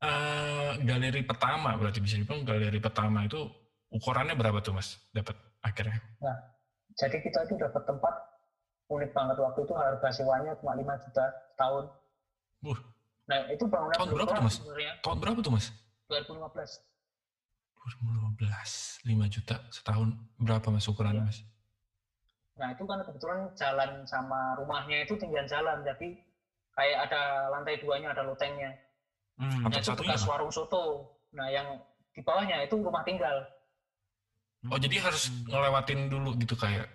eh, 0.00 0.72
galeri 0.82 1.22
pertama 1.24 1.76
berarti 1.76 1.98
bisa 2.00 2.16
dibilang 2.16 2.44
galeri 2.44 2.78
pertama 2.78 3.24
itu 3.24 3.48
ukurannya 3.88 4.36
berapa 4.36 4.60
tuh 4.60 4.76
mas? 4.76 5.00
Dapat 5.12 5.36
akhirnya? 5.62 5.98
Jadi 6.96 7.16
kita 7.20 7.44
itu 7.44 7.54
dapat 7.60 7.82
tempat 7.84 8.14
unik 8.88 9.10
banget 9.12 9.36
waktu 9.36 9.60
itu 9.66 9.74
harga 9.74 10.08
sewanya 10.14 10.52
cuma 10.62 10.72
5 10.78 11.04
juta 11.04 11.24
setahun. 11.52 11.84
Wah. 12.64 12.80
Nah 13.26 13.40
itu 13.50 13.64
bangunan 13.66 13.96
Tahun 13.98 14.10
berapa 14.14 14.30
tuh, 14.32 14.44
Mas? 14.46 14.54
sebenarnya 14.62 14.92
Tahun 15.02 15.18
berapa 15.18 15.38
tuh 15.42 15.52
mas? 15.52 15.66
2015. 16.06 16.78
2015, 17.74 19.02
5 19.02 19.26
juta 19.34 19.56
setahun. 19.74 20.08
Berapa 20.38 20.66
mas 20.70 20.86
ukurannya 20.86 21.22
Iya. 21.22 21.28
mas? 21.28 21.38
Nah 22.56 22.68
itu 22.72 22.84
kan 22.88 22.98
kebetulan 23.04 23.40
jalan 23.52 23.90
sama 24.08 24.56
rumahnya 24.56 25.04
itu 25.04 25.12
tinggal 25.20 25.44
jalan, 25.44 25.84
jadi 25.84 26.08
kayak 26.72 26.98
ada 27.10 27.52
lantai 27.52 27.76
duanya, 27.76 28.16
ada 28.16 28.24
lotengnya. 28.24 28.72
Hmm. 29.36 29.48
Nah 29.62 29.68
Lantai 29.68 29.80
itu 29.84 29.88
satunya 29.92 30.14
bekas 30.16 30.24
apa? 30.24 30.30
warung 30.32 30.52
soto. 30.52 30.84
Nah 31.36 31.46
yang 31.52 31.66
di 32.16 32.20
bawahnya 32.24 32.64
itu 32.64 32.74
rumah 32.80 33.04
tinggal. 33.04 33.36
Oh 34.66 34.78
jadi 34.80 34.96
harus 34.98 35.28
ngelewatin 35.46 36.08
dulu 36.08 36.32
gitu 36.40 36.56
kayak. 36.56 36.88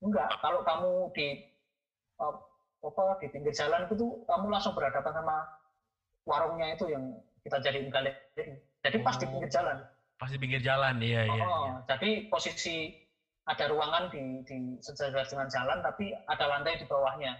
Enggak, 0.00 0.32
kalau 0.40 0.64
kamu 0.64 0.90
di 1.12 1.26
eh, 2.16 2.34
apa 2.80 3.02
di 3.20 3.26
pinggir 3.28 3.52
jalan 3.52 3.84
itu 3.84 4.24
kamu 4.24 4.46
langsung 4.48 4.72
berhadapan 4.72 5.12
sama 5.12 5.36
warungnya 6.24 6.72
itu 6.72 6.88
yang 6.88 7.04
kita 7.44 7.60
jadiin 7.60 7.92
galeri. 7.92 8.56
Jadi 8.80 8.96
pas 9.04 9.16
di 9.20 9.28
Oh. 9.28 9.30
pinggir 9.36 9.50
jalan. 9.52 9.76
Pasti 10.16 10.36
pinggir 10.36 10.60
jalan, 10.60 11.00
iya 11.00 11.24
iya. 11.24 11.44
Oh, 11.44 11.64
iya. 11.68 11.74
jadi 11.88 12.28
posisi 12.28 12.92
ada 13.44 13.68
ruangan 13.68 14.08
di 14.12 14.40
di 14.44 14.56
sejajar 14.80 15.24
dengan 15.24 15.48
jalan 15.48 15.78
tapi 15.80 16.12
ada 16.28 16.44
lantai 16.48 16.76
di 16.76 16.84
bawahnya. 16.88 17.36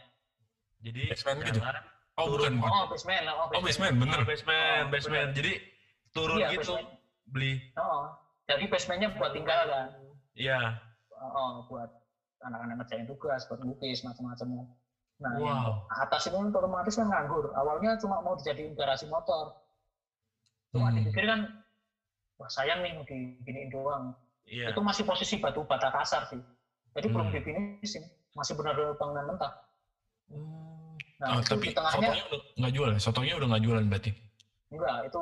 Jadi 0.81 1.13
Basement 1.13 1.41
gitu? 1.45 1.61
Oh 2.21 2.27
bukan, 2.31 2.53
bukan. 2.57 2.71
Oh, 2.71 2.85
basement. 2.87 3.25
Oh, 3.27 3.37
Oh 3.49 3.63
basement, 3.65 3.95
bener. 3.97 4.19
oh, 4.21 4.27
basement, 4.29 4.85
Oh, 4.85 4.91
basement. 4.93 5.29
bener. 5.33 5.37
Jadi 5.41 5.53
turun 6.13 6.37
Iya, 6.37 6.49
gitu 6.53 6.73
basement. 6.77 6.89
beli. 7.27 7.53
Oh, 7.75 8.03
jadi 8.45 8.65
basementnya 8.69 9.09
buat 9.17 9.33
tinggal 9.33 9.61
kan. 9.65 9.87
Iya. 10.37 10.61
Oh, 11.17 11.65
buat 11.67 11.89
anak-anak 12.41 12.75
ngerjain 12.79 13.07
tugas, 13.07 13.45
buat 13.47 13.61
lukis 13.61 14.01
macam-macamnya. 14.01 14.65
Nah, 15.21 15.33
yang 15.37 15.61
Wow. 15.69 15.85
atas 15.93 16.25
itu 16.25 16.37
otomatis 16.37 16.97
kan 16.97 17.07
nganggur. 17.07 17.53
Awalnya 17.53 18.01
cuma 18.01 18.21
mau 18.21 18.33
dijadiin 18.35 18.73
garasi 18.73 19.05
motor. 19.05 19.53
Cuma 20.73 20.89
Hmm. 20.89 20.97
dipikir 20.97 21.29
kan, 21.29 21.41
wah 22.41 22.49
sayang 22.49 22.81
nih 22.81 22.97
mau 22.97 23.05
diginiin 23.05 23.69
doang. 23.69 24.17
Iya. 24.49 24.73
Itu 24.73 24.81
masih 24.81 25.05
posisi 25.05 25.37
batu 25.37 25.61
bata 25.63 25.93
kasar 25.93 26.25
sih. 26.25 26.41
Jadi 26.97 27.07
belum 27.07 27.29
Hmm. 27.29 27.35
difinisin. 27.37 28.03
Masih 28.33 28.57
benar-benar 28.57 28.97
bangunan 28.97 29.25
mentah. 29.29 29.53
Hmm. 30.27 30.80
Nah, 31.21 31.37
Oh, 31.37 31.41
itu 31.45 31.53
tapi 31.53 31.69
tengahnya 31.77 32.09
sotonya 32.09 32.25
udah 32.33 32.41
nggak 32.57 32.73
jual 32.73 32.89
ya? 32.89 32.99
Sotonya 32.99 33.35
udah 33.37 33.49
nggak 33.53 33.63
jualan 33.69 33.85
berarti? 33.93 34.11
enggak. 34.71 34.97
Itu 35.11 35.21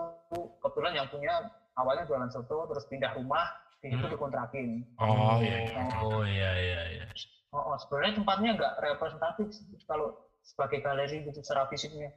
kebetulan 0.63 0.93
yang 0.95 1.07
punya 1.11 1.35
awalnya 1.75 2.05
jualan 2.07 2.31
soto, 2.31 2.69
terus 2.71 2.85
pindah 2.87 3.11
rumah, 3.19 3.49
di 3.83 3.91
situ 3.91 4.05
Hmm. 4.07 4.13
dikontrakin. 4.15 4.69
Oh 5.01 5.41
iya. 5.43 5.59
iya. 5.67 5.83
Oh 5.99 6.23
iya 6.23 6.51
iya 6.55 6.81
iya. 6.95 7.05
Oh, 7.51 7.73
oh, 7.73 7.77
sebenarnya 7.81 8.21
tempatnya 8.21 8.51
nggak 8.55 8.75
representatif 8.85 9.49
kalau 9.89 10.13
sebagai 10.45 10.85
galeri 10.85 11.25
gitu 11.25 11.41
secara 11.41 11.65
fisiknya. 11.73 12.13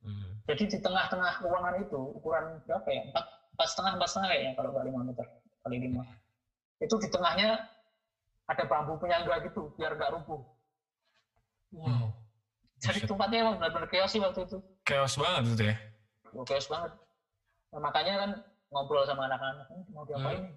Hmm. 0.00 0.40
Jadi 0.48 0.72
di 0.72 0.78
tengah-tengah 0.80 1.44
ruangan 1.44 1.74
itu 1.84 2.00
ukuran 2.16 2.64
berapa 2.64 2.88
ya? 2.88 3.02
Empat, 3.12 3.24
empat 3.54 3.66
setengah, 3.68 3.92
empat 4.00 4.08
setengah 4.08 4.28
kayaknya 4.32 4.52
kalau 4.56 4.68
nggak 4.72 4.84
lima 4.88 5.00
meter 5.04 5.26
kali 5.62 5.76
lima. 5.84 6.02
Itu 6.80 6.94
di 6.96 7.08
tengahnya 7.12 7.60
ada 8.48 8.64
bambu 8.64 8.96
penyangga 8.96 9.36
gitu 9.44 9.70
biar 9.76 9.94
nggak 10.00 10.12
rubuh. 10.16 10.40
Wow. 11.76 12.13
Jadi 12.84 12.98
tempatnya 13.08 13.38
emang 13.48 13.54
benar-benar 13.56 13.88
chaos 13.88 14.10
sih 14.12 14.20
waktu 14.20 14.40
itu. 14.44 14.56
Chaos 14.84 15.14
banget 15.16 15.42
itu 15.56 15.64
ya. 15.72 15.76
Chaos 16.44 16.66
banget. 16.68 16.92
Nah, 17.72 17.80
makanya 17.80 18.14
kan 18.20 18.30
ngobrol 18.68 19.04
sama 19.08 19.24
anak-anak, 19.26 19.66
"Hmm, 19.72 19.84
mau 19.90 20.04
diapain? 20.04 20.44
nih?" 20.44 20.54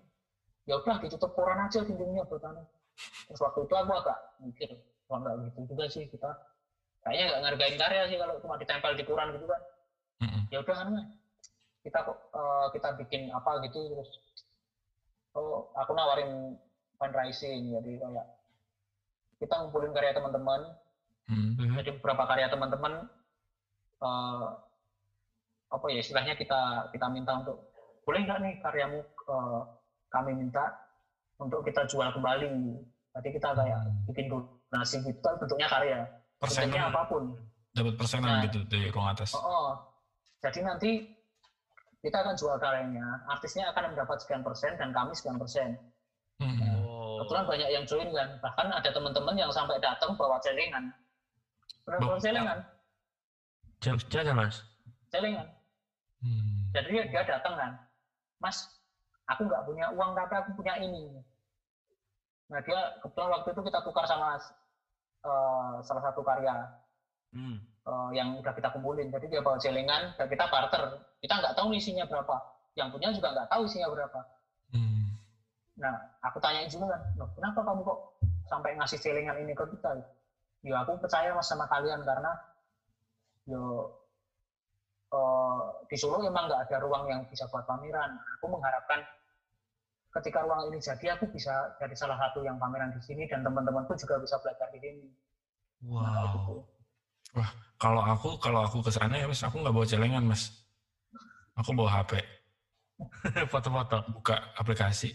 Ya 0.67 0.75
udah 0.75 0.99
ditutup 0.99 1.31
koran 1.31 1.63
aja 1.63 1.79
dindingnya 1.87 2.27
buat 2.27 2.43
tanah. 2.43 2.65
Terus 3.31 3.39
waktu 3.39 3.59
itu 3.63 3.73
aku 3.73 3.91
agak 3.95 4.17
mikir, 4.43 4.69
wah 5.07 5.17
nggak 5.23 5.35
gitu 5.47 5.59
juga 5.71 5.85
sih 5.87 6.03
kita. 6.11 6.35
Kayaknya 7.07 7.23
nggak 7.31 7.41
ngargain 7.47 7.75
karya 7.79 8.01
sih 8.11 8.17
kalau 8.19 8.35
cuma 8.43 8.55
ditempel 8.59 8.91
di 8.99 9.03
koran 9.07 9.31
gitu 9.31 9.47
kan. 9.47 9.61
Mm-mm. 10.17 10.49
ya 10.49 10.57
udah 10.65 10.75
kan 10.81 10.89
kita 11.85 11.99
kok 12.01 12.17
eh, 12.33 12.65
kita 12.73 12.89
bikin 12.97 13.21
apa 13.29 13.61
gitu 13.69 13.79
terus 13.93 14.09
oh 15.37 15.69
aku 15.77 15.93
nawarin 15.93 16.57
fundraising 16.97 17.69
jadi 17.69 18.01
kayak 18.01 18.27
kita 19.37 19.53
ngumpulin 19.61 19.93
karya 19.93 20.17
teman-teman 20.17 20.73
Mm. 21.27 21.75
jadi 21.83 21.91
beberapa 21.99 22.23
karya 22.23 22.47
teman-teman 22.47 22.93
eh, 23.99 24.47
apa 25.67 25.85
ya 25.91 25.99
istilahnya 25.99 26.39
kita 26.39 26.87
kita 26.95 27.07
minta 27.11 27.35
untuk 27.43 27.67
boleh 28.07 28.23
nggak 28.23 28.39
nih 28.39 28.53
karyamu 28.63 28.99
eh, 29.03 29.61
kami 30.07 30.31
minta 30.39 30.63
untuk 31.37 31.61
kita 31.67 31.83
jual 31.91 32.07
kembali 32.15 32.79
jadi 33.19 33.29
kita 33.33 33.49
kayak 33.59 33.79
bikin 34.07 34.31
donasi 34.31 35.03
gitu 35.03 35.29
bentuknya 35.35 35.67
karya 35.67 35.99
bentuknya 36.39 36.87
Persenan, 36.87 36.93
apa 36.93 37.01
pun 37.09 37.23
dapat 37.77 37.93
persenan 37.93 38.29
Nah. 38.41 38.43
gitu 38.49 38.59
dari 38.65 38.89
ruang 38.89 39.13
atas. 39.13 39.37
Oh, 39.37 39.45
oh. 39.45 39.69
jadi 40.41 40.65
nanti 40.65 41.05
kita 42.01 42.17
akan 42.25 42.33
jual 42.37 42.57
karyanya, 42.57 43.05
artisnya 43.29 43.69
akan 43.73 43.93
mendapat 43.93 44.17
sekian 44.21 44.41
persen 44.41 44.73
dan 44.77 44.89
kami 44.93 45.13
sekian 45.13 45.37
persen. 45.37 45.77
Mm-mm. 46.41 46.85
Oh. 46.85 47.21
Kebetulan 47.21 47.45
banyak 47.49 47.69
yang 47.73 47.83
join 47.89 48.09
kan, 48.13 48.29
bahkan 48.41 48.69
ada 48.69 48.89
teman-teman 48.89 49.35
yang 49.37 49.49
sampai 49.49 49.77
datang 49.81 50.13
bawa 50.13 50.37
celengan. 50.41 50.93
Benar-benar 51.83 52.09
Bawa- 52.11 52.23
celengan, 52.23 52.59
Jangan, 53.77 53.99
jangan 54.09 54.33
mas. 54.35 54.55
celengan. 55.07 55.47
Hmm. 56.19 56.67
Jadi 56.73 56.87
dia, 56.89 57.03
dia 57.07 57.23
datang 57.23 57.53
kan, 57.55 57.71
Mas, 58.37 58.65
aku 59.25 59.45
nggak 59.45 59.63
punya 59.63 59.85
uang 59.93 60.11
tapi 60.13 60.33
aku 60.35 60.49
punya 60.53 60.75
ini. 60.77 61.13
Nah 62.47 62.59
dia 62.61 62.79
kebetulan 62.99 63.29
waktu 63.33 63.49
itu 63.51 63.61
kita 63.61 63.79
tukar 63.81 64.05
sama 64.05 64.35
eh, 64.37 65.73
salah 65.81 66.03
satu 66.03 66.21
karya 66.21 66.53
Hmm. 67.31 67.59
eh, 67.61 68.09
yang 68.13 68.35
udah 68.35 68.51
kita 68.51 68.71
kumpulin. 68.71 69.09
Jadi 69.09 69.27
dia 69.27 69.41
bawa 69.41 69.57
celengan 69.57 70.15
dan 70.15 70.27
kita 70.27 70.47
barter. 70.47 70.83
Kita 71.19 71.33
nggak 71.37 71.55
tahu 71.55 71.71
isinya 71.71 72.03
berapa. 72.03 72.35
Yang 72.73 72.87
punya 72.93 73.09
juga 73.11 73.27
nggak 73.33 73.49
tahu 73.49 73.61
isinya 73.65 73.87
berapa. 73.89 74.19
Hmm. 74.71 75.17
Nah, 75.77 75.93
aku 76.19 76.37
tanyain 76.39 76.67
juga 76.67 76.97
kan, 76.97 77.01
loh 77.15 77.29
kenapa 77.37 77.61
kamu 77.61 77.81
kok 77.85 77.99
sampai 78.45 78.73
ngasih 78.75 78.97
celengan 78.97 79.37
ini 79.37 79.53
ke 79.53 79.65
kita? 79.77 79.91
Ya 80.67 80.83
aku 80.83 80.99
percaya 80.99 81.31
mas 81.31 81.47
sama 81.47 81.63
kalian 81.71 82.03
karena 82.03 82.35
yo 83.47 83.87
eh, 85.15 85.63
di 85.87 85.95
Solo 85.95 86.19
emang 86.27 86.51
nggak 86.51 86.67
ada 86.67 86.77
ruang 86.83 87.07
yang 87.07 87.23
bisa 87.31 87.47
buat 87.47 87.63
pameran. 87.63 88.19
Aku 88.39 88.51
mengharapkan 88.51 88.99
ketika 90.19 90.43
ruang 90.43 90.67
ini 90.67 90.83
jadi 90.83 91.15
aku 91.15 91.31
bisa 91.31 91.71
jadi 91.79 91.95
salah 91.95 92.19
satu 92.19 92.43
yang 92.43 92.59
pameran 92.59 92.91
di 92.91 92.99
sini 92.99 93.23
dan 93.31 93.47
teman-temanku 93.47 93.95
juga 93.95 94.19
bisa 94.19 94.35
belajar 94.43 94.67
di 94.75 94.79
sini. 94.83 95.07
Nah, 95.87 96.03
kayak 96.03 96.31
gitu. 96.35 96.53
Wow. 97.37 97.47
Kalau 97.77 98.01
aku 98.01 98.29
kalau 98.41 98.65
aku 98.65 98.81
ke 98.81 98.91
sana 98.91 99.21
ya 99.21 99.29
mas, 99.29 99.45
aku 99.45 99.61
nggak 99.61 99.71
bawa 99.71 99.85
celengan 99.87 100.25
mas. 100.25 100.51
Aku 101.57 101.73
bawa 101.73 101.89
HP, 101.89 102.21
Foto-foto. 103.51 103.97
buka 104.13 104.53
aplikasi, 104.61 105.09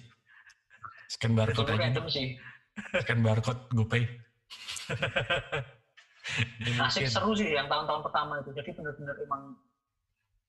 scan 1.06 1.38
barcode 1.38 1.70
aja, 1.78 2.02
scan 2.98 3.22
barcode, 3.22 3.62
GoPay. 3.70 4.10
Ini 6.62 6.78
Asik 6.86 7.06
seru 7.06 7.32
sih 7.32 7.50
yang 7.50 7.66
tahun-tahun 7.66 8.02
pertama 8.02 8.38
itu. 8.38 8.50
Jadi 8.52 8.70
benar-benar 8.72 9.16
emang 9.20 9.42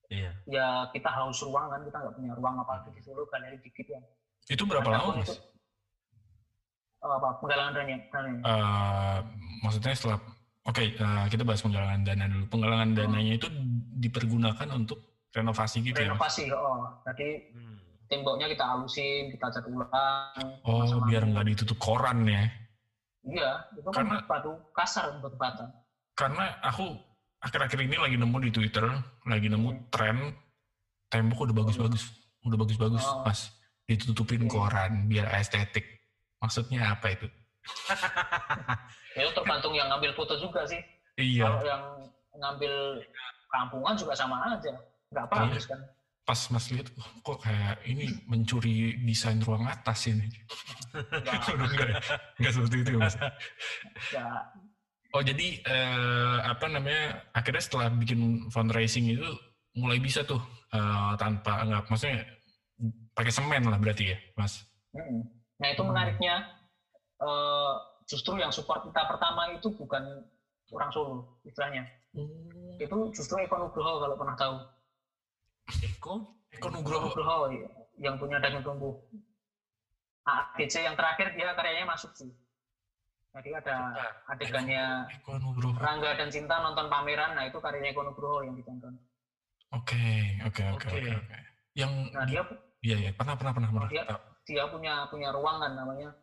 Iya. 0.08 0.30
ya 0.46 0.68
kita 0.94 1.10
haus 1.10 1.42
ruang 1.42 1.68
kan, 1.68 1.82
kita 1.82 1.98
nggak 1.98 2.14
punya 2.14 2.32
ruang 2.38 2.56
apa 2.60 2.86
di 2.86 3.02
Solo 3.02 3.26
galeri 3.26 3.58
dikit 3.58 3.88
ya. 3.88 3.98
Itu 4.46 4.64
berapa 4.64 4.86
Ada 4.86 5.00
lama 5.00 5.18
mas? 5.18 5.26
itu, 5.26 5.34
eh, 7.02 7.10
apa 7.10 7.30
penggalangan 7.42 7.74
dana 7.74 7.96
dana 8.12 8.30
Eh, 8.38 9.18
maksudnya 9.64 9.96
setelah 9.96 10.20
oke 10.64 10.84
eh, 10.86 11.26
kita 11.28 11.42
bahas 11.42 11.66
penggalangan 11.66 12.06
dana 12.06 12.26
dulu. 12.30 12.46
Penggalangan 12.46 12.90
Oh. 12.90 12.96
dananya 12.96 13.34
itu 13.34 13.48
dipergunakan 13.98 14.68
untuk 14.72 15.02
renovasi 15.34 15.82
gitu 15.82 15.98
ya 15.98 16.14
mas? 16.14 16.14
renovasi 16.14 16.46
oh 16.54 16.94
jadi 17.10 17.50
Hmm. 17.50 17.78
temboknya 18.06 18.46
kita 18.46 18.64
halusin 18.70 19.34
kita 19.34 19.50
cat 19.50 19.66
ulang 19.66 20.62
Oh 20.62 20.86
biar 21.10 21.26
nggak 21.26 21.46
ditutup 21.50 21.82
koran 21.82 22.22
ya? 22.30 22.54
Iya 23.24 23.50
itu 23.74 23.88
kan 23.88 24.04
Karena- 24.04 24.24
batu 24.24 24.52
kasar 24.72 25.06
batu 25.20 25.38
bata 25.38 25.66
Karena 26.14 26.46
aku 26.62 26.94
akhir-akhir 27.42 27.80
ini 27.84 27.98
lagi 27.98 28.16
nemu 28.16 28.38
di 28.40 28.52
Twitter, 28.54 28.86
lagi 29.26 29.50
nemu 29.50 29.66
Hmm. 29.68 29.84
tren 29.90 30.18
tembok 31.10 31.50
udah 31.50 31.56
bagus-bagus, 31.58 32.04
udah 32.42 32.58
bagus-bagus 32.58 33.04
Oh. 33.04 33.26
mas, 33.26 33.50
ditutupin 33.84 34.46
Iya. 34.46 34.50
koran 34.50 34.92
biar 35.08 35.26
estetik. 35.36 35.84
Maksudnya 36.38 36.94
apa 36.94 37.12
itu? 37.12 37.26
ya 39.16 39.22
itu 39.24 39.34
tergantung 39.34 39.74
yang 39.74 39.88
ngambil 39.88 40.12
foto 40.14 40.36
juga 40.36 40.68
sih 40.68 40.80
Iya, 41.16 41.46
kalau 41.48 41.62
yang 41.64 41.84
ngambil 42.36 42.74
kampungan 43.48 43.94
juga 43.96 44.14
sama 44.14 44.36
aja 44.50 44.74
nggak 45.10 45.28
bagus 45.30 45.64
kan 45.66 45.80
pas 46.24 46.40
mas 46.50 46.72
lihat, 46.72 46.88
"Wah, 46.96 47.10
kok 47.20 47.44
kayak 47.44 47.84
ini 47.84 48.08
mencuri 48.32 48.96
desain 49.04 49.40
ruang 49.44 49.68
atas 49.68 50.08
ini. 50.08 50.28
nggak 50.94 51.36
enggak, 51.74 51.90
ya? 51.90 52.00
enggak 52.40 52.54
seperti 52.56 52.76
itu 52.86 52.92
mas. 52.96 53.16
nggak 53.16 54.42
Oh 55.14 55.22
jadi 55.22 55.62
eh, 55.62 56.38
apa 56.42 56.66
namanya 56.74 57.22
akhirnya 57.38 57.62
setelah 57.62 57.88
bikin 57.94 58.50
fundraising 58.50 59.14
itu 59.14 59.30
mulai 59.78 60.02
bisa 60.02 60.26
tuh 60.26 60.42
eh, 60.74 61.14
tanpa 61.22 61.62
enggak 61.62 61.86
maksudnya 61.92 62.26
pakai 63.14 63.30
semen 63.30 63.62
lah 63.70 63.78
berarti 63.78 64.10
ya 64.10 64.18
mas. 64.34 64.66
Mm-mm. 64.94 65.22
nah 65.62 65.68
itu 65.70 65.82
Hmm. 65.86 65.90
menariknya 65.94 66.36
eh, 67.22 67.74
justru 68.10 68.42
yang 68.42 68.50
support 68.50 68.82
kita 68.90 69.06
pertama 69.06 69.54
itu 69.54 69.70
bukan 69.76 70.02
orang 70.74 70.90
Solo 70.90 71.38
istilahnya. 71.46 71.86
Itu 72.82 73.14
justru 73.14 73.38
Eko 73.42 73.62
Nugroho 73.62 74.02
kalau 74.02 74.16
pernah 74.18 74.34
tahu. 74.34 74.56
Eko? 75.70 76.14
Eko 76.52 76.68
Nugroho. 76.70 77.10
Nugroho 77.12 77.38
iya, 77.50 77.70
yang 78.00 78.16
punya 78.20 78.38
daging 78.40 78.64
tumbuh. 78.64 78.94
ADC 80.24 80.88
yang 80.88 80.96
terakhir 80.96 81.36
dia 81.36 81.52
karyanya 81.52 81.84
masuk 81.88 82.12
sih. 82.16 82.32
Jadi 83.34 83.50
ada 83.50 83.76
adegannya 84.30 85.10
Eko 85.10 85.40
Nugroho. 85.42 85.76
Rangga 85.80 86.16
dan 86.16 86.30
Cinta 86.30 86.62
nonton 86.62 86.88
pameran, 86.88 87.34
nah 87.36 87.44
itu 87.44 87.58
karyanya 87.58 87.92
Eko 87.92 88.04
Nugroho 88.06 88.44
yang 88.46 88.56
ditonton. 88.56 88.96
Oke, 89.74 90.38
oke, 90.46 90.64
oke, 90.78 90.88
Oke. 90.88 91.38
Yang 91.74 91.92
Nah 92.14 92.24
di- 92.30 92.38
dia 92.38 92.44
iya 92.86 92.98
iya 93.10 93.12
pernah 93.16 93.34
pernah 93.34 93.52
pernah 93.58 93.70
pernah. 93.74 93.90
Dia- 93.90 94.06
dia 94.44 94.64
punya 94.70 95.08
punya 95.10 95.34
ruangan 95.34 95.74
namanya 95.74 96.14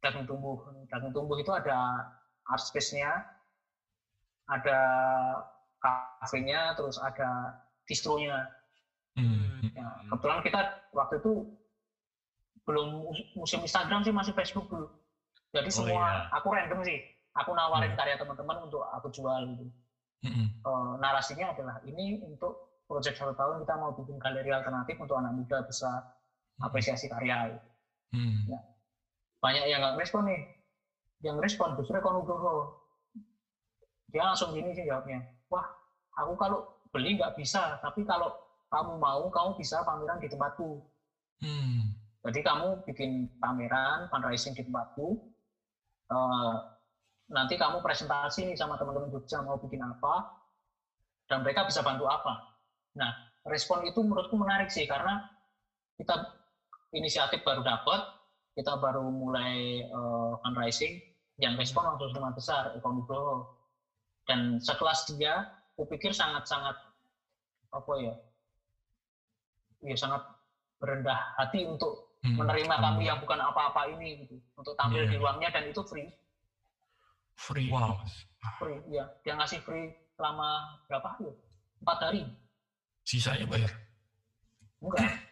daging 0.00 0.24
tumbuh. 0.24 0.56
Daging 0.88 1.12
tumbuh 1.12 1.36
itu 1.36 1.52
ada 1.52 2.08
art 2.46 2.62
space-nya, 2.62 3.26
ada 4.48 4.78
kafenya, 5.82 6.72
terus 6.78 6.96
ada 6.96 7.60
distronya. 7.86 8.50
Hmm. 9.16 9.64
Ya, 9.72 9.86
kebetulan 10.12 10.40
kita 10.44 10.60
waktu 10.92 11.14
itu 11.18 11.32
belum 12.66 12.86
mus- 13.00 13.28
musim 13.32 13.62
Instagram 13.62 14.02
sih 14.02 14.12
masih 14.12 14.34
Facebook 14.34 14.66
dulu. 14.68 14.86
Jadi 15.54 15.70
Oh, 15.72 15.76
semua 15.80 16.04
iya. 16.04 16.28
aku 16.34 16.46
random 16.52 16.80
sih. 16.82 16.98
Aku 17.36 17.54
nawarin 17.54 17.92
Hmm. 17.94 17.98
karya 17.98 18.16
teman-teman 18.18 18.66
untuk 18.66 18.82
aku 18.84 19.08
jual 19.08 19.40
gitu. 19.46 19.64
Mm-mm. 20.26 20.46
Eh, 20.50 20.92
narasinya 20.98 21.52
adalah 21.52 21.76
ini 21.80 22.18
untuk 22.18 22.58
proyek 22.84 23.14
satu 23.14 23.32
tahun 23.32 23.62
kita 23.62 23.74
mau 23.76 23.92
bikin 23.92 24.16
galeri 24.16 24.50
alternatif 24.50 24.96
untuk 24.98 25.14
anak 25.14 25.32
muda 25.32 25.62
bisa 25.62 26.02
apresiasi 26.58 27.06
karya. 27.06 27.54
gitu. 27.54 27.66
Hmm. 28.16 28.46
banyak 29.36 29.68
yang 29.68 29.78
nggak 29.84 30.00
respon 30.00 30.22
nih 30.26 30.40
yang 31.20 31.36
respon 31.36 31.76
justru 31.76 31.98
Eko 31.98 32.10
Nugroho 32.10 32.72
dia 34.08 34.24
langsung 34.24 34.54
gini 34.54 34.72
sih 34.72 34.86
jawabnya 34.88 35.22
wah 35.46 35.66
aku 36.16 36.32
kalau 36.34 36.64
beli 36.90 37.18
nggak 37.18 37.34
bisa 37.38 37.78
tapi 37.82 38.06
kalau 38.06 38.32
kamu 38.70 38.98
mau 38.98 39.30
kamu 39.30 39.56
bisa 39.58 39.82
pameran 39.86 40.18
di 40.18 40.28
tempatku. 40.28 40.82
Hmm. 41.36 41.92
jadi 42.24 42.40
kamu 42.40 42.80
bikin 42.88 43.28
pameran 43.38 44.08
fundraising 44.08 44.56
di 44.56 44.64
tempatku 44.64 45.20
Eh, 46.06 46.56
nanti 47.34 47.54
kamu 47.58 47.82
presentasi 47.82 48.46
nih 48.46 48.54
sama 48.54 48.78
teman-teman 48.78 49.10
Jogja 49.10 49.42
mau 49.42 49.58
bikin 49.58 49.82
apa 49.82 50.30
dan 51.26 51.42
mereka 51.42 51.66
bisa 51.66 51.82
bantu 51.82 52.06
apa. 52.06 52.54
Nah 52.94 53.10
respon 53.50 53.82
itu 53.82 53.98
menurutku 54.06 54.38
menarik 54.38 54.70
sih 54.70 54.86
karena 54.86 55.26
kita 55.98 56.14
inisiatif 56.94 57.42
baru 57.42 57.66
dapat 57.66 58.06
kita 58.54 58.78
baru 58.78 59.10
mulai 59.10 59.82
eh, 59.82 60.32
fundraising 60.46 61.02
yang 61.42 61.58
respon 61.58 61.82
langsung 61.82 62.14
sangat 62.14 62.32
besar 62.38 62.62
Eko 62.78 62.88
Nugroho 62.94 63.36
dan 64.30 64.62
sekelas 64.62 65.10
dia 65.18 65.42
aku 65.76 65.84
pikir 65.86 66.08
sangat-sangat 66.08 66.72
apa 67.68 67.92
ya 68.00 68.16
ya 69.84 69.92
sangat 69.92 70.24
berendah 70.80 71.36
hati 71.36 71.68
untuk 71.68 72.08
Hmm. 72.24 72.42
menerima 72.42 72.74
kami 72.74 73.04
Hmm. 73.04 73.10
yang 73.12 73.18
bukan 73.20 73.38
apa-apa 73.38 73.86
ini 73.92 74.24
gitu 74.24 74.40
untuk 74.56 74.72
tampil 74.74 75.04
Iya. 75.04 75.12
di 75.12 75.16
ruangnya 75.16 75.48
dan 75.52 75.68
itu 75.68 75.84
free 75.84 76.08
free. 77.36 77.68
Wow. 77.68 78.00
free 78.56 78.80
ya 78.88 79.04
dia 79.20 79.36
ngasih 79.36 79.60
free 79.60 79.92
selama 80.16 80.48
berapa 80.88 81.12
ya 81.20 81.32
empat 81.84 81.98
hari 82.00 82.24
Sisanya 83.04 83.44
bayar. 83.46 83.68
enggak 84.80 84.98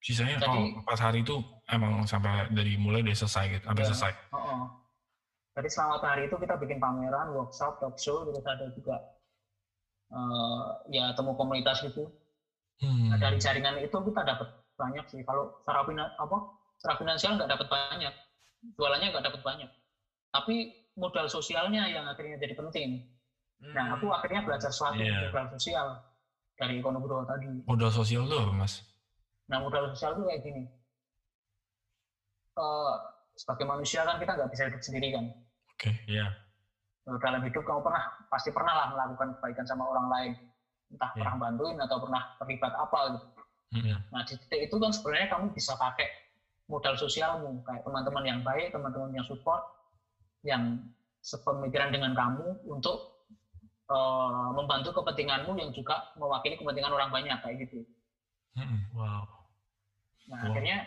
Sisanya 0.00 0.38
Jadi- 0.38 0.46
kalau 0.46 0.62
empat 0.78 0.98
hari 1.02 1.18
itu 1.20 1.36
emang 1.66 2.06
sampai 2.06 2.46
dari 2.54 2.78
mulai 2.78 3.02
dari 3.02 3.18
selesai 3.18 3.44
gitu, 3.50 3.64
sampai 3.66 3.82
Iya. 3.82 3.88
selesai. 3.90 4.12
Oh, 4.30 4.38
oh. 4.38 4.62
Jadi 5.52 5.68
selama 5.68 5.98
hari 6.00 6.22
itu 6.24 6.36
kita 6.38 6.54
bikin 6.54 6.78
pameran, 6.78 7.34
workshop, 7.34 7.82
talk 7.82 7.98
show, 7.98 8.22
terus 8.24 8.46
ada 8.46 8.70
juga 8.72 8.94
eh, 10.08 10.66
ya 10.92 11.12
temu 11.12 11.36
komunitas 11.36 11.80
gitu. 11.84 12.08
Hmm. 12.78 13.10
Nah, 13.10 13.18
dari 13.18 13.36
jaringan 13.42 13.76
itu 13.82 13.96
kita 13.98 14.22
dapat 14.22 14.48
banyak 14.78 15.04
sih. 15.10 15.20
Kalau 15.26 15.50
secara 15.62 15.82
fina- 15.82 16.14
apa 16.14 16.36
secara 16.78 16.94
finansial 16.96 17.34
nggak 17.34 17.50
dapat 17.50 17.66
banyak, 17.66 18.12
jualannya 18.78 19.08
nggak 19.10 19.26
dapat 19.26 19.40
banyak. 19.42 19.70
Tapi 20.30 20.54
modal 20.98 21.26
sosialnya 21.26 21.86
yang 21.90 22.06
akhirnya 22.06 22.38
jadi 22.38 22.54
penting. 22.54 23.02
Nah, 23.58 23.98
aku 23.98 24.06
akhirnya 24.14 24.46
belajar 24.46 24.70
sesuatu 24.70 25.02
Iya. 25.02 25.34
modal 25.34 25.46
sosial 25.58 25.86
dari 26.54 26.78
ekonomi 26.78 27.06
tadi. 27.26 27.46
Modal 27.66 27.90
sosial 27.90 28.22
tuh 28.30 28.38
apa, 28.38 28.52
Mas? 28.54 28.86
Nah, 29.50 29.58
modal 29.58 29.90
sosial 29.90 30.14
itu 30.14 30.22
kayak 30.30 30.40
gini. 30.46 30.62
Eh, 32.58 32.94
sebagai 33.38 33.66
manusia 33.66 34.02
kan 34.02 34.18
kita 34.18 34.34
nggak 34.34 34.50
bisa 34.50 34.66
hidup 34.66 34.82
sendiri 34.82 35.08
kan. 35.14 35.24
Oke. 35.74 35.90
Iya. 36.06 36.34
Dalam 37.16 37.40
hidup 37.40 37.64
kamu 37.64 37.80
pernah 37.80 38.04
pasti 38.28 38.52
pernah 38.52 38.74
lah 38.76 38.86
melakukan 38.92 39.32
kebaikan 39.40 39.64
sama 39.64 39.88
orang 39.88 40.06
lain 40.12 40.32
entah 40.92 41.08
Iya. 41.12 41.20
pernah 41.24 41.34
bantuin 41.40 41.76
atau 41.80 41.96
pernah 42.00 42.22
terlibat 42.36 42.72
apa 42.76 42.98
gitu. 43.16 43.26
Hmm. 43.68 43.96
Nah 44.12 44.20
di 44.24 44.34
titik 44.36 44.60
itu 44.68 44.76
kan 44.76 44.92
sebenarnya 44.92 45.28
kamu 45.32 45.44
bisa 45.52 45.72
pakai 45.76 46.08
modal 46.68 46.94
sosialmu 46.96 47.64
kayak 47.64 47.84
teman-teman 47.84 48.24
yang 48.24 48.40
baik, 48.44 48.72
teman-teman 48.72 49.12
yang 49.12 49.24
support, 49.24 49.64
yang 50.44 50.80
sepemikiran 51.20 51.92
dengan 51.92 52.12
kamu 52.12 52.60
untuk 52.68 53.16
eh, 53.88 54.48
membantu 54.52 54.92
kepentinganmu 55.00 55.56
yang 55.56 55.72
juga 55.72 56.12
mewakili 56.16 56.56
kepentingan 56.60 56.92
orang 56.92 57.08
banyak 57.08 57.36
kayak 57.40 57.56
gitu. 57.68 57.84
Hmm. 58.56 58.84
Wow. 58.92 59.24
Nah 60.28 60.44
Wow. 60.44 60.48
akhirnya 60.52 60.84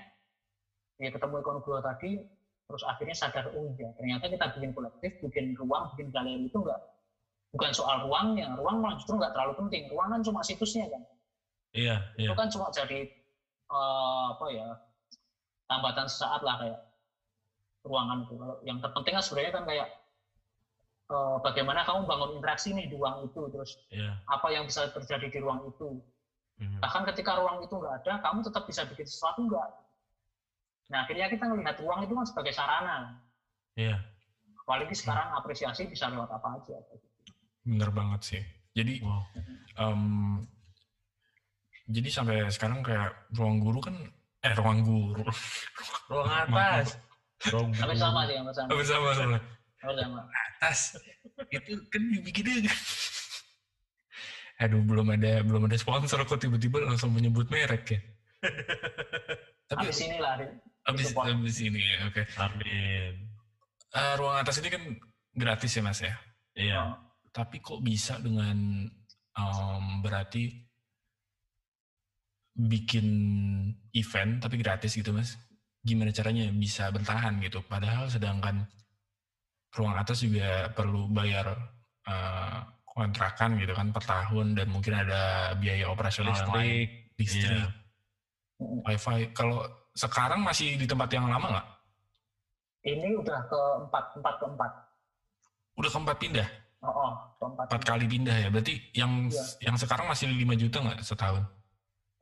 ya 1.02 1.10
ketemu 1.10 1.42
Eko 1.42 1.52
Nugroho 1.58 1.82
tadi, 1.82 2.22
terus 2.72 2.88
akhirnya 2.88 3.14
sadar 3.14 3.46
oh 3.52 3.68
iya 3.76 3.92
ternyata 4.00 4.32
kita 4.32 4.46
bikin 4.56 4.72
kolektif, 4.72 5.12
bikin 5.20 5.52
ruang, 5.60 5.92
bikin 5.92 6.08
galeri 6.10 6.48
itu 6.48 6.56
enggak 6.56 6.80
bukan 7.52 7.72
soal 7.76 8.08
ruangnya, 8.08 8.48
ruang 8.56 8.80
malah 8.80 8.96
justru 8.96 9.20
nggak 9.20 9.36
terlalu 9.36 9.54
penting. 9.60 9.84
Ruang 9.92 10.08
kan 10.16 10.22
cuma 10.24 10.40
situsnya 10.40 10.88
kan, 10.88 11.04
Iya, 11.76 11.96
iya. 12.16 12.32
itu 12.32 12.34
kan 12.34 12.48
cuma 12.48 12.72
jadi 12.72 13.04
eh, 13.72 14.26
apa 14.32 14.46
ya 14.56 14.68
tambatan 15.68 16.08
sesaat 16.08 16.42
lah 16.48 16.56
kayak 16.64 16.80
ruangan 17.84 18.24
itu. 18.24 18.34
Yang 18.64 18.78
terpenting 18.88 19.14
kan 19.20 19.24
sebenarnya 19.24 19.52
kan 19.52 19.64
kayak 19.68 19.88
eh, 21.12 21.38
bagaimana 21.44 21.84
kamu 21.84 22.08
bangun 22.08 22.30
interaksi 22.40 22.72
nih 22.72 22.88
di 22.88 22.96
ruang 22.96 23.28
itu, 23.28 23.42
terus 23.52 23.76
Iya. 23.92 24.16
apa 24.24 24.48
yang 24.48 24.64
bisa 24.64 24.88
terjadi 24.88 25.28
di 25.28 25.40
ruang 25.44 25.68
itu. 25.68 26.00
Mhm. 26.56 26.80
Bahkan 26.80 27.04
ketika 27.12 27.36
ruang 27.36 27.60
itu 27.60 27.74
nggak 27.76 28.00
ada, 28.00 28.14
kamu 28.24 28.48
tetap 28.48 28.64
bisa 28.64 28.88
bikin 28.88 29.04
sesuatu 29.04 29.44
nggak? 29.44 29.68
Nah, 30.92 31.08
akhirnya 31.08 31.32
kita 31.32 31.48
melihat 31.48 31.80
ruang 31.80 32.04
itu 32.04 32.12
kan 32.12 32.26
sebagai 32.28 32.52
sarana. 32.52 33.16
Iya. 33.80 33.96
Apalagi 34.60 34.92
sekarang 34.92 35.32
apresiasi 35.34 35.88
bisa 35.88 36.12
lewat 36.12 36.28
apa 36.30 36.60
aja. 36.60 36.76
Bener 37.64 37.90
banget 37.90 38.22
sih. 38.22 38.42
Jadi, 38.76 39.00
Wow. 39.00 39.24
em, 39.80 40.02
jadi 41.88 42.08
sampai 42.12 42.48
sekarang 42.52 42.84
kayak 42.84 43.12
ruang 43.36 43.60
guru 43.60 43.80
kan, 43.80 43.96
eh 44.44 44.54
ruang 44.56 44.84
guru. 44.84 45.24
Ruang 46.12 46.28
atas. 46.48 47.00
Ruang 47.48 47.72
guru. 47.72 47.96
sama 47.96 48.28
sih, 48.28 48.36
sama. 48.36 48.52
Sama 48.54 48.84
sama 48.84 49.10
sama. 49.16 49.40
atas 50.62 50.94
itu 51.50 51.74
kan 51.90 52.02
dibikinnya 52.14 52.70
aduh 54.62 54.78
belum 54.86 55.10
ada 55.18 55.42
belum 55.42 55.66
ada 55.66 55.74
sponsor 55.74 56.22
kok 56.22 56.38
tiba-tiba 56.38 56.86
langsung 56.86 57.10
menyebut 57.10 57.50
merek 57.50 57.98
ya 57.98 58.00
tapi 59.74 59.90
Habis 59.90 60.06
inilah. 60.06 60.38
Abis 60.84 61.12
support. 61.12 61.30
abis 61.30 61.58
ini 61.62 61.78
ya 61.80 61.98
oke 62.08 62.22
Amin. 62.38 63.14
Eh, 63.92 64.14
ruang 64.16 64.38
atas 64.40 64.58
ini 64.60 64.70
kan 64.72 64.84
gratis 65.32 65.72
ya 65.72 65.82
mas 65.82 66.00
ya 66.00 66.16
Iya. 66.52 66.82
tapi 67.32 67.60
kok 67.60 67.80
bisa 67.80 68.20
dengan 68.20 68.88
em, 69.32 69.86
berarti 70.02 70.52
bikin 72.52 73.08
event 73.96 74.44
tapi 74.44 74.60
gratis 74.60 74.94
gitu 74.94 75.16
mas 75.16 75.40
gimana 75.82 76.12
caranya 76.12 76.52
bisa 76.52 76.92
bertahan 76.92 77.40
gitu 77.42 77.64
padahal 77.66 78.06
sedangkan 78.06 78.68
ruang 79.72 79.96
atas 79.96 80.22
juga 80.22 80.68
perlu 80.76 81.08
bayar 81.08 81.48
eh, 82.06 82.60
kontrakan 82.84 83.56
gitu 83.56 83.72
kan 83.72 83.96
per 83.96 84.04
tahun 84.04 84.52
dan 84.52 84.68
mungkin 84.68 85.00
ada 85.00 85.56
biaya 85.56 85.88
operasional 85.88 86.36
yang 86.36 86.52
lain 86.52 86.68
Listrik. 87.16 87.16
listrik 87.16 87.56
Iya. 87.56 87.68
wifi 88.60 89.20
kalau 89.32 89.64
sekarang 89.94 90.40
masih 90.42 90.76
di 90.76 90.86
tempat 90.86 91.10
yang 91.10 91.26
lama 91.26 91.48
nggak 91.50 91.68
Ini 92.84 93.14
udah 93.16 93.40
keempat, 93.46 94.06
empat 94.18 94.36
keempat. 94.38 94.72
udah 95.76 95.90
keempat 95.90 96.18
pindah 96.18 96.48
Oh, 96.82 96.90
oh 96.90 97.12
keempat. 97.38 97.66
empat 97.68 97.84
kali 97.86 98.06
pindah 98.06 98.34
ya 98.36 98.48
berarti 98.48 98.74
yang 98.92 99.28
Iya. 99.28 99.44
yang 99.62 99.76
sekarang 99.76 100.08
masih 100.08 100.26
5 100.28 100.58
juta 100.58 100.78
nggak 100.80 101.00
setahun 101.02 101.44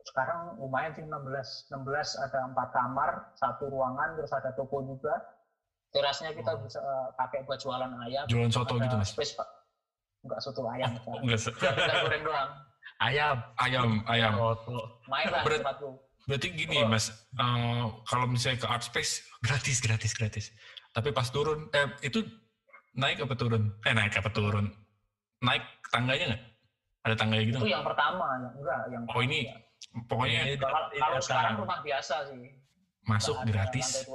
Sekarang 0.01 0.57
lumayan 0.57 0.89
sih 0.91 1.05
16. 1.05 1.69
16 1.69 1.85
ada 2.17 2.39
empat 2.43 2.73
kamar, 2.73 3.09
satu 3.35 3.69
ruangan, 3.69 4.17
terus 4.17 4.33
ada 4.33 4.49
toko 4.51 4.81
juga. 4.81 5.13
Terasnya 5.89 6.33
kita 6.33 6.49
Oh. 6.49 6.59
bisa 6.59 6.77
eh, 6.77 7.07
pakai 7.13 7.45
buat 7.45 7.55
jualan 7.55 7.93
ayam. 7.99 8.25
jualan 8.25 8.49
soto 8.49 8.73
Ada 8.73 8.83
gitu 8.83 8.95
mas 8.97 9.13
Space, 9.13 9.37
Pak. 9.37 9.45
Enggak 10.25 10.39
soto 10.41 10.65
ayam. 10.65 10.97
Oh, 11.05 11.13
enggak 11.21 11.39
Kita 11.45 11.93
goreng 12.01 12.23
doang. 12.25 12.49
Ayam. 13.05 13.37
ayam 13.55 13.89
ayam 14.03 14.33
Roto. 14.33 14.79
Main 15.05 15.29
lah 15.29 15.45
Berat- 15.45 15.61
tempatku. 15.61 15.89
Berarti 16.29 16.47
gini 16.53 16.77
Oh. 16.77 16.85
mas 16.85 17.09
eh, 17.09 17.83
kalau 18.05 18.29
misalnya 18.29 18.61
ke 18.61 18.67
art 18.67 18.85
space 18.85 19.25
gratis 19.45 19.81
gratis 19.81 20.13
gratis 20.13 20.45
Tapi 20.89 21.09
pas 21.09 21.25
turun, 21.25 21.69
eh 21.69 21.85
itu 22.01 22.25
naik 22.93 23.21
apa 23.21 23.33
turun? 23.33 23.77
Eh 23.81 23.93
naik 23.93 24.13
apa 24.15 24.29
turun? 24.29 24.73
Naik 25.39 25.61
tangganya 25.87 26.33
nggak? 26.33 26.43
Ada 27.05 27.15
tangganya 27.15 27.43
gitu? 27.45 27.57
Itu 27.61 27.69
yang 27.69 27.85
pertama, 27.85 28.25
yang 28.35 28.53
enggak, 28.57 28.81
yang 28.89 29.03
Oh 29.07 29.21
ini 29.21 29.39
pokoknya 30.05 30.41
Ini- 30.47 30.57
Kalau, 30.57 30.89
kalau 30.91 31.19
sekarang 31.19 31.53
rumah 31.57 31.79
biasa 31.79 32.15
sih. 32.27 32.57
masuk 33.05 33.37
ada 33.37 33.47
gratis, 33.47 34.05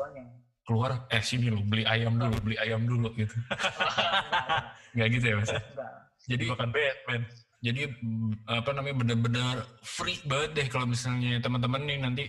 keluar 0.62 1.06
eh 1.08 1.18
sini 1.20 1.46
lu 1.46 1.62
beli 1.62 1.82
ayam 1.84 2.14
dulu, 2.14 2.36
beli 2.42 2.56
ayam 2.58 2.82
dulu 2.82 3.10
gitu. 3.14 3.34
Enggak, 3.38 4.62
Nggak 4.94 5.08
gitu 5.14 5.24
ya 5.24 5.34
mas? 5.38 5.50
enggak. 5.50 5.92
Jadi 6.24 6.44
Bukan 6.48 6.68
Batman. 6.70 7.22
Jadi 7.64 7.82
mm, 7.96 8.44
apa 8.44 8.70
namanya 8.76 8.96
benar-benar 9.00 9.56
free 9.80 10.20
banget 10.28 10.50
deh 10.52 10.66
kalau 10.68 10.84
misalnya 10.84 11.40
teman-teman 11.40 11.80
nih 11.88 11.98
nanti 12.04 12.24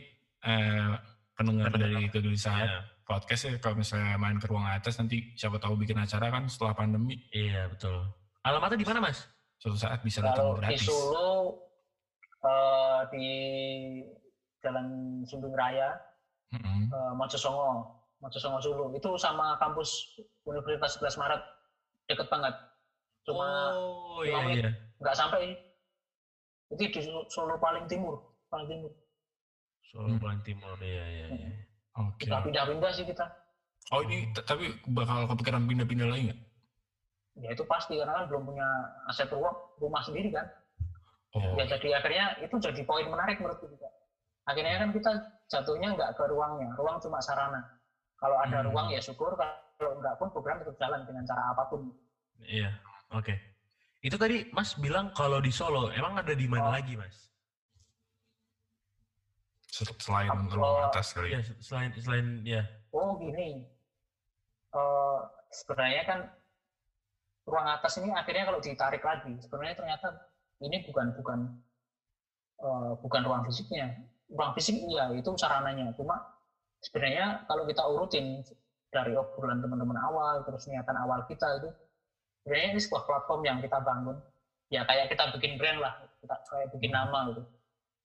eh, 0.48 0.92
pendengar 1.36 1.76
dari 1.76 2.08
kegelisahan 2.08 2.64
Iya. 2.64 2.80
podcast 3.04 3.42
ya 3.52 3.54
kalau 3.60 3.76
misalnya 3.84 4.16
main 4.16 4.40
ke 4.40 4.48
ruang 4.48 4.64
atas 4.64 4.96
nanti 4.96 5.36
siapa 5.36 5.60
tahu 5.60 5.76
bikin 5.76 6.00
acara 6.00 6.32
kan 6.32 6.48
setelah 6.48 6.72
pandemi 6.74 7.20
Iya, 7.36 7.68
betul. 7.68 8.08
Alamatnya 8.48 8.80
di 8.80 8.88
mana, 8.88 9.02
Mas? 9.12 9.28
suatu 9.66 9.82
saat 9.82 10.00
bisa 10.06 10.22
datang 10.22 10.46
Kalau 10.46 10.54
di 10.56 10.60
gratis. 10.62 10.86
Solo 10.86 11.30
eh, 12.46 13.00
di 13.10 13.28
Jalan 14.62 14.88
Sundung 15.26 15.58
Raya, 15.58 15.98
Mm-mm. 16.54 16.90
eh, 16.94 17.14
Mojosongo, 17.18 17.98
Mojosongo 18.22 18.62
Solo. 18.62 18.86
Itu 18.94 19.18
sama 19.18 19.58
kampus 19.58 20.22
Universitas 20.46 21.02
11 21.02 21.18
Maret 21.18 21.42
deket 22.06 22.28
banget. 22.30 22.54
Cuma 23.26 23.74
oh, 23.74 24.22
iya, 24.22 24.38
iya. 24.54 24.70
Nggak 25.00 25.16
sampai. 25.16 25.56
Itu 26.72 26.82
di 26.82 27.00
Solo 27.30 27.56
paling 27.62 27.86
timur, 27.86 28.18
paling 28.50 28.68
timur. 28.68 28.92
Solo 29.86 30.10
Hmm. 30.10 30.22
paling 30.22 30.42
timur, 30.42 30.76
iya, 30.82 31.06
iya, 31.06 31.26
iya. 31.30 31.50
Oke. 31.96 32.26
Kita 32.26 32.42
pindah-pindah 32.42 32.92
sih 32.92 33.06
kita. 33.06 33.26
Oh 33.94 34.02
ini 34.02 34.26
tapi 34.34 34.74
bakal 34.90 35.30
kepikiran 35.30 35.70
pindah-pindah 35.70 36.10
lagi 36.10 36.34
nggak? 36.34 36.40
Ya 37.36 37.50
itu 37.54 37.64
pasti 37.70 38.00
karena 38.00 38.18
kan 38.18 38.26
belum 38.32 38.44
punya 38.50 38.68
aset 39.06 39.30
rumah, 39.30 39.54
rumah 39.78 40.02
sendiri 40.02 40.34
kan. 40.34 40.48
Oh, 41.38 41.54
Ya 41.60 41.68
jadi 41.68 42.00
akhirnya 42.00 42.40
itu 42.42 42.56
jadi 42.58 42.82
poin 42.88 43.06
menarik 43.06 43.38
menurutku 43.38 43.68
juga. 43.70 43.92
Akhirnya 44.48 44.80
kan 44.82 44.90
kita 44.90 45.12
jatuhnya 45.52 45.94
nggak 45.94 46.12
ke 46.18 46.24
ruangnya, 46.32 46.74
ruang 46.80 46.98
cuma 47.04 47.22
sarana. 47.22 47.62
Kalau 48.18 48.40
ada 48.40 48.64
Hmm. 48.64 48.72
ruang 48.72 48.88
ya 48.90 49.04
syukur, 49.04 49.36
kalau 49.36 50.00
nggak 50.00 50.16
pun 50.18 50.32
program 50.32 50.64
tetap 50.64 50.76
jalan 50.80 51.04
dengan 51.06 51.24
cara 51.28 51.52
apa 51.52 51.64
pun. 51.70 51.92
Iya, 52.42 52.72
oke. 53.14 53.36
Itu 54.06 54.22
tadi 54.22 54.46
Mas 54.54 54.78
bilang 54.78 55.10
kalau 55.18 55.42
di 55.42 55.50
Solo, 55.50 55.90
emang 55.90 56.22
ada 56.22 56.38
di 56.38 56.46
mana 56.46 56.70
Oh. 56.70 56.74
lagi, 56.78 56.94
Mas? 56.94 57.26
sel- 59.76 59.92
selain 60.00 60.32
Apa- 60.32 60.56
ruang 60.56 60.88
atas 60.88 61.12
kali. 61.12 61.36
Iya, 61.36 61.42
selain 61.60 61.92
selain 62.00 62.28
ya. 62.46 62.64
Oh 62.94 63.18
gini, 63.18 63.66
Eh, 64.72 65.20
sebenarnya 65.52 66.04
kan 66.04 66.20
ruang 67.44 67.68
atas 67.70 67.96
ini 67.96 68.12
akhirnya 68.12 68.44
kalau 68.44 68.60
ditarik 68.60 69.00
lagi, 69.00 69.32
sebenarnya 69.40 69.76
ternyata 69.76 70.08
ini 70.60 70.84
bukan 70.84 71.16
bukan 71.16 71.40
eh, 72.56 72.92
bukan 73.00 73.22
ruang 73.24 73.44
fisiknya. 73.48 73.88
Ruang 74.32 74.52
fisik 74.52 74.76
iya 74.80 75.12
itu 75.12 75.28
sarananya, 75.36 75.92
cuma 75.96 76.16
sebenarnya 76.80 77.44
kalau 77.48 77.64
kita 77.64 77.84
urutin 77.84 78.44
dari 78.92 79.12
obrolan 79.16 79.60
teman-teman 79.60 79.96
awal, 79.98 80.44
terus 80.44 80.68
niatan 80.68 80.96
awal 80.96 81.24
kita 81.28 81.48
itu, 81.60 81.68
sebenarnya 82.46 82.78
ini 82.78 82.82
sebuah 82.86 83.04
platform 83.10 83.42
yang 83.42 83.58
kita 83.58 83.82
bangun. 83.82 84.22
Ya 84.70 84.86
kayak 84.86 85.10
kita 85.10 85.34
bikin 85.34 85.58
brand 85.58 85.82
lah, 85.82 85.98
kita 86.22 86.38
kayak 86.46 86.70
bikin 86.78 86.94
nama 86.94 87.34
gitu. 87.34 87.42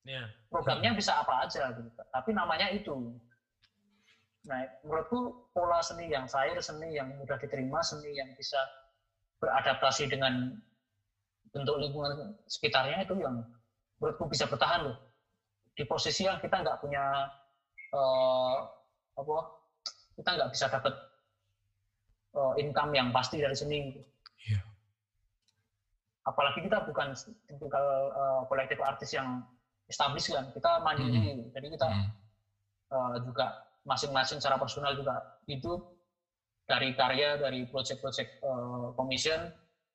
Iya. 0.09 0.33
Programnya 0.49 0.97
bisa 0.97 1.21
apa 1.21 1.45
aja 1.45 1.77
gitu, 1.77 1.93
tapi 2.09 2.33
namanya 2.33 2.73
itu. 2.73 3.13
Nah, 4.49 4.65
menurutku 4.81 5.53
pola 5.53 5.85
seni 5.85 6.09
yang 6.09 6.25
cair, 6.25 6.57
seni 6.57 6.97
yang 6.97 7.13
mudah 7.21 7.37
diterima, 7.37 7.85
seni 7.85 8.17
yang 8.17 8.33
bisa 8.33 8.57
beradaptasi 9.45 10.09
dengan 10.09 10.57
bentuk 11.53 11.77
lingkungan 11.77 12.33
sekitarnya 12.49 13.05
itu 13.05 13.21
yang 13.21 13.45
menurutku 14.01 14.25
bisa 14.33 14.49
bertahan 14.49 14.89
loh. 14.89 14.97
Di 15.77 15.85
posisi 15.85 16.25
yang 16.25 16.41
kita 16.41 16.65
nggak 16.65 16.81
punya 16.81 17.29
eh, 17.93 18.57
apa, 19.21 19.37
kita 20.17 20.29
nggak 20.33 20.51
bisa 20.57 20.73
dapat 20.73 20.97
eh, 22.41 22.53
income 22.65 22.97
yang 22.97 23.13
pasti 23.13 23.37
dari 23.37 23.53
seni. 23.53 23.93
gitu. 23.93 24.10
Apalagi 26.31 26.63
kita 26.63 26.87
bukan 26.87 27.11
tipikal 27.51 27.85
eh, 28.15 28.41
kolektif 28.47 28.79
artis 28.79 29.11
yang 29.11 29.43
established 29.91 30.31
kan, 30.31 30.47
kita 30.55 30.79
mandiri. 30.79 31.43
Jadi 31.51 31.67
kita 31.75 31.87
Mm. 31.91 32.09
eh, 32.95 33.17
juga 33.27 33.47
masing-masing 33.83 34.39
secara 34.39 34.55
personal 34.59 34.95
juga 34.95 35.19
hidup 35.51 35.83
dari 36.71 36.95
karya 36.95 37.35
dari 37.35 37.67
proyek-proyek 37.67 38.27
eh, 38.39 38.87
commission. 38.95 39.51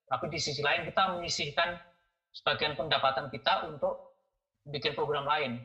Tapi 0.06 0.26
di 0.30 0.38
sisi 0.38 0.60
lain 0.62 0.86
kita 0.86 1.16
menyisihkan 1.16 1.80
sebagian 2.36 2.76
pendapatan 2.76 3.32
kita 3.32 3.64
untuk 3.64 4.12
bikin 4.68 4.92
program 4.92 5.24
lain. 5.24 5.64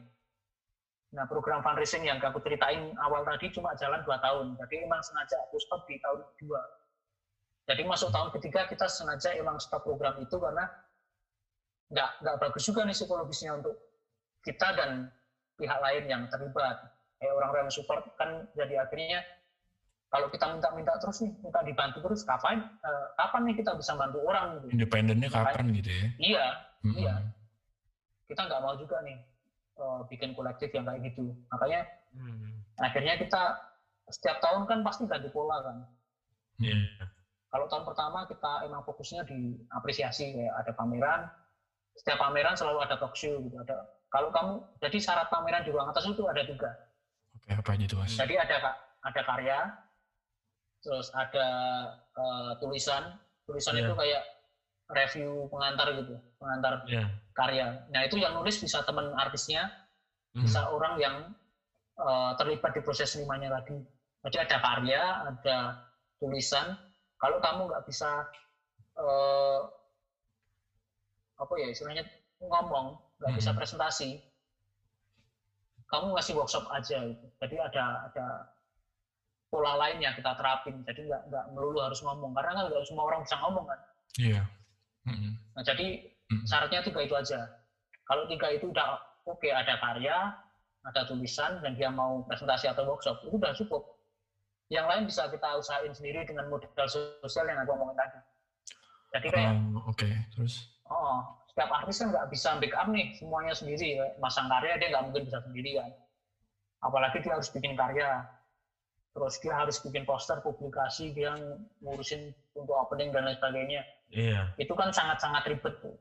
Nah 1.11 1.27
program 1.27 1.59
fundraising 1.67 2.07
yang 2.07 2.23
aku 2.23 2.39
ceritain 2.39 2.95
awal 3.03 3.27
tadi 3.27 3.51
cuma 3.51 3.75
jalan 3.75 3.99
dua 4.07 4.17
tahun. 4.23 4.55
Jadi 4.55 4.87
emang 4.87 5.03
sengaja 5.03 5.43
aku 5.43 5.59
stop 5.59 5.83
di 5.85 5.99
tahun 5.99 6.23
kedua 6.39 6.61
jadi 7.71 7.87
masuk 7.87 8.11
tahun 8.11 8.35
ketiga 8.35 8.67
kita 8.67 8.91
sengaja 8.91 9.31
emang 9.39 9.63
stop 9.63 9.87
program 9.87 10.19
itu 10.19 10.35
karena 10.35 10.67
nggak 11.91 12.11
nggak 12.19 12.37
bagus 12.43 12.63
juga 12.67 12.83
nih 12.83 12.97
psikologisnya 12.99 13.55
untuk 13.55 13.79
kita 14.43 14.75
dan 14.75 15.07
pihak 15.55 15.79
lain 15.79 16.05
yang 16.11 16.23
terlibat 16.27 16.83
kayak 17.23 17.31
orang-orang 17.31 17.71
yang 17.71 17.75
support 17.75 18.03
kan 18.19 18.43
jadi 18.59 18.83
akhirnya 18.83 19.23
kalau 20.11 20.27
kita 20.27 20.51
minta-minta 20.51 20.99
terus 20.99 21.23
nih 21.23 21.31
minta 21.39 21.63
dibantu 21.63 21.99
terus 22.03 22.27
kapan 22.27 22.59
eh, 22.59 23.07
kapan 23.15 23.43
nih 23.47 23.55
kita 23.63 23.71
bisa 23.79 23.95
bantu 23.95 24.19
orang 24.27 24.59
gitu 24.59 24.67
Independennya 24.75 25.29
kapan 25.31 25.65
gitu 25.71 25.91
ya? 25.95 26.07
iya 26.19 26.47
Mm-mm. 26.83 26.97
Iya. 26.99 27.15
kita 28.27 28.41
nggak 28.51 28.61
mau 28.67 28.75
juga 28.75 28.97
nih 29.07 29.19
eh, 29.79 30.01
bikin 30.11 30.31
kolektif 30.35 30.75
yang 30.75 30.83
kayak 30.83 31.01
gitu 31.07 31.31
makanya 31.47 31.87
Hmm. 32.11 32.59
akhirnya 32.75 33.15
kita 33.23 33.55
setiap 34.11 34.43
tahun 34.43 34.67
kan 34.67 34.83
pasti 34.83 35.07
ganti 35.07 35.31
pola 35.31 35.63
kan 35.63 35.79
Iya. 36.59 37.00
Kalau 37.51 37.67
tahun 37.67 37.85
pertama 37.85 38.25
kita 38.25 38.65
emang 38.65 38.81
fokusnya 38.81 39.27
di 39.27 39.39
apresiasi 39.71 40.33
kayak 40.33 40.55
ada 40.57 40.73
pameran 40.73 41.21
setiap 41.93 42.19
pameran 42.19 42.55
selalu 42.55 42.79
ada 42.81 42.95
talk 42.97 43.13
show 43.13 43.37
gitu 43.37 43.59
ada 43.59 43.77
kalau 44.09 44.31
kamu 44.31 44.53
jadi 44.79 44.99
syarat 44.99 45.27
pameran 45.29 45.63
di 45.63 45.71
ruang 45.71 45.91
atas 45.91 46.07
itu 46.07 46.23
ada 46.25 46.43
tiga 46.43 46.71
Oke 47.31 47.55
apa 47.55 47.79
aja 47.79 47.85
tuh 47.87 47.99
mas? 48.03 48.11
Jadi 48.19 48.35
ada 48.35 48.75
ada 49.07 49.21
karya, 49.23 49.71
terus 50.83 51.09
ada 51.15 51.47
eh, 52.11 52.53
tulisan. 52.59 53.17
Tulisan 53.47 53.79
Iya. 53.79 53.87
itu 53.87 53.95
kayak 53.95 54.23
review 54.91 55.31
pengantar 55.47 55.95
gitu, 55.95 56.19
pengantar 56.37 56.83
Iya. 56.91 57.07
karya. 57.33 57.67
Nah 57.95 58.03
itu 58.03 58.19
yang 58.19 58.35
nulis 58.35 58.59
bisa 58.59 58.83
teman 58.83 59.15
artisnya, 59.15 59.71
Hmm. 60.35 60.43
bisa 60.43 60.69
orang 60.69 60.99
yang 60.99 61.17
eh, 62.01 62.33
terlibat 62.35 62.75
di 62.75 62.83
proses 62.83 63.15
senimannya 63.15 63.47
tadi. 63.47 63.79
Jadi 64.27 64.37
ada 64.41 64.57
karya, 64.59 65.03
ada 65.31 65.57
tulisan. 66.19 66.75
Kalau 67.21 67.37
kamu 67.39 67.61
nggak 67.69 67.85
bisa 67.85 68.25
eh, 68.97 69.61
apa 71.37 71.55
ya 71.57 71.69
istilahnya 71.73 72.05
ngomong, 72.41 72.97
nggak 73.17 73.33
bisa 73.37 73.51
Mhm. 73.53 73.57
presentasi, 73.57 74.11
kamu 75.89 76.17
ngasih 76.17 76.35
workshop 76.37 76.65
aja 76.69 77.01
gitu. 77.05 77.27
Jadi 77.41 77.57
ada 77.57 77.85
ada 78.09 78.27
pola 79.49 79.75
lain 79.77 80.01
yang 80.01 80.13
kita 80.13 80.37
terapin. 80.37 80.81
Jadi 80.85 81.09
nggak 81.09 81.23
nggak 81.29 81.45
melulu 81.53 81.81
harus 81.81 82.01
ngomong 82.05 82.33
karena 82.37 82.51
kan 82.57 82.65
nggak 82.69 82.85
semua 82.85 83.05
orang 83.09 83.21
bisa 83.25 83.37
ngomong 83.41 83.65
kan. 83.69 83.79
Iya. 84.17 84.43
Mm-mm. 85.09 85.33
Nah, 85.57 85.63
jadi 85.65 85.87
Mm. 86.31 86.45
syaratnya 86.47 86.81
tiga 86.85 87.01
itu 87.03 87.15
aja. 87.17 87.41
Kalau 88.07 88.23
tiga 88.31 88.53
itu 88.55 88.71
udah 88.71 89.01
oke 89.27 89.49
ada 89.51 89.75
karya, 89.83 90.31
ada 90.87 91.01
tulisan 91.03 91.59
dan 91.59 91.75
dia 91.75 91.91
mau 91.91 92.23
presentasi 92.23 92.71
atau 92.71 92.87
workshop 92.87 93.19
itu 93.27 93.35
udah 93.35 93.51
cukup. 93.57 93.83
Yang 94.71 94.87
lain 94.87 95.03
bisa 95.11 95.23
kita 95.27 95.49
usahain 95.59 95.93
sendiri 95.93 96.23
dengan 96.23 96.47
modal 96.47 96.87
sosial 96.87 97.45
yang 97.51 97.59
aku 97.67 97.75
ngomongin 97.75 97.99
tadi. 97.99 98.19
Jadi 99.11 99.27
kayak 99.35 99.55
Oh, 99.75 99.91
Oke 99.91 100.11
terus. 100.31 100.71
Oh, 100.87 101.27
setiap 101.51 101.71
artis 101.75 101.99
kan 101.99 102.15
nggak 102.15 102.31
bisa 102.31 102.55
backup 102.63 102.87
nih 102.95 103.11
semuanya 103.19 103.55
sendiri. 103.55 103.99
Masang 104.23 104.47
karya 104.47 104.79
dia 104.79 104.89
nggak 104.95 105.05
mungkin 105.11 105.27
bisa 105.27 105.43
sendiri 105.43 105.83
kan. 105.83 105.91
Apalagi 106.87 107.19
dia 107.19 107.35
harus 107.35 107.51
bikin 107.51 107.75
karya. 107.75 108.23
Terus 109.11 109.35
dia 109.43 109.55
harus 109.59 109.77
bikin 109.83 110.07
poster, 110.07 110.39
publikasi, 110.39 111.11
dia 111.11 111.35
ngurusin 111.83 112.31
untuk 112.55 112.79
opening 112.79 113.11
dan 113.11 113.27
lain 113.27 113.35
sebagainya. 113.43 113.83
Iya. 114.15 114.55
Itu 114.55 114.79
kan 114.79 114.95
sangat-sangat 114.95 115.51
ribet 115.51 115.75
tuh. 115.83 115.99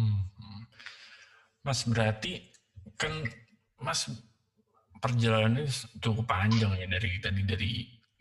Hmm. 0.00 0.32
hmm. 0.32 0.62
Mas 1.60 1.84
berarti 1.84 2.48
kan 2.96 3.12
Mas 3.76 4.08
perjalanannya 5.02 5.66
cukup 5.98 6.24
panjang 6.30 6.72
ya 6.78 6.86
dari 6.86 7.18
tadi 7.18 7.42
dari 7.42 7.72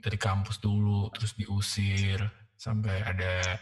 dari 0.02 0.18
kampus 0.18 0.58
dulu 0.58 1.14
terus 1.14 1.38
diusir 1.38 2.18
sampai 2.58 3.06
ada 3.06 3.62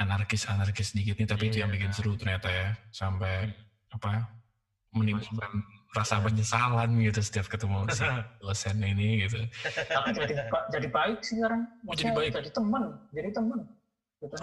anarkis-anarkis 0.00 0.96
sedikit 0.96 1.20
nih 1.20 1.28
tapi 1.28 1.52
itu 1.52 1.60
yang 1.60 1.68
Iya. 1.68 1.76
bikin 1.76 1.92
seru 1.92 2.16
ternyata 2.16 2.48
ya 2.48 2.72
sampai 2.88 3.52
apa 3.92 4.24
menimbulkan 4.96 5.52
rasa 5.92 6.22
penyesalan 6.22 6.96
gitu 7.02 7.20
setiap 7.20 7.46
ketemu 7.50 7.84
si 7.92 8.06
dosen 8.40 8.78
ini 8.80 9.26
gitu. 9.26 9.42
Tapi 9.90 10.08
jadi 10.14 10.34
jadi 10.70 10.88
baik 10.88 11.18
sih 11.20 11.36
sekarang. 11.38 11.66
Oh, 11.86 11.94
jadi 11.94 12.14
baik. 12.14 12.30
Jadi 12.30 12.50
teman, 12.54 12.82
jadi 13.10 13.30
teman. 13.34 13.60
Gitu. 14.22 14.34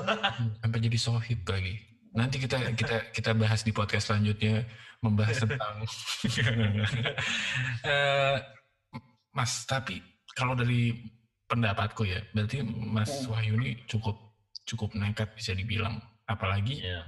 Sampai 0.59 0.79
jadi 0.83 0.97
sohib 0.99 1.39
lagi. 1.47 1.79
Nanti 2.17 2.41
kita 2.41 2.73
kita 2.73 2.97
kita 3.13 3.31
bahas 3.37 3.61
di 3.61 3.69
podcast 3.69 4.09
selanjutnya 4.09 4.65
membahas 5.05 5.37
tentang 5.45 5.85
Eh, 7.85 8.35
Mas, 9.37 9.69
tapi 9.69 10.01
kalau 10.33 10.57
dari 10.57 10.97
pendapatku 11.45 12.03
ya, 12.03 12.17
berarti 12.33 12.65
Mas 12.65 13.07
Hmm. 13.23 13.37
Wahyu 13.37 13.53
ini 13.61 13.77
cukup 13.85 14.17
cukup 14.65 14.97
nekat 14.97 15.29
bisa 15.37 15.53
dibilang. 15.53 16.01
Apalagi 16.25 16.81
Iya. 16.81 17.05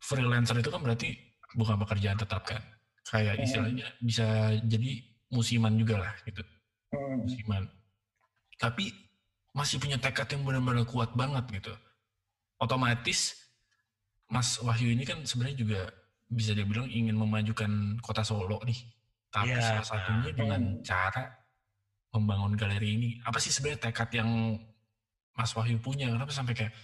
freelancer 0.00 0.58
itu 0.58 0.72
kan 0.72 0.80
berarti 0.82 1.12
bukan 1.54 1.76
pekerjaan 1.78 2.16
tetap 2.16 2.42
kan. 2.42 2.62
Kayak 3.06 3.36
Hmm. 3.38 3.44
istilahnya 3.44 3.86
bisa 4.00 4.26
jadi 4.64 4.90
musiman 5.30 5.76
juga 5.76 6.00
lah 6.08 6.14
gitu, 6.24 6.42
Hmm. 6.90 7.22
musiman. 7.22 7.62
Tapi 8.56 8.90
masih 9.52 9.76
punya 9.76 10.00
tekad 10.00 10.26
yang 10.32 10.42
benar-benar 10.42 10.88
kuat 10.88 11.12
banget 11.12 11.44
gitu. 11.52 11.74
Otomatis 12.58 13.45
Mas 14.26 14.58
Wahyu 14.58 14.90
ini 14.90 15.06
kan 15.06 15.22
sebenarnya 15.22 15.58
juga 15.58 15.80
bisa 16.26 16.50
dibilang 16.50 16.90
ingin 16.90 17.14
memajukan 17.14 18.02
kota 18.02 18.26
Solo 18.26 18.58
nih. 18.66 18.78
Tapi 19.30 19.54
Iya. 19.54 19.62
salah 19.82 19.86
satunya 19.86 20.30
dengan 20.34 20.62
Hmm. 20.62 20.82
cara 20.82 21.24
membangun 22.10 22.56
galeri 22.56 22.88
ini. 22.96 23.08
Apa 23.22 23.38
sih 23.38 23.52
sebenarnya 23.52 23.90
tekad 23.90 24.10
yang 24.16 24.30
Mas 25.36 25.52
Wahyu 25.54 25.78
punya? 25.78 26.10
Kenapa 26.10 26.32
sampai 26.32 26.56
kayak 26.56 26.74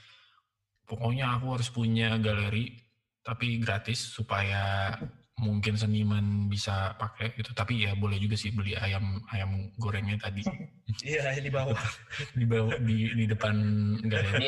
pokoknya 0.86 1.34
aku 1.34 1.56
harus 1.58 1.72
punya 1.72 2.14
galeri 2.20 2.76
tapi 3.22 3.62
gratis 3.62 4.12
supaya 4.12 4.92
mungkin 5.38 5.74
seniman 5.74 6.46
bisa 6.46 6.94
pakai 6.94 7.34
gitu. 7.34 7.50
Tapi 7.50 7.86
ya 7.88 7.96
boleh 7.98 8.20
juga 8.20 8.36
sih 8.38 8.52
beli 8.54 8.76
ayam 8.76 9.18
ayam 9.32 9.72
gorengnya 9.80 10.14
tadi 10.20 10.42
Iya, 11.02 11.34
di 11.40 11.50
bawah. 11.50 11.74
di 12.38 12.44
bawah 12.46 12.76
di, 12.78 13.10
di 13.16 13.24
depan 13.26 13.56
galeri. 14.06 14.46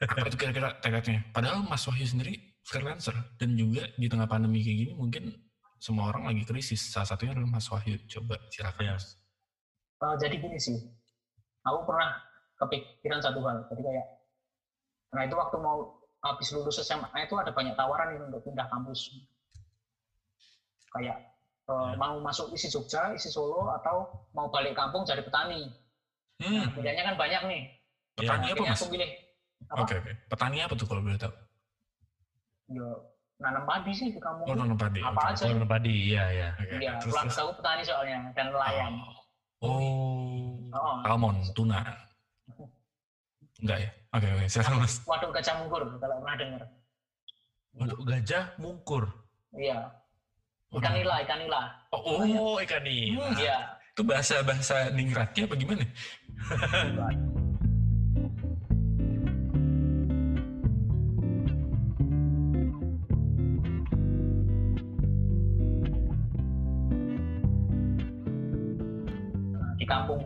Apa 0.00 0.26
itu 0.26 0.36
kira-kira 0.36 0.72
tekadnya? 0.80 1.20
Padahal 1.30 1.60
Mas 1.62 1.84
Wahyu 1.84 2.08
sendiri 2.08 2.32
freelancer 2.64 3.12
dan 3.36 3.52
juga 3.52 3.84
di 3.94 4.08
tengah 4.08 4.24
pandemi 4.24 4.64
kayak 4.64 4.78
gini 4.78 4.92
mungkin 4.94 5.24
semua 5.76 6.08
orang 6.08 6.28
lagi 6.28 6.44
krisis. 6.44 6.80
Salah 6.88 7.04
satunya 7.06 7.36
adalah 7.36 7.50
Mas 7.50 7.68
Wahyu. 7.68 8.00
Coba 8.08 8.40
silakan. 8.48 8.96
Mas. 8.96 9.16
Eh, 10.00 10.14
jadi 10.16 10.34
gini 10.40 10.56
sih, 10.56 10.76
aku 11.60 11.84
pernah 11.84 12.16
kepikiran 12.56 13.20
satu 13.20 13.44
hal. 13.44 13.68
Jadi 13.68 13.82
kayak, 13.82 14.06
nah 15.12 15.22
itu 15.24 15.36
waktu 15.36 15.56
mau 15.56 15.78
habis 16.20 16.48
lulus 16.50 16.80
SMA 16.80 17.08
itu 17.20 17.36
ada 17.36 17.52
banyak 17.52 17.76
tawaran 17.76 18.12
nih 18.12 18.20
untuk 18.22 18.40
pindah 18.42 18.64
kampus. 18.66 19.12
Kayak 20.90 21.16
eh, 21.68 21.86
Ya. 21.86 21.94
mau 21.94 22.18
masuk 22.18 22.50
isi 22.50 22.66
Jogja, 22.66 23.12
isi 23.12 23.28
Solo, 23.28 23.70
atau 23.70 24.08
mau 24.32 24.48
balik 24.48 24.74
kampung 24.74 25.04
jadi 25.04 25.20
petani. 25.20 25.68
Nah, 26.40 26.66
Hmm, 26.66 26.72
pilihannya 26.72 27.04
kan 27.04 27.16
banyak 27.16 27.42
nih. 27.46 27.62
petani 28.16 28.42
apa 28.42 28.52
Akhirnya 28.56 28.72
Mas? 28.72 28.80
aku 28.80 28.86
pilih 28.90 29.10
Oke 29.68 29.94
oke. 30.00 30.12
Petani 30.26 30.64
apa 30.64 30.74
tuh 30.74 30.86
kalau 30.88 31.04
boleh 31.04 31.20
tahu? 31.20 31.34
Ya, 32.70 32.86
nanam 33.42 33.66
padi 33.66 33.92
sih 33.92 34.08
di 34.14 34.20
kampung. 34.22 34.46
Oh 34.46 34.54
non 34.54 34.78
padi. 34.78 35.02
Apa 35.02 35.34
Oke. 35.34 35.42
aja? 35.42 35.44
Oh, 35.50 35.66
padi, 35.66 35.94
iya, 36.14 36.24
iya. 36.30 36.48
Iya, 36.78 36.92
terus, 37.02 37.14
terus. 37.18 37.38
aku 37.38 37.52
petani 37.58 37.82
soalnya 37.82 38.18
dan 38.34 38.46
nelayan. 38.54 38.92
Oh. 39.60 40.56
Oh, 40.70 41.02
Salmon, 41.02 41.36
tuna. 41.52 41.82
Enggak 43.60 43.78
ya? 43.84 43.90
Oke 44.16 44.26
oke. 44.32 44.44
Silakan 44.48 44.74
Mas. 44.80 44.94
waduk 45.04 45.30
gajah 45.36 45.54
mungkur 45.60 45.82
kalau 46.00 46.16
pernah 46.24 46.36
dengar. 46.38 46.62
Untuk 47.76 48.00
gajah 48.06 48.44
mungkur. 48.56 49.04
Iya. 49.54 49.78
Ikan 50.70 50.92
nila, 50.94 51.14
ikan 51.26 51.38
nila. 51.42 51.60
Oh, 51.90 52.22
Oh, 52.22 52.56
ikan 52.62 52.82
nila. 52.86 53.34
Iya. 53.36 53.58
itu 53.90 54.06
bahasa 54.06 54.38
bahasa 54.46 54.88
ningratnya 54.94 55.44
apa 55.44 55.54
gimana? 55.58 55.84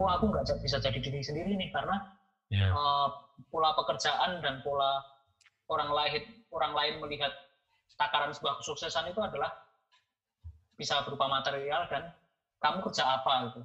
Kampungku 0.05 0.36
aku 0.36 0.52
nggak 0.52 0.61
bisa 0.61 0.76
jadi 0.76 0.98
diri 1.00 1.20
sendiri 1.24 1.57
nih 1.57 1.72
karena 1.72 1.96
Iya. 2.52 2.68
eh, 2.70 3.09
pola 3.48 3.72
pekerjaan 3.72 4.44
dan 4.44 4.61
pola 4.61 5.00
orang 5.72 5.90
lain 5.96 6.22
orang 6.52 6.72
lain 6.76 6.94
melihat 7.00 7.32
takaran 7.96 8.36
sebuah 8.36 8.61
kesuksesan 8.61 9.11
itu 9.11 9.20
adalah 9.24 9.48
bisa 10.76 11.00
berupa 11.09 11.24
material 11.30 11.88
dan 11.88 12.12
kamu 12.61 12.84
kerja 12.90 13.05
apa 13.20 13.32
gitu. 13.48 13.61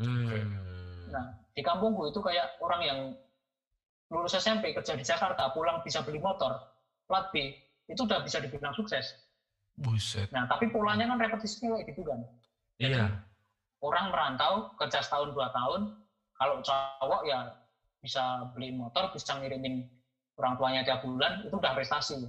Hmm. 0.00 1.08
Nah, 1.12 1.24
di 1.52 1.60
kampungku 1.60 2.08
itu 2.08 2.20
kayak 2.24 2.56
orang 2.62 2.80
yang 2.82 2.98
lulus 4.08 4.38
SMP 4.38 4.70
kerja 4.70 4.94
di 4.94 5.02
Jakarta, 5.02 5.50
pulang 5.50 5.82
bisa 5.82 6.04
beli 6.06 6.22
motor, 6.22 6.54
plat 7.10 7.26
B, 7.34 7.50
itu 7.90 8.00
udah 8.06 8.22
bisa 8.22 8.38
dibilang 8.38 8.70
sukses. 8.76 9.18
Buset. 9.76 10.30
Nah, 10.30 10.46
tapi 10.46 10.70
polanya 10.70 11.10
kan 11.10 11.18
repetisinya 11.18 11.76
kayak 11.76 11.86
gitu 11.90 12.02
kan. 12.06 12.20
Iya. 12.78 13.04
Orang 13.84 14.08
merantau, 14.08 14.72
kerja 14.80 15.04
setahun 15.04 15.36
dua 15.36 15.52
tahun, 15.52 16.00
kalau 16.36 16.64
cowok 16.64 17.22
ya 17.28 17.52
bisa 18.00 18.48
beli 18.56 18.72
motor, 18.72 19.12
bisa 19.12 19.36
ngirimin 19.36 19.84
orang 20.36 20.54
tuanya 20.56 20.80
tiap 20.84 21.00
bulan, 21.04 21.44
itu 21.44 21.54
udah 21.56 21.72
prestasi. 21.76 22.24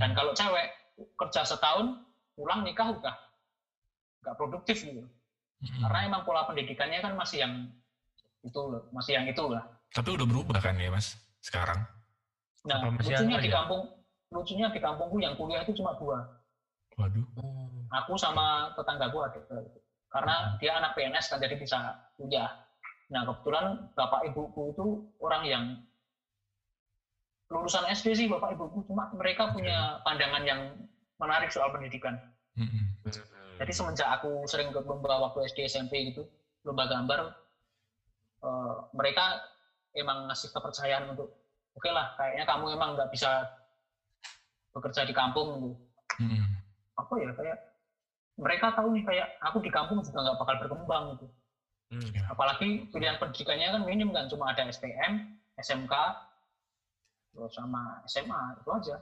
Dan 0.00 0.12
kalau 0.16 0.32
cewek 0.32 0.72
kerja 1.20 1.44
setahun, 1.44 2.00
pulang 2.34 2.64
nikah 2.64 2.90
udah 2.96 3.16
nggak 4.24 4.36
produktif 4.36 4.82
gitu. 4.82 5.04
Karena 5.58 6.06
emang 6.06 6.22
pola 6.22 6.46
pendidikannya 6.46 7.02
kan 7.02 7.18
masih 7.18 7.42
yang 7.42 7.54
itu, 8.46 8.60
loh, 8.60 8.86
masih 8.94 9.18
yang 9.18 9.26
itu 9.26 9.42
lah. 9.50 9.66
Tapi 9.90 10.14
udah 10.14 10.26
berubah 10.26 10.58
kan 10.62 10.78
ya 10.78 10.92
mas 10.92 11.18
sekarang? 11.42 11.82
Nah, 12.66 12.78
Apa 12.82 12.94
masih 12.94 13.14
lucunya 13.14 13.36
di 13.42 13.50
ya? 13.50 13.54
kampung, 13.62 13.82
lucunya 14.30 14.66
di 14.70 14.80
kampungku 14.82 15.16
yang 15.18 15.34
kuliah 15.34 15.62
itu 15.66 15.74
cuma 15.78 15.96
dua. 15.98 16.18
Waduh. 16.98 17.26
Aku 18.04 18.18
sama 18.18 18.74
tetanggaku 18.74 19.18
ada. 19.22 19.40
Karena 20.08 20.56
dia 20.56 20.72
anak 20.80 20.96
PNS 20.96 21.28
kan 21.28 21.38
jadi 21.40 21.54
bisa 21.60 21.96
kuliah. 22.16 22.48
Nah, 23.12 23.24
kebetulan 23.24 23.88
bapak 23.96 24.24
ibuku 24.28 24.72
itu 24.72 24.86
orang 25.20 25.42
yang 25.44 25.64
lulusan 27.48 27.88
SD 27.88 28.06
sih 28.12 28.26
bapak 28.28 28.52
ibuku, 28.52 28.84
cuma 28.84 29.08
mereka 29.16 29.48
punya 29.48 29.96
pandangan 30.04 30.44
yang 30.44 30.60
menarik 31.16 31.48
soal 31.48 31.72
pendidikan. 31.72 32.20
Jadi 33.58 33.72
semenjak 33.72 34.08
aku 34.20 34.44
sering 34.44 34.68
ikut 34.68 34.84
lomba 34.84 35.16
waktu 35.28 35.48
SD 35.48 35.64
SMP 35.64 36.12
gitu, 36.12 36.28
lomba 36.68 36.84
gambar, 36.84 37.32
eh, 38.44 38.76
mereka 38.92 39.40
emang 39.96 40.28
ngasih 40.28 40.52
kepercayaan 40.52 41.16
untuk, 41.16 41.32
oke 41.72 41.88
lah, 41.88 42.12
kayaknya 42.20 42.44
kamu 42.44 42.64
emang 42.76 42.90
nggak 43.00 43.10
bisa 43.10 43.48
bekerja 44.76 45.08
di 45.08 45.14
kampung 45.16 45.48
gitu. 45.58 45.70
Apa 47.00 47.14
ya 47.18 47.30
kayak 47.32 47.58
mereka 48.38 48.70
tahu 48.72 48.94
nih 48.94 49.02
kayak 49.02 49.28
aku 49.42 49.58
di 49.58 49.70
kampung 49.74 49.98
juga 50.06 50.22
nggak 50.22 50.38
bakal 50.38 50.54
berkembang 50.62 51.04
gitu. 51.18 51.26
Hmm. 51.88 52.10
Apalagi 52.30 52.86
pilihan 52.94 53.18
pendidikannya 53.18 53.74
kan 53.74 53.82
minim 53.82 54.14
kan, 54.14 54.30
cuma 54.30 54.54
ada 54.54 54.62
STM, 54.70 55.34
SMK, 55.58 55.94
terus 57.34 57.52
sama 57.56 57.98
SMA 58.06 58.40
itu 58.62 58.70
aja. 58.70 58.96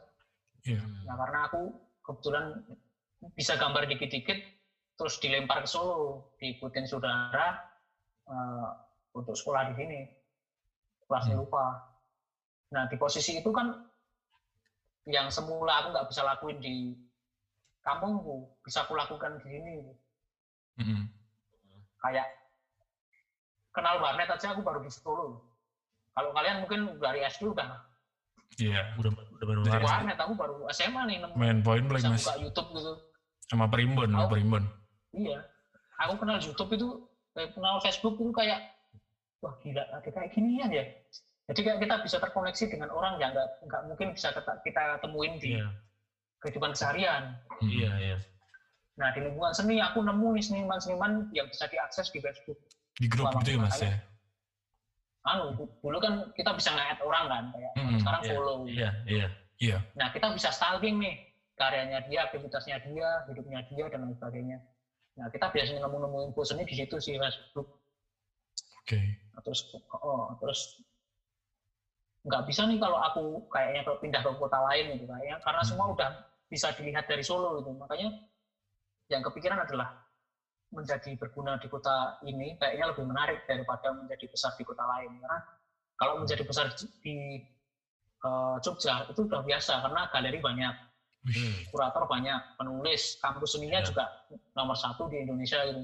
Iya. 0.65 0.81
Nah 1.05 1.15
karena 1.21 1.39
aku 1.53 1.63
kebetulan 2.01 2.65
bisa 3.37 3.59
gambar 3.61 3.85
dikit-dikit, 3.91 4.39
terus 4.97 5.21
dilempar 5.21 5.67
ke 5.67 5.69
Solo, 5.69 6.33
diikutin 6.41 6.89
saudara 6.89 7.61
eh, 8.27 8.69
untuk 9.13 9.37
sekolah 9.37 9.71
di 9.71 9.75
sini, 9.77 10.01
kelas 11.07 11.29
Hmm. 11.29 11.45
lupa. 11.45 11.85
Nah 12.73 12.89
di 12.89 12.97
posisi 12.97 13.39
itu 13.39 13.51
kan 13.53 13.77
yang 15.07 15.31
semula 15.31 15.85
aku 15.85 15.89
nggak 15.95 16.09
bisa 16.11 16.23
lakuin 16.27 16.59
di 16.59 17.06
kampungku, 17.87 18.51
bisa 18.67 18.83
aku 18.83 18.99
lakukan 18.99 19.39
di 19.39 19.47
sini. 19.47 19.75
Mm-mm. 20.83 21.07
Kayak 22.03 22.27
kenal 23.71 24.03
warnet 24.03 24.27
aja 24.27 24.51
aku 24.51 24.61
baru 24.61 24.83
di 24.83 24.91
Solo. 24.91 25.47
Kalau 26.11 26.35
kalian 26.35 26.67
mungkin 26.67 26.99
dari 26.99 27.23
SD 27.23 27.47
udah 27.47 27.87
Iya. 28.57 28.97
Udah 28.97 29.11
udah 29.13 29.47
Dari 29.69 29.85
SD. 29.85 29.91
warnet, 29.91 30.19
aku 30.19 30.33
baru 30.33 30.55
SMA 30.71 31.03
nih 31.07 31.17
nemu 31.21 31.35
Main 31.37 31.59
point 31.61 31.85
blank 31.85 32.05
mas. 32.09 32.25
buka 32.25 32.35
YouTube 32.41 32.69
gitu. 32.73 32.93
Sama 33.47 33.67
perimbun, 33.69 34.09
sama 34.11 34.27
perimbun. 34.27 34.65
Iya. 35.13 35.39
Aku 36.03 36.15
kenal 36.17 36.39
YouTube 36.41 36.71
itu, 36.73 36.89
eh, 37.37 37.49
kenal 37.53 37.79
Facebook 37.81 38.17
itu 38.17 38.33
kayak, 38.33 38.61
wah 39.41 39.55
gila, 39.61 39.83
ada 39.93 40.03
kayak 40.03 40.33
ginian 40.33 40.73
ya. 40.73 40.85
Jadi 41.47 41.61
kayak 41.63 41.79
kita 41.79 41.95
bisa 42.03 42.17
terkoneksi 42.19 42.65
dengan 42.71 42.91
orang 42.91 43.23
yang 43.23 43.31
nggak 43.31 43.49
nggak 43.67 43.83
mungkin 43.87 44.07
bisa 44.17 44.35
kita, 44.35 44.53
kita 44.67 44.83
temuin 44.99 45.37
di 45.39 45.59
Iya. 45.59 45.69
Kehidupan 46.47 46.71
seharian. 46.73 47.35
Mm-mm. 47.59 47.67
Iya, 47.67 47.91
iya. 47.99 48.17
Nah 48.97 49.11
di 49.11 49.21
lingkungan 49.21 49.51
seni 49.51 49.77
aku 49.77 49.99
nemu 50.01 50.29
nih 50.33 50.45
seniman-seniman 50.47 51.27
yang 51.31 51.51
bisa 51.51 51.67
diakses 51.67 52.07
di 52.09 52.23
Facebook. 52.23 52.57
Di 52.95 53.11
grup 53.11 53.29
Selama 53.29 53.41
gitu 53.43 53.51
ya 53.51 53.59
mas 53.61 53.77
ya. 53.77 53.93
Anu, 55.27 55.45
du- 55.53 55.75
dulu 55.83 55.99
kan 55.99 56.31
kita 56.33 56.55
bisa 56.55 56.71
nge-add 56.71 57.03
orang 57.03 57.25
kan, 57.27 57.45
kayak 57.51 57.73
Mm-mm. 57.75 57.99
sekarang 57.99 58.21
Iya. 58.23 58.31
follow. 58.31 58.59
Iya, 58.65 58.91
iya. 59.05 59.27
Iya. 59.57 59.79
Nah 59.93 60.09
kita 60.11 60.31
bisa 60.31 60.49
stalking 60.49 60.97
nih. 60.97 61.17
karyanya 61.57 62.05
dia, 62.05 62.29
aktivitasnya 62.29 62.85
dia, 62.85 63.25
hidupnya 63.25 63.65
dia 63.67 63.89
dan 63.89 64.05
lain 64.05 64.13
sebagainya. 64.13 64.61
Nah 65.17 65.33
kita 65.33 65.49
biasanya 65.49 65.81
nemu-nemu 65.83 66.29
info 66.29 66.45
seni 66.45 66.69
di 66.69 66.77
situ 66.77 67.01
sih 67.01 67.17
Facebook. 67.17 67.65
Oke. 68.85 69.01
Nah, 69.33 69.41
Terus 69.41 69.65
oh, 69.97 70.37
terus 70.37 70.77
nggak 72.29 72.45
bisa 72.45 72.69
nih 72.69 72.77
kalau 72.77 73.01
aku 73.01 73.25
kayaknya 73.49 73.89
kalau 73.89 73.97
pindah 73.97 74.21
ke 74.21 74.31
kota 74.37 74.59
lain 74.69 75.01
gitu 75.01 75.09
kayaknya 75.09 75.41
karena 75.41 75.63
Hmm. 75.63 75.69
semua 75.73 75.87
udah 75.97 76.11
bisa 76.47 76.73
dilihat 76.75 77.07
dari 77.11 77.23
Solo 77.23 77.59
gitu. 77.61 77.75
Makanya 77.75 78.09
yang 79.11 79.23
kepikiran 79.23 79.63
adalah 79.63 80.03
menjadi 80.75 81.15
berguna 81.15 81.59
di 81.63 81.71
kota 81.71 82.19
ini 82.27 82.59
kayaknya 82.59 82.91
lebih 82.91 83.07
menarik 83.07 83.47
daripada 83.47 83.95
menjadi 83.95 84.27
besar 84.27 84.51
di 84.59 84.67
kota 84.67 84.83
lain 84.83 85.15
karena 85.23 85.39
kalau 85.97 86.19
menjadi 86.21 86.43
besar 86.43 86.75
di, 87.01 87.39
eh, 88.21 88.57
Jogja 88.61 89.07
itu 89.09 89.25
udah 89.25 89.41
biasa 89.47 89.81
karena 89.87 90.11
galeri 90.11 90.41
banyak. 90.43 90.75
Hmm. 91.27 91.59
kurator 91.75 92.07
banyak, 92.07 92.39
penulis, 92.55 93.19
kampus 93.19 93.59
seninya 93.59 93.83
Ya. 93.83 93.87
juga 93.91 94.05
nomor 94.55 94.79
satu 94.79 95.11
di 95.11 95.27
Indonesia 95.27 95.59
gitu. 95.67 95.83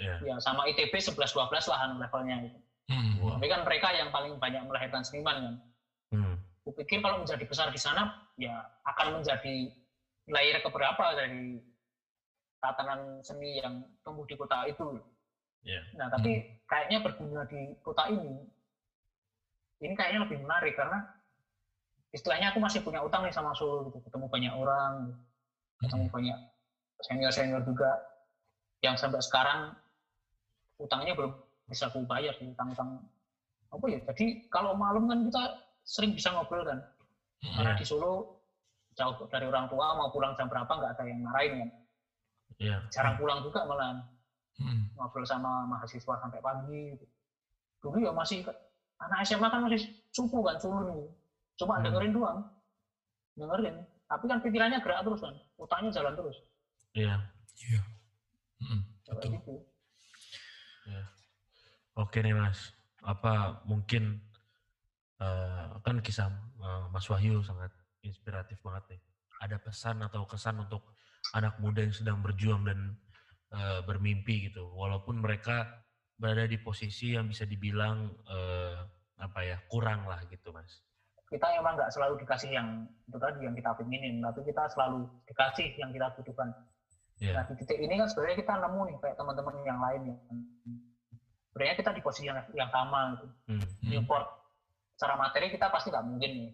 Iya. 0.00 0.14
Ya 0.24 0.34
sama 0.40 0.64
ITB 0.64 0.96
11-12 0.96 1.68
lah 1.68 1.84
anu 1.84 2.00
levelnya 2.00 2.48
gitu. 2.48 2.58
Hmm. 2.88 3.20
Wah. 3.20 3.36
Tapi 3.36 3.46
kan 3.52 3.68
mereka 3.68 3.92
yang 3.92 4.08
paling 4.08 4.40
banyak 4.40 4.64
melahirkan 4.64 5.04
seniman 5.04 5.36
kan. 5.44 5.54
Hmm. 6.08 6.34
Kupikir 6.64 7.04
kalau 7.04 7.20
menjadi 7.20 7.44
besar 7.44 7.68
di 7.68 7.76
sana, 7.76 8.16
ya 8.40 8.64
akan 8.88 9.20
menjadi 9.20 9.68
layer 10.28 10.60
keberapa 10.60 11.16
dari 11.16 11.58
tatanan 12.58 13.22
seni 13.22 13.58
yang 13.58 13.82
tumbuh 14.02 14.26
di 14.28 14.34
kota 14.34 14.66
itu. 14.68 14.98
Iya. 15.64 15.80
Nah, 15.98 16.06
tapi 16.10 16.62
kayaknya 16.66 17.02
berguna 17.02 17.42
di 17.46 17.74
kota 17.82 18.06
ini, 18.10 18.44
ini 19.82 19.94
kayaknya 19.94 20.26
lebih 20.26 20.38
menarik 20.42 20.74
karena 20.74 21.02
istilahnya 22.10 22.50
aku 22.54 22.58
masih 22.62 22.80
punya 22.82 23.04
utang 23.04 23.26
nih 23.26 23.34
sama 23.34 23.52
Solo 23.54 23.88
gitu, 23.90 24.00
ketemu 24.00 24.26
banyak 24.30 24.52
orang, 24.54 25.12
ketemu 25.82 26.04
Hmm. 26.08 26.14
banyak 26.14 26.38
senior-senior 27.04 27.62
juga 27.62 27.90
yang 28.82 28.98
sampai 28.98 29.22
sekarang 29.22 29.74
utangnya 30.78 31.14
belum 31.14 31.34
bisa 31.66 31.90
aku 31.90 32.02
bayar 32.06 32.34
sih 32.38 32.46
utang-utang 32.46 33.02
apa 33.68 33.84
ya 33.90 33.98
jadi 34.08 34.48
kalau 34.48 34.72
malam 34.72 35.04
kan 35.10 35.26
kita 35.26 35.42
sering 35.84 36.14
bisa 36.14 36.32
ngobrol 36.32 36.64
kan 36.64 36.80
karena 37.42 37.74
Iya. 37.74 37.78
di 37.78 37.84
Solo 37.84 38.37
jauh 38.98 39.14
dari 39.30 39.46
orang 39.46 39.70
tua 39.70 39.94
mau 39.94 40.10
pulang 40.10 40.34
jam 40.34 40.50
berapa 40.50 40.66
nggak 40.66 40.92
ada 40.92 41.02
yang 41.06 41.22
marahin 41.22 41.54
kan 41.56 41.70
Iya. 42.58 42.76
jarang 42.90 43.14
pulang 43.14 43.38
juga 43.40 43.62
malah 43.62 44.02
Hmm. 44.58 44.90
ngobrol 44.98 45.22
sama 45.22 45.62
mahasiswa 45.64 46.18
sampai 46.18 46.42
pagi 46.42 46.90
gitu. 46.90 47.06
dulu 47.78 48.02
ya 48.02 48.10
masih 48.10 48.42
anak 48.98 49.22
SMA 49.22 49.46
kan 49.46 49.62
masih 49.62 49.86
subuh 50.10 50.42
kan 50.42 50.58
cuma 50.58 50.82
Hmm. 51.78 51.84
dengerin 51.86 52.10
doang 52.10 52.38
dengerin 53.32 53.76
tapi 54.04 54.24
kan 54.26 54.42
pikirannya 54.42 54.82
gerak 54.82 55.06
terus 55.06 55.22
kan 55.22 55.34
utangnya 55.54 55.94
jalan 55.94 56.12
terus 56.12 56.36
Iya. 56.90 57.14
Iya. 57.60 57.80
Hmm. 58.58 58.80
Betul. 59.06 59.30
gitu. 59.32 59.54
Oke 61.94 62.18
nih 62.18 62.30
Mas. 62.32 62.74
Apa 63.00 63.62
mungkin 63.62 64.18
eh, 65.18 65.66
kan 65.78 65.98
kisah 65.98 66.30
eh, 66.58 66.84
Mas 66.90 67.06
Wahyu 67.06 67.42
sangat 67.42 67.70
inspiratif 68.02 68.58
banget 68.62 68.96
nih. 68.96 69.00
Ada 69.38 69.56
pesan 69.62 70.02
atau 70.02 70.26
kesan 70.26 70.58
untuk 70.62 70.94
anak 71.34 71.58
muda 71.62 71.82
yang 71.82 71.94
sedang 71.94 72.18
berjuang 72.22 72.66
dan 72.66 72.98
eh, 73.54 73.80
bermimpi 73.86 74.50
gitu. 74.50 74.70
Walaupun 74.74 75.22
mereka 75.22 75.86
berada 76.18 76.46
di 76.50 76.58
posisi 76.58 77.14
yang 77.14 77.30
bisa 77.30 77.46
dibilang 77.46 78.10
eh, 78.26 78.78
apa 79.18 79.40
ya 79.42 79.56
kurang 79.66 80.06
lah 80.06 80.22
gitu 80.30 80.54
Mas. 80.54 80.82
kita 81.28 81.44
emang 81.60 81.76
nggak 81.76 81.92
selalu 81.92 82.24
dikasih 82.24 82.56
yang 82.56 82.88
itu 83.04 83.20
tadi 83.20 83.44
yang 83.44 83.52
kita 83.52 83.76
pinginin, 83.76 84.24
tapi 84.24 84.40
kita 84.48 84.64
selalu 84.72 85.04
dikasih 85.28 85.76
yang 85.76 85.92
kita 85.92 86.08
butuhkan. 86.16 86.48
Iya. 87.20 87.36
Nah 87.36 87.44
di 87.52 87.54
titik 87.60 87.78
ini 87.84 88.00
kan 88.00 88.08
sebenarnya 88.08 88.36
kita 88.40 88.54
nemu 88.56 88.80
nih 88.88 88.96
kayak 88.96 89.16
teman-teman 89.20 89.54
yang 89.60 89.76
lain 89.76 90.00
yang 90.08 90.18
sebenarnya 91.52 91.76
kita 91.84 91.90
di 91.92 92.00
posisi 92.00 92.32
yang, 92.32 92.40
yang 92.56 92.70
sama 92.72 93.12
gitu. 93.12 93.26
Hmm. 93.50 93.60
Hmm. 93.60 93.92
Support 94.00 94.26
secara 94.96 95.14
materi 95.20 95.46
kita 95.52 95.66
pasti 95.68 95.92
nggak 95.92 96.06
mungkin 96.08 96.30
nih. 96.32 96.50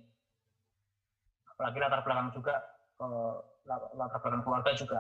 Apalagi 1.55 1.78
latar 1.78 2.00
belakang 2.02 2.28
juga 2.30 2.55
eh, 2.98 3.34
la- 3.64 3.90
latar 3.94 4.18
belakang 4.18 4.42
keluarga 4.42 4.70
juga 4.74 4.98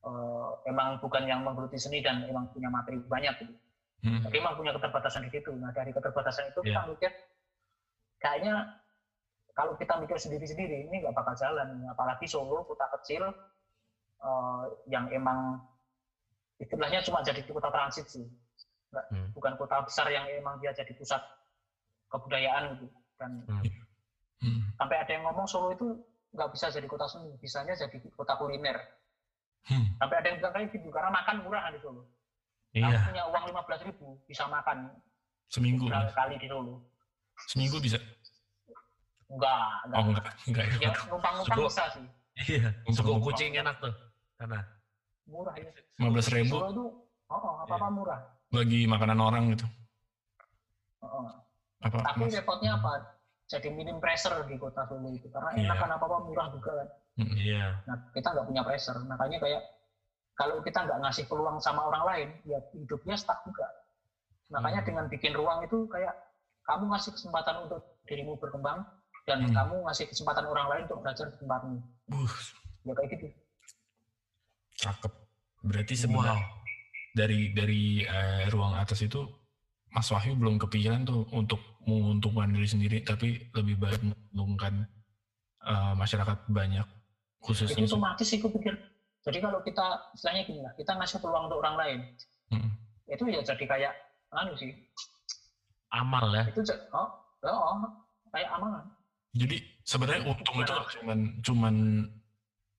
eh, 0.00 0.48
emang 0.64 0.96
bukan 0.96 1.22
yang 1.24 1.40
menggeluti 1.42 1.76
seni 1.76 2.00
dan 2.00 2.24
emang 2.24 2.48
punya 2.48 2.68
materi 2.68 2.96
banyak 2.98 3.34
gitu. 3.38 3.52
Hmm. 3.98 4.22
Jadi 4.24 4.36
emang 4.38 4.54
punya 4.54 4.72
keterbatasan 4.72 5.26
di 5.26 5.30
situ. 5.30 5.52
Nah 5.52 5.68
dari 5.70 5.90
keterbatasan 5.90 6.48
itu 6.48 6.60
kita 6.62 6.80
Iya. 6.80 6.88
mikir 6.88 7.10
kayaknya 8.18 8.54
kalau 9.52 9.74
kita 9.74 9.98
mikir 9.98 10.16
sendiri-sendiri 10.16 10.86
ini 10.86 11.02
nggak 11.02 11.12
bakal 11.12 11.34
jalan. 11.34 11.66
Apalagi 11.86 12.24
Solo 12.24 12.64
kota 12.64 12.88
kecil 12.96 13.28
eh, 14.18 14.64
yang 14.86 15.06
emang 15.10 15.60
istilahnya 16.56 16.98
cuma 17.00 17.22
jadi 17.22 17.38
kota 17.44 17.68
transit 17.68 18.08
sih, 18.08 18.26
Nggak- 18.88 19.08
Hmm. 19.12 19.28
bukan 19.30 19.52
kota 19.54 19.84
besar 19.84 20.08
yang 20.08 20.26
emang 20.26 20.58
dia 20.58 20.72
jadi 20.72 20.90
pusat 20.90 21.20
kebudayaan 22.08 22.74
gitu. 22.74 22.86
Dan 23.14 23.44
Hmm. 23.44 23.62
Hmm. 24.38 24.62
sampai 24.78 24.96
ada 25.02 25.10
yang 25.10 25.26
ngomong 25.26 25.50
Solo 25.50 25.74
itu 25.74 25.98
nggak 26.30 26.50
bisa 26.54 26.70
jadi 26.70 26.86
kota 26.86 27.10
seni, 27.10 27.34
bisanya 27.42 27.74
jadi 27.74 27.98
kota 28.14 28.38
kuliner. 28.38 28.78
Hmm. 29.66 29.98
Sampai 29.98 30.16
ada 30.22 30.26
yang 30.30 30.38
bilang 30.38 30.54
kayak 30.54 30.68
gitu 30.70 30.88
karena 30.94 31.10
makan 31.10 31.36
murah 31.42 31.66
di 31.74 31.80
Solo. 31.82 32.02
Iya. 32.76 32.86
Kamu 32.86 33.08
punya 33.10 33.22
uang 33.32 33.44
15.000 33.50 33.88
ribu 33.90 34.06
bisa 34.28 34.44
makan 34.46 34.78
Seminggu. 35.50 35.90
kali 35.90 36.36
di 36.38 36.46
Solo. 36.46 36.86
Seminggu 37.50 37.76
bisa. 37.82 37.98
Enggak, 39.28 39.68
enggak. 39.84 39.98
Oh 39.98 40.04
enggak, 40.08 40.26
enggak 40.48 40.64
ya. 40.64 40.76
Ya 40.88 40.90
numpang-numpang 41.10 41.58
bisa 41.66 41.84
sih. 41.92 42.06
Iya. 42.46 42.68
Numpang-numpang. 42.86 43.26
kucing 43.26 43.52
enak 43.58 43.76
tuh. 43.82 43.94
Karena 44.38 44.60
Murah 45.28 45.54
ya. 45.60 45.70
15 46.00 46.14
Di 46.24 46.32
ribu 46.40 46.56
Solo 46.56 46.68
itu 46.72 46.86
oh, 47.28 47.36
oh, 47.36 47.54
apa-apa 47.66 47.88
murah. 47.90 48.20
bagi 48.48 48.86
makanan 48.86 49.18
orang 49.18 49.42
gitu. 49.52 49.66
Oh, 51.02 51.26
oh. 51.26 51.26
Apa? 51.84 51.98
Tapi 52.02 52.26
Mas? 52.26 52.34
repotnya 52.38 52.78
apa? 52.78 53.17
Jadi 53.48 53.72
minim 53.72 53.96
pressure 53.96 54.44
di 54.44 54.60
kota 54.60 54.84
Solo 54.84 55.08
itu. 55.08 55.26
Karena 55.32 55.56
enak 55.56 55.72
Iya. 55.72 55.80
kan 55.80 55.90
apa-apa 55.90 56.16
murah 56.22 56.48
juga 56.52 56.70
kan. 56.76 56.88
Hmm. 57.18 57.32
iya. 57.34 57.64
Nah, 57.88 57.96
kita 58.12 58.28
nggak 58.30 58.46
punya 58.46 58.62
pressure. 58.62 58.98
Makanya 59.02 59.38
kayak 59.40 59.62
kalau 60.36 60.60
kita 60.60 60.78
nggak 60.84 60.98
ngasih 61.02 61.24
peluang 61.26 61.58
sama 61.58 61.82
orang 61.82 62.04
lain, 62.04 62.28
ya 62.44 62.60
hidupnya 62.70 63.16
stuck 63.16 63.40
juga. 63.42 63.66
Makanya 64.48 64.80
Hmm. 64.80 64.88
dengan 64.92 65.04
bikin 65.08 65.32
ruang 65.32 65.64
itu 65.64 65.88
kayak 65.88 66.14
kamu 66.62 66.92
ngasih 66.92 67.10
kesempatan 67.10 67.64
untuk 67.64 67.80
dirimu 68.04 68.36
berkembang 68.36 68.84
dan 69.24 69.42
Hmm. 69.42 69.56
kamu 69.56 69.74
ngasih 69.88 70.06
kesempatan 70.06 70.44
orang 70.44 70.66
lain 70.68 70.82
untuk 70.84 71.00
belajar 71.00 71.26
di 71.26 71.36
tempatmu. 71.38 71.76
Uh, 72.12 72.32
Ya 72.84 72.92
kayak 72.94 73.10
gitu. 73.12 73.26
cakep. 74.78 75.12
Berarti 75.64 75.94
Wow. 76.06 76.38
dari 77.10 77.50
dari 77.50 77.82
eh, 78.00 78.46
ruang 78.48 78.78
atas 78.78 79.02
itu 79.02 79.26
Mas 79.90 80.06
Wahyu 80.06 80.36
belum 80.36 80.56
kepikiran 80.56 81.02
tuh 81.02 81.26
untuk 81.32 81.58
menguntungkan 81.88 82.52
diri 82.52 82.68
sendiri, 82.68 82.98
tapi 83.00 83.48
lebih 83.56 83.80
baik 83.80 84.00
menguntungkan 84.04 84.84
eh, 85.64 85.92
masyarakat 85.96 86.44
banyak 86.52 86.84
Itu 86.84 87.44
khususnya. 87.56 87.88
otomatis 87.88 88.28
sih 88.28 88.38
aku 88.38 88.52
pikir. 88.52 88.76
Jadi 89.24 89.38
kalau 89.40 89.60
kita 89.64 90.12
istilahnya 90.14 90.42
gini 90.46 90.60
lah, 90.62 90.72
kita 90.76 90.92
ngasih 90.94 91.18
peluang 91.18 91.48
untuk 91.48 91.60
orang 91.64 91.76
lain, 91.76 92.00
Hmm. 92.48 92.70
itu 93.04 93.24
ya 93.28 93.40
jadi 93.44 93.64
kayak 93.64 93.92
anu 94.32 94.52
sih. 94.56 94.72
Amal 95.92 96.28
ya. 96.32 96.44
Itu 96.48 96.60
oh, 96.92 97.08
oh 97.44 97.76
kayak 98.32 98.48
amalan. 98.56 98.84
Jadi 99.36 99.56
sebenarnya 99.84 100.24
untung 100.28 100.56
itu 100.60 100.72
cuman 101.00 101.18
cuman 101.44 101.74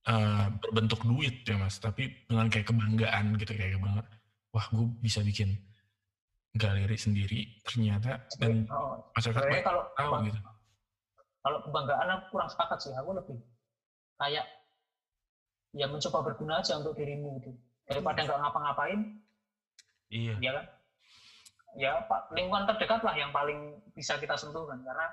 eh, 0.09 0.45
berbentuk 0.61 1.01
duit 1.05 1.45
ya 1.45 1.57
mas, 1.57 1.77
tapi 1.77 2.09
dengan 2.25 2.49
kayak 2.49 2.69
kebanggaan 2.69 3.37
gitu 3.37 3.53
kayak 3.53 3.77
kebanggaan. 3.77 4.07
Wah 4.49 4.65
gue 4.73 4.85
bisa 5.05 5.21
bikin 5.21 5.53
galeri 6.51 6.97
sendiri 6.97 7.61
ternyata 7.61 8.25
dan 8.41 8.65
Oh, 8.67 8.97
masyarakat 9.13 9.37
sebenarnya 9.37 9.63
kalau 9.63 9.83
tahu 9.93 10.11
gitu. 10.25 10.39
kalau 11.39 11.57
kebanggaan 11.63 12.07
aku 12.09 12.23
kurang 12.33 12.49
sepakat 12.49 12.77
sih. 12.81 12.91
Aku 12.95 13.13
lebih 13.13 13.37
kayak 14.17 14.45
ya 15.71 15.85
mencoba 15.85 16.25
berguna 16.25 16.59
aja 16.59 16.75
untuk 16.75 16.97
dirimu 16.97 17.37
gitu. 17.39 17.53
Daripada 17.85 18.25
nggak 18.25 18.39
ngapa-ngapain, 18.39 18.99
Iya. 20.09 20.33
ya 20.41 20.51
kan? 20.53 20.65
Ya 21.77 21.91
Pak, 22.01 22.33
lingkungan 22.33 22.65
terdekat 22.65 23.01
lah 23.05 23.13
yang 23.13 23.29
paling 23.29 23.77
bisa 23.93 24.17
kita 24.17 24.33
sentuh 24.33 24.65
kan, 24.65 24.81
karena 24.81 25.07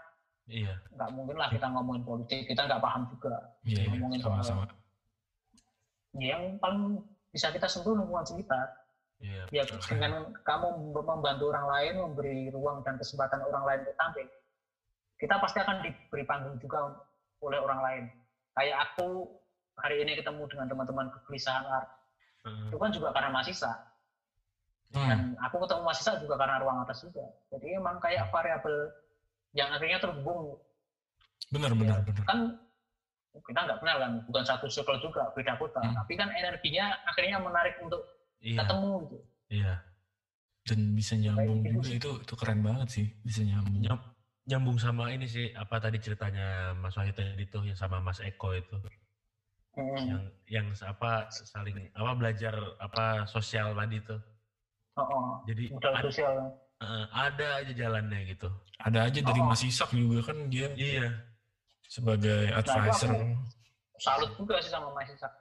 Iya. 0.48 0.72
nggak 0.90 1.10
mungkin 1.12 1.36
lah 1.36 1.48
kita 1.48 1.68
ngomongin 1.68 2.02
politik, 2.02 2.48
kita 2.48 2.64
nggak 2.64 2.80
paham 2.80 3.04
juga. 3.12 3.34
Iya, 3.62 3.84
iya, 3.84 3.88
ngomongin 3.92 4.20
soal- 4.20 4.40
sama-sama. 4.40 4.64
Ya, 6.16 6.32
yang 6.32 6.56
paling 6.56 7.04
bisa 7.28 7.52
kita 7.52 7.68
sentuh 7.68 7.92
lingkungan 7.92 8.24
sekitar. 8.24 8.85
Iya. 9.16 9.48
Ya 9.48 9.62
dengan 9.64 10.28
kamu 10.44 10.92
membantu 10.92 11.44
orang 11.48 11.66
lain, 11.72 11.94
memberi 12.04 12.52
ruang 12.52 12.84
dan 12.84 13.00
kesempatan 13.00 13.40
orang 13.40 13.64
lain 13.64 13.78
untuk 13.88 13.96
tampil, 13.96 14.26
kita 15.16 15.34
pasti 15.40 15.58
akan 15.64 15.76
diberi 15.80 16.24
panggung 16.28 16.56
juga 16.60 16.92
oleh 17.40 17.58
orang 17.60 17.80
lain. 17.80 18.04
Kayak 18.52 18.76
aku 18.92 19.24
hari 19.80 20.04
ini 20.04 20.20
ketemu 20.20 20.44
dengan 20.48 20.66
teman-teman 20.68 21.06
kegelisahan 21.20 21.64
art, 21.64 21.88
Heeh. 22.44 22.68
itu 22.72 22.76
kan 22.76 22.90
juga 22.92 23.08
karena 23.16 23.32
mahasiswa. 23.32 23.72
Hmm. 24.92 25.08
Dan 25.08 25.20
aku 25.40 25.56
ketemu 25.64 25.82
mahasiswa 25.84 26.14
juga 26.20 26.34
karena 26.36 26.56
ruang 26.60 26.78
atas 26.84 26.98
juga. 27.04 27.24
Jadi 27.52 27.66
emang 27.76 27.96
kayak 28.00 28.28
variabel 28.28 28.92
yang 29.56 29.68
akhirnya 29.72 29.98
terhubung. 30.00 30.60
Benar, 31.52 31.72
benar, 31.72 32.04
benar. 32.04 32.24
Kan 32.28 32.40
kita 33.36 33.60
nggak 33.68 33.78
kenal 33.84 33.96
kan, 34.00 34.12
bukan 34.24 34.44
satu 34.48 34.66
circle 34.68 35.00
juga, 35.00 35.28
beda 35.36 35.56
kota. 35.60 35.80
Hmm. 35.80 35.96
Tapi 36.04 36.12
kan 36.16 36.28
energinya 36.32 36.96
akhirnya 37.08 37.40
menarik 37.40 37.76
untuk 37.80 38.15
Iya. 38.38 38.58
ketemu 38.62 38.92
gitu. 39.02 39.16
Iya. 39.48 39.72
Dan 40.66 40.80
bisa 40.92 41.14
nyambung 41.14 41.58
gitu 41.62 41.78
juga 41.78 41.90
itu 41.94 42.10
itu 42.26 42.34
keren 42.34 42.60
banget 42.60 42.88
sih 42.90 43.06
bisa 43.22 43.40
nyambung. 43.42 43.80
Nyam- 43.80 44.06
nyambung 44.46 44.78
sama 44.78 45.10
ini 45.10 45.26
sih 45.26 45.50
apa 45.52 45.78
tadi 45.78 45.98
ceritanya 45.98 46.70
Mas 46.74 46.94
Wahyu 46.94 47.10
tadi 47.10 47.44
tuh 47.46 47.62
yang 47.62 47.74
sama 47.74 47.98
Mas 47.98 48.18
Eko 48.20 48.50
itu 48.52 48.74
Hmm. 49.76 49.92
yang 50.08 50.22
yang 50.48 50.66
apa 50.88 51.28
saling 51.28 51.76
apa 51.92 52.10
belajar 52.14 52.54
apa 52.80 53.26
sosial 53.26 53.76
tadi 53.76 54.00
tuh. 54.00 54.16
Oh, 54.96 55.04
oh. 55.04 55.24
Jadi 55.44 55.68
ada, 55.68 56.00
sosial. 56.00 56.32
eh, 56.80 57.04
ada 57.12 57.46
aja 57.60 57.72
jalannya 57.76 58.24
gitu. 58.26 58.48
Ada 58.80 59.04
aja 59.04 59.20
dari 59.20 59.40
Oh. 59.40 59.44
Mas 59.44 59.60
Isak 59.60 59.92
juga 59.92 60.32
kan 60.32 60.48
dia 60.48 60.72
Iya. 60.72 61.12
sebagai 61.84 62.48
advisor. 62.50 63.12
aku- 63.12 63.36
Salut 63.96 64.32
juga 64.34 64.56
sih 64.60 64.72
sama 64.72 64.88
Mas 64.90 65.08
Isak. 65.08 65.32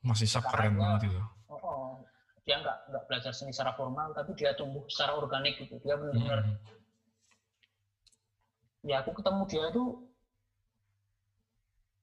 Mas 0.00 0.20
Isak 0.22 0.44
keren 0.46 0.78
banget 0.78 1.10
itu. 1.10 1.20
Oh, 1.46 1.58
oh. 1.58 1.90
Dia 2.50 2.58
nggak 2.58 2.90
nggak 2.90 3.04
belajar 3.06 3.30
seni 3.30 3.54
secara 3.54 3.78
formal, 3.78 4.10
tapi 4.10 4.34
dia 4.34 4.50
tumbuh 4.58 4.82
secara 4.90 5.14
organik 5.14 5.54
gitu. 5.62 5.78
Dia 5.86 5.94
benar-benar 5.94 6.42
Mm. 6.42 6.58
ya 8.90 9.06
aku 9.06 9.14
ketemu 9.14 9.46
dia 9.46 9.70
itu 9.70 9.84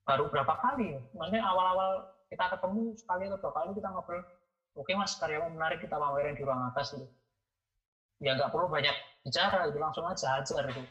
baru 0.08 0.32
berapa 0.32 0.56
kali 0.56 0.96
ya. 0.96 1.04
Maksudnya 1.20 1.44
awal-awal 1.44 2.16
kita 2.32 2.48
ketemu 2.56 2.96
sekali 2.96 3.28
atau 3.28 3.44
dua 3.44 3.52
kali 3.52 3.76
kita 3.76 3.92
ngobrol, 3.92 4.24
oke 4.80 4.92
mas 4.96 5.20
karyawan 5.20 5.52
menarik 5.52 5.84
kita 5.84 6.00
pamerin 6.00 6.40
di 6.40 6.48
ruang 6.48 6.64
atas 6.72 6.96
gitu. 6.96 7.04
Ya 8.24 8.40
nggak 8.40 8.56
perlu 8.56 8.72
banyak 8.72 8.96
bicara 9.28 9.68
itu 9.68 9.84
langsung 9.84 10.08
aja 10.08 10.40
hajar 10.40 10.64
itu. 10.72 10.84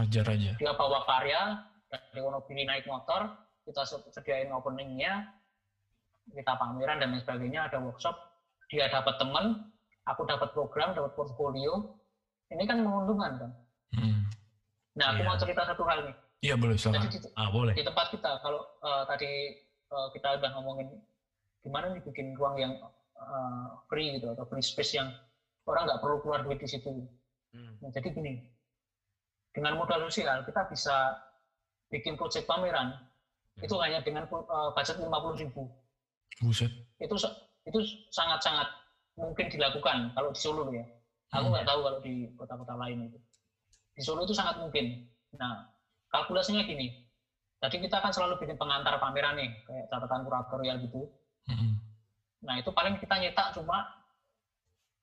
Ajar 0.00 0.24
aja. 0.32 0.56
Dia 0.56 0.72
bawa 0.72 1.04
karya 1.04 1.60
dari 1.92 2.24
Wonogiri 2.24 2.64
naik 2.64 2.88
motor, 2.88 3.36
kita 3.68 3.84
sediain 3.84 4.48
openingnya, 4.48 5.28
kita 6.32 6.56
pameran 6.56 7.04
dan 7.04 7.12
lain 7.12 7.20
sebagainya, 7.20 7.68
ada 7.68 7.84
workshop, 7.84 8.16
dia 8.74 8.90
dapat 8.90 9.14
teman, 9.16 9.70
aku 10.04 10.26
dapat 10.26 10.50
program, 10.50 10.90
dapat 10.92 11.14
portfolio. 11.14 11.94
Ini 12.50 12.66
kan 12.66 12.82
menguntungkan 12.82 13.32
kan. 13.38 13.50
Mm. 13.94 14.26
Nah, 14.94 15.06
aku 15.10 15.20
Iya. 15.20 15.26
mau 15.26 15.36
cerita 15.38 15.62
satu 15.64 15.82
hal 15.86 15.98
nih. 16.04 16.16
Iya 16.42 16.54
boleh 16.58 16.74
Jadi 16.74 16.84
silakan. 16.84 17.08
di, 17.08 17.18
Ah 17.34 17.48
boleh. 17.48 17.72
di 17.72 17.82
tempat 17.82 18.06
kita 18.10 18.30
kalau 18.42 18.60
eh, 18.82 19.02
tadi 19.08 19.30
eh, 19.88 20.08
kita 20.12 20.28
udah 20.36 20.50
ngomongin 20.54 20.88
gimana 21.62 21.88
nih 21.88 22.02
bikin 22.02 22.34
ruang 22.34 22.58
yang 22.58 22.74
eh, 23.14 23.66
free 23.88 24.18
gitu 24.18 24.28
atau 24.28 24.44
free 24.44 24.60
space 24.60 24.92
yang 24.94 25.08
orang 25.64 25.88
nggak 25.88 26.02
perlu 26.02 26.20
keluar 26.20 26.42
duit 26.42 26.58
di 26.58 26.68
situ. 26.68 26.90
Hmm. 27.54 27.78
Nah, 27.80 27.88
jadi 27.88 28.10
gini, 28.10 28.44
dengan 29.50 29.78
modal 29.78 30.04
sosial 30.04 30.42
kita 30.42 30.66
bisa 30.68 31.16
bikin 31.88 32.18
proyek 32.18 32.44
pameran 32.44 32.98
Hmm. 33.54 33.62
itu 33.62 33.74
hanya 33.78 34.02
dengan 34.02 34.26
eh, 34.26 34.68
budget 34.74 34.98
50.000 34.98 35.40
ribu. 35.40 35.62
Buset. 36.42 36.70
Itu 36.98 37.14
itu 37.64 37.78
sangat-sangat 38.12 38.68
mungkin 39.16 39.46
dilakukan 39.48 40.12
kalau 40.12 40.30
di 40.34 40.40
Solo 40.40 40.68
ya. 40.70 40.84
Aku 41.34 41.48
Hmm. 41.48 41.52
nggak 41.56 41.66
tahu 41.66 41.80
kalau 41.82 41.98
di 42.04 42.14
kota-kota 42.36 42.74
lain 42.78 43.08
itu. 43.10 43.18
Di 43.96 44.02
Solo 44.04 44.22
itu 44.22 44.34
sangat 44.36 44.60
mungkin. 44.60 45.00
Nah, 45.34 45.66
kalkulasinya 46.12 46.62
gini. 46.62 46.94
Tadi 47.58 47.80
kita 47.80 47.98
kan 47.98 48.12
selalu 48.12 48.36
bikin 48.38 48.60
pengantar 48.60 49.00
pameran 49.00 49.40
nih, 49.40 49.50
kayak 49.64 49.88
catatan 49.88 50.20
kuratorial 50.22 50.76
gitu. 50.84 51.08
Mm. 51.48 51.80
Nah, 52.44 52.54
itu 52.60 52.70
paling 52.70 53.00
kita 53.00 53.16
nyetak 53.18 53.56
cuma 53.56 53.88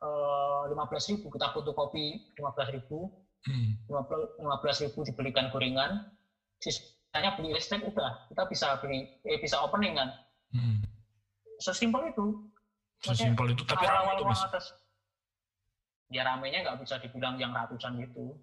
eh, 0.01 0.63
15.000 0.69 1.29
kita 1.29 1.49
fotokopi 1.53 2.21
15.000 2.37 3.09
Mm. 3.41 3.73
15.000 3.89 5.01
dibelikan 5.01 5.49
gorengan, 5.49 6.05
sisanya 6.61 7.33
beli 7.33 7.57
listrik 7.57 7.81
udah 7.81 8.21
kita 8.29 8.45
bisa 8.45 8.77
beli 8.77 9.09
eh, 9.25 9.41
bisa 9.41 9.57
opening 9.65 9.97
kan. 9.97 10.09
Mm. 10.53 10.85
Sesimpel 11.61 12.09
itu. 12.09 12.25
Sesimpel 13.01 13.53
itu 13.53 13.63
tapi 13.63 13.85
tuh 13.85 13.93
mas. 14.25 14.41
ruang 14.41 14.49
atas. 14.49 14.65
Ya 16.11 16.27
ramenya 16.27 16.59
nggak 16.67 16.77
bisa 16.83 16.97
dibilang 16.99 17.37
yang 17.37 17.53
ratusan 17.53 18.01
gitu. 18.01 18.35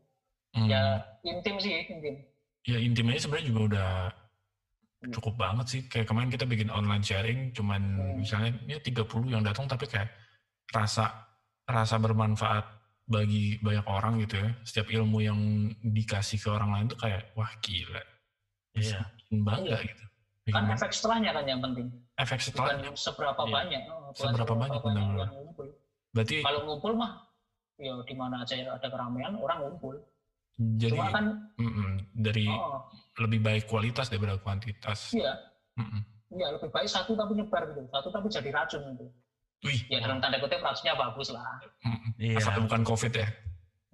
Mm. 0.57 0.67
Ya 0.71 0.83
intim 1.27 1.61
sih 1.61 1.85
intim. 1.85 2.15
Ya 2.65 2.79
intimnya 2.81 3.21
sebenarnya 3.21 3.47
juga 3.51 3.61
udah 3.75 3.91
Hmm. 4.99 5.15
cukup 5.15 5.35
banget 5.39 5.67
sih. 5.71 5.81
Kayak 5.87 6.11
kemarin 6.11 6.27
kita 6.27 6.43
bikin 6.43 6.75
online 6.75 7.07
sharing, 7.07 7.55
cuman 7.55 7.83
Hmm. 7.95 8.19
misalnya 8.19 8.51
ya 8.67 8.79
30 8.83 9.31
yang 9.31 9.47
datang 9.47 9.71
tapi 9.71 9.87
kayak 9.87 10.11
rasa 10.75 11.29
rasa 11.63 12.03
bermanfaat 12.03 12.67
bagi 13.07 13.63
banyak 13.63 13.87
orang 13.87 14.19
gitu 14.27 14.43
ya. 14.43 14.51
Setiap 14.67 14.91
ilmu 14.91 15.23
yang 15.23 15.39
dikasih 15.87 16.43
ke 16.43 16.49
orang 16.51 16.75
lain 16.75 16.87
tuh 16.91 16.99
kayak 16.99 17.31
wah 17.39 17.53
gila. 17.63 18.03
Iya. 18.75 19.07
Bikin 19.23 19.39
bangga 19.47 19.79
gitu. 19.87 20.05
Kan 20.51 20.65
efek 20.69 20.91
setelahnya 20.91 21.31
kan 21.33 21.45
yang 21.45 21.61
penting. 21.61 21.87
efek 22.17 22.39
setelahnya. 22.41 22.89
Bukan 22.89 22.97
seberapa 22.97 23.43
Iya. 23.43 23.53
banyak. 23.53 23.83
Oh, 23.87 24.11
Seberapa 24.11 24.53
banyak, 24.53 24.81
yang 24.83 25.09
ngumpul. 25.31 25.67
Berarti 26.11 26.37
Kalau 26.41 26.61
ngumpul 26.65 26.93
mah 26.95 27.13
ya 27.77 27.95
di 28.03 28.15
mana 28.15 28.43
aja 28.43 28.55
ada 28.59 28.87
keramaian 28.87 29.33
orang 29.35 29.59
ngumpul. 29.61 29.95
jadi 30.59 30.91
Cuma 30.91 31.07
kan 31.09 31.25
mm-mm, 31.55 31.91
dari 32.13 32.51
oh, 32.51 32.83
lebih 33.17 33.39
baik 33.39 33.65
kualitas 33.65 34.11
daripada 34.11 34.35
kuantitas. 34.37 35.15
iya 35.15 35.31
Mm-mm. 35.79 36.03
iya 36.35 36.51
lebih 36.51 36.67
baik 36.69 36.91
satu 36.91 37.15
tapi 37.15 37.39
nyebar 37.39 37.63
gitu. 37.69 37.87
Satu 37.87 38.11
tapi 38.11 38.27
jadi 38.27 38.51
racun 38.51 38.83
gitu. 38.91 39.07
Wih, 39.63 39.79
Ya 39.87 39.99
dalam 39.99 40.19
tanda 40.19 40.39
kutip 40.39 40.59
racunnya 40.59 40.95
bagus 40.95 41.31
lah. 41.31 41.63
mm-mm. 41.81 42.11
Iya. 42.19 42.43
asal 42.43 42.59
bukan 42.61 42.83
covid 42.83 43.13
ya. 43.15 43.29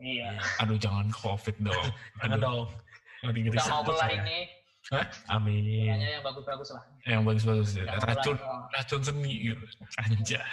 Iya. 0.01 0.29
Iya. 0.33 0.41
Aduh 0.65 0.79
jangan 0.81 1.07
covid 1.11 1.57
dong. 1.61 1.87
Aduh, 2.25 2.41
dong. 2.41 2.65
mau 3.21 3.83
belah 3.85 4.09
saya. 4.09 4.25
Ini, 4.85 5.01
Amin. 5.29 5.89
hanya 5.89 6.09
yang 6.19 6.23
bagus-bagus 6.23 6.69
lah. 6.71 6.85
Yang 7.03 7.23
bagus-bagus 7.25 7.69
ya. 7.73 7.85
Racun 7.97 8.37
racun 8.71 9.01
seni 9.01 9.33
gitu. 9.49 9.65
Anjay. 9.97 10.45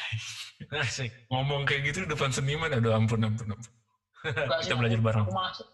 Asik. 0.72 1.12
Ngomong 1.28 1.68
kayak 1.68 1.92
gitu 1.92 2.08
depan 2.08 2.32
seniman 2.32 2.72
aduh 2.72 2.96
ampun 2.96 3.20
ampun 3.20 3.52
ampun. 3.52 3.72
Enggak 4.24 4.62
Kita 4.62 4.72
sih, 4.72 4.80
belajar 4.80 4.98
aku- 4.98 5.08
bareng. 5.10 5.26
Aku 5.28 5.34
malah 5.34 5.52
se- 5.52 5.68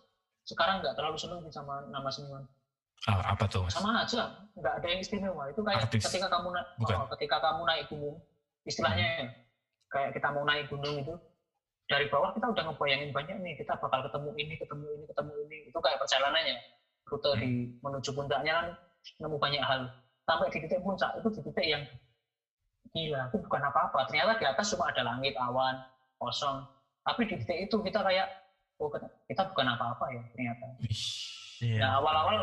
sekarang 0.47 0.82
nggak 0.82 0.95
terlalu 0.95 1.18
seneng 1.20 1.39
sih 1.43 1.53
sama 1.53 1.86
nama 1.88 2.10
seniman. 2.10 2.43
Ah, 3.05 3.38
apa 3.38 3.45
tuh 3.45 3.62
mas? 3.62 3.78
Sama 3.78 4.01
aja, 4.01 4.26
nggak 4.58 4.74
ada 4.82 4.88
yang 4.89 4.99
istimewa. 4.99 5.43
Itu 5.51 5.62
kayak 5.62 5.86
Artis. 5.86 6.01
ketika 6.10 6.28
kamu 6.28 6.49
naik, 6.49 6.68
Bukan. 6.82 6.95
oh, 6.97 7.08
ketika 7.14 7.38
kamu 7.38 7.62
naik 7.64 7.86
gunung, 7.88 8.18
istilahnya 8.66 9.05
ya, 9.22 9.26
kayak 9.88 10.10
kita 10.18 10.28
mau 10.34 10.41
naik 10.41 10.66
gunung 10.66 10.95
itu 10.97 11.14
dari 11.86 12.10
bawah 12.10 12.34
kita 12.34 12.49
udah 12.49 12.64
ngebayangin 12.68 13.14
banyak 13.14 13.38
nih 13.38 13.53
kita 13.55 13.78
bakal 13.78 14.01
ketemu 14.01 14.30
ini, 14.36 14.53
ketemu 14.58 14.86
ini, 14.97 15.03
ketemu 15.05 15.34
ini. 15.45 15.58
Itu 15.70 15.78
kayak 15.78 16.01
perjalanannya. 16.01 16.58
Rute 17.08 17.32
Hmm. 17.34 17.39
di 17.39 17.51
menuju 17.80 18.10
puncaknya 18.12 18.53
kan 18.60 18.66
nemu 19.24 19.38
banyak 19.39 19.64
hal. 19.64 19.82
Sampai 20.28 20.51
di 20.51 20.60
titik 20.60 20.84
puncak 20.84 21.16
itu 21.16 21.28
di 21.32 21.41
titik 21.47 21.66
yang 21.66 21.84
gila, 22.91 23.32
itu 23.32 23.38
bukan 23.47 23.62
apa-apa. 23.63 24.00
Ternyata 24.12 24.36
di 24.36 24.46
atas 24.46 24.75
cuma 24.75 24.92
ada 24.92 25.01
langit, 25.04 25.32
awan, 25.39 25.79
kosong. 26.20 26.67
Tapi 27.08 27.21
di 27.24 27.36
titik 27.39 27.71
itu 27.71 27.75
kita 27.79 28.04
kayak, 28.04 28.28
oh 28.84 28.92
kita 29.24 29.42
bukan 29.47 29.67
apa-apa 29.71 30.05
ya 30.12 30.24
ternyata. 30.36 30.67
Iya. 31.63 31.79
Nah 31.79 31.92
awal-awal 31.97 32.38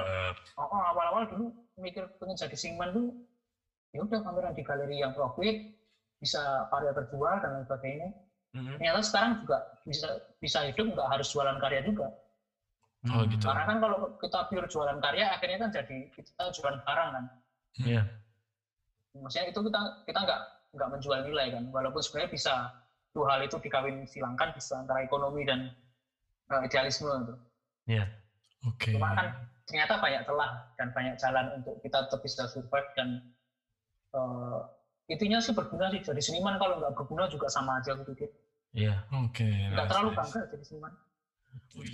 Oh, 0.55 0.71
oh, 0.71 0.83
awal-awal 0.95 1.27
dulu 1.27 1.45
mikir 1.83 2.07
pengen 2.15 2.39
jadi 2.39 2.55
seniman 2.55 2.95
tuh 2.95 3.11
ya 3.91 4.07
udah 4.07 4.23
pameran 4.23 4.55
di 4.55 4.63
galeri 4.63 5.03
yang 5.03 5.11
profit 5.11 5.67
bisa 6.23 6.71
karya 6.71 6.95
terjual 6.95 7.43
dan 7.43 7.59
lain 7.59 7.67
sebagainya 7.67 8.09
Mhm. 8.55 8.79
ternyata 8.79 9.01
sekarang 9.03 9.43
juga 9.43 9.59
bisa 9.83 10.09
bisa 10.39 10.63
hidup 10.63 10.95
nggak 10.95 11.11
harus 11.11 11.27
jualan 11.27 11.59
karya 11.59 11.83
juga 11.83 12.07
Oh, 13.05 13.21
gitu. 13.29 13.45
karena 13.45 13.69
kan 13.69 13.77
kalau 13.85 13.99
kita 14.17 14.39
pure 14.49 14.65
jualan 14.65 14.97
karya 14.97 15.29
akhirnya 15.37 15.59
kan 15.61 15.71
jadi 15.77 15.97
kita 16.09 16.45
jualan 16.57 16.81
barang 16.81 17.09
kan 17.13 17.25
Iya. 17.85 18.03
maksudnya 19.13 19.47
itu 19.53 19.61
kita 19.61 19.81
kita 20.09 20.19
nggak 20.25 20.41
nggak 20.75 20.89
menjual 20.89 21.19
nilai 21.21 21.47
kan 21.53 21.65
walaupun 21.69 22.01
sebenarnya 22.01 22.31
bisa 22.33 22.55
dua 23.13 23.37
hal 23.37 23.41
itu 23.45 23.61
dikawin 23.61 24.09
silangkan 24.09 24.51
bisa 24.57 24.81
antara 24.81 25.05
ekonomi 25.05 25.45
dan 25.45 25.69
eh, 26.51 26.61
idealisme 26.67 27.13
gitu. 27.23 27.35
Iya. 27.87 28.05
Oke. 28.65 28.97
Cuma 28.97 29.13
kan 29.13 29.37
ternyata 29.69 30.01
banyak 30.01 30.23
celah 30.25 30.51
dan 30.81 30.89
banyak 30.97 31.15
jalan 31.21 31.47
untuk 31.61 31.77
kita 31.85 32.09
tetap 32.09 32.21
bisa 32.25 32.49
survive 32.49 32.89
dan 32.97 33.21
eh, 34.17 34.59
intinya 35.13 35.39
sih 35.45 35.53
berguna 35.53 35.93
sih 35.93 36.01
jadi 36.01 36.21
seniman 36.25 36.57
kalau 36.57 36.81
nggak 36.81 36.97
berguna 36.97 37.29
juga 37.29 37.53
sama 37.53 37.77
aja 37.79 37.93
pikir 38.01 38.33
Iya. 38.75 39.05
Oke. 39.15 39.45
nggak 39.45 39.87
nice, 39.87 39.91
terlalu 39.93 40.09
nice. 40.11 40.19
bangga 40.19 40.41
jadi 40.51 40.65
seniman. 40.65 40.93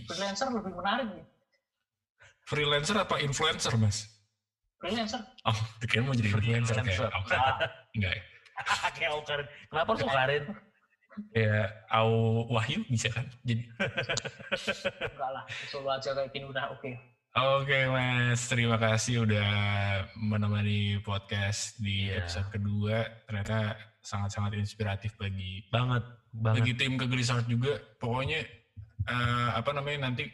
Freelancer 0.07 0.49
lebih 0.51 0.73
menarik 0.75 1.09
nih 1.11 1.27
Freelancer 2.43 2.97
apa 2.99 3.21
influencer 3.21 3.71
mas? 3.77 4.11
freelancer 4.77 5.21
Oh, 5.45 5.55
kira 5.81 6.03
mau 6.03 6.13
jadi 6.13 6.29
influencer 6.29 6.75
kayak 6.77 6.99
Freelancer. 6.99 7.11
Aukarin. 7.13 7.41
ah, 7.41 7.57
Enggak 7.95 8.13
ya? 8.13 8.23
Kayak 8.97 9.11
Aukarin. 9.15 9.47
Kenapa 9.67 9.89
harus 9.89 10.03
Aukarin? 10.05 10.45
Ya, 11.31 11.59
Au 11.91 12.11
Wahyu 12.49 12.81
bisa 12.87 13.09
kan? 13.09 13.27
Jadi 13.43 13.65
enggak 13.71 15.31
lah 15.31 15.45
Solo 15.69 15.91
aja 15.91 16.11
kayak 16.13 16.31
gini 16.31 16.45
udah 16.45 16.73
oke 16.73 16.91
Oke 17.31 17.87
mas, 17.87 18.43
terima 18.51 18.75
kasih 18.75 19.23
udah 19.23 19.51
menemani 20.19 20.99
podcast 21.01 21.79
di 21.79 22.11
Iya. 22.11 22.27
episode 22.27 22.51
kedua. 22.51 23.07
Ternyata 23.23 23.57
sangat-sangat 24.03 24.59
inspiratif 24.59 25.15
bagi 25.15 25.63
Banget. 25.71 26.03
bagi 26.33 26.75
Banget. 26.75 26.77
tim 26.77 26.99
kegelisahan 26.99 27.47
juga. 27.47 27.79
Pokoknya 28.03 28.43
eh, 29.07 29.51
apa 29.57 29.71
namanya 29.73 30.11
nanti 30.11 30.29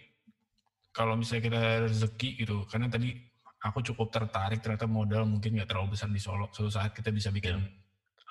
kalau 0.91 1.13
misalnya 1.15 1.43
kita 1.47 1.61
rezeki 1.87 2.29
gitu, 2.41 2.65
karena 2.73 2.89
tadi 2.89 3.13
aku 3.61 3.85
cukup 3.85 4.09
tertarik 4.09 4.65
ternyata 4.65 4.89
modal 4.89 5.29
mungkin 5.29 5.61
nggak 5.61 5.69
terlalu 5.69 5.93
besar 5.93 6.09
di 6.09 6.17
Solo. 6.23 6.49
Suatu 6.55 6.73
saat 6.73 6.97
kita 6.97 7.13
bisa 7.13 7.29
bikin 7.29 7.61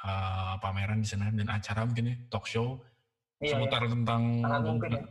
uh, 0.02 0.56
pameran 0.58 1.02
di 1.02 1.08
sana 1.08 1.30
dan 1.30 1.46
acara 1.50 1.86
mungkin 1.86 2.06
ya 2.10 2.16
talk 2.30 2.46
show 2.50 2.82
Iya, 3.36 3.52
iya. 3.52 3.56
seputar 3.60 3.84
tentang 3.92 4.22
Sangat 4.42 4.62
mungkin 4.64 4.90
ya. 4.96 5.02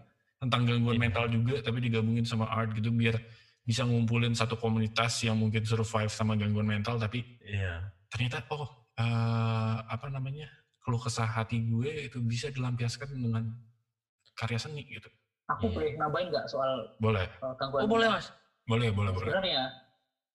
tentang 0.40 0.62
gangguan 0.64 0.96
Iya. 0.96 1.02
mental 1.04 1.24
juga 1.28 1.54
tapi 1.60 1.78
digabungin 1.84 2.24
sama 2.24 2.48
art 2.48 2.72
gitu 2.72 2.88
biar 2.88 3.20
bisa 3.64 3.84
ngumpulin 3.84 4.32
satu 4.32 4.56
komunitas 4.56 5.12
yang 5.28 5.36
mungkin 5.36 5.60
survive 5.68 6.08
sama 6.08 6.32
gangguan 6.34 6.64
mental 6.64 6.96
tapi 6.96 7.20
Iya. 7.44 7.84
ternyata 8.08 8.48
oh 8.48 8.64
eh, 8.96 9.76
apa 9.84 10.08
namanya 10.08 10.48
keluh 10.80 10.98
kesah 10.98 11.28
hati 11.28 11.68
gue 11.68 12.08
itu 12.08 12.18
bisa 12.24 12.48
dilampiaskan 12.48 13.12
dengan 13.12 13.44
karya 14.34 14.58
seni 14.58 14.82
gitu 14.84 15.08
Aku 15.44 15.68
Iya. 15.68 15.74
boleh 15.76 15.90
nambahin 16.00 16.28
nggak 16.32 16.46
soal 16.48 16.88
boleh 16.96 17.28
uh, 17.44 17.52
gangguan? 17.60 17.84
Oh 17.84 17.90
boleh 17.90 18.08
mas. 18.08 18.32
boleh 18.64 18.88
boleh 18.90 19.12
boleh 19.12 19.28
Sebenarnya 19.28 19.62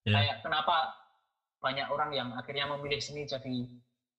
Ya. 0.06 0.14
kayak 0.16 0.36
kenapa 0.46 0.76
banyak 1.60 1.88
orang 1.92 2.10
yang 2.16 2.30
akhirnya 2.32 2.70
memilih 2.70 3.02
seni 3.02 3.26
jadi 3.26 3.56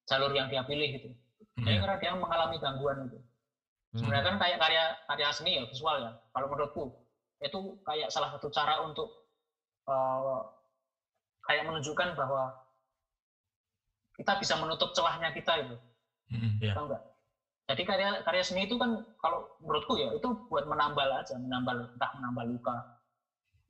jalur 0.04 0.34
yang 0.34 0.50
dia 0.50 0.60
pilih 0.66 0.88
gitu. 0.98 1.08
Mm. 1.56 1.64
Jadi 1.64 1.76
karena 1.78 1.96
dia 2.02 2.12
mengalami 2.18 2.56
gangguan 2.58 3.06
gitu. 3.06 3.16
Hmm. 3.16 3.96
Sebenarnya 4.02 4.24
kan 4.26 4.36
kayak 4.38 4.58
karya 4.60 4.84
karya 5.08 5.28
seni 5.30 5.50
ya 5.56 5.64
visual 5.64 5.96
ya. 6.02 6.10
Kalau 6.30 6.46
menurutku 6.50 6.84
itu 7.40 7.58
kayak 7.86 8.10
salah 8.12 8.34
satu 8.34 8.50
cara 8.50 8.82
untuk 8.84 9.08
uh, 9.88 10.42
kayak 11.46 11.64
menunjukkan 11.64 12.18
bahwa 12.18 12.50
kita 14.18 14.36
bisa 14.36 14.54
menutup 14.60 14.92
celahnya 14.92 15.32
kita 15.32 15.52
itu, 15.64 15.76
Mm. 16.30 16.60
Iya. 16.60 16.74
tahu 16.76 16.86
nggak? 16.92 17.02
Jadi 17.70 17.82
karya 17.86 18.10
karya 18.26 18.42
seni 18.42 18.66
itu 18.66 18.74
kan 18.74 18.98
kalau 19.22 19.46
menurutku 19.62 19.94
ya 19.94 20.10
itu 20.10 20.26
buat 20.50 20.66
menambal 20.66 21.06
aja, 21.14 21.38
menambal 21.38 21.86
entah 21.86 22.10
menambal 22.18 22.44
luka 22.50 22.76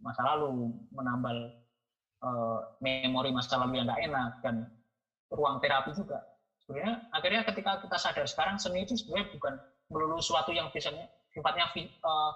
masa 0.01 0.24
lalu, 0.24 0.72
menambal 0.89 1.36
uh, 2.24 2.64
memori 2.81 3.28
masa 3.28 3.60
lalu 3.60 3.77
yang 3.77 3.85
nggak 3.85 4.02
enak 4.09 4.31
dan 4.40 4.64
ruang 5.28 5.60
terapi 5.60 5.93
juga. 5.93 6.24
Sebenarnya 6.64 7.05
akhirnya 7.12 7.43
ketika 7.44 7.77
kita 7.85 7.97
sadar 8.01 8.24
sekarang 8.24 8.56
seni 8.56 8.89
itu 8.89 8.97
sebenarnya 8.97 9.36
bukan 9.36 9.55
melulu 9.93 10.16
suatu 10.24 10.55
yang 10.55 10.70
biasanya 10.70 11.05
sifatnya 11.35 11.66
eh, 11.74 12.31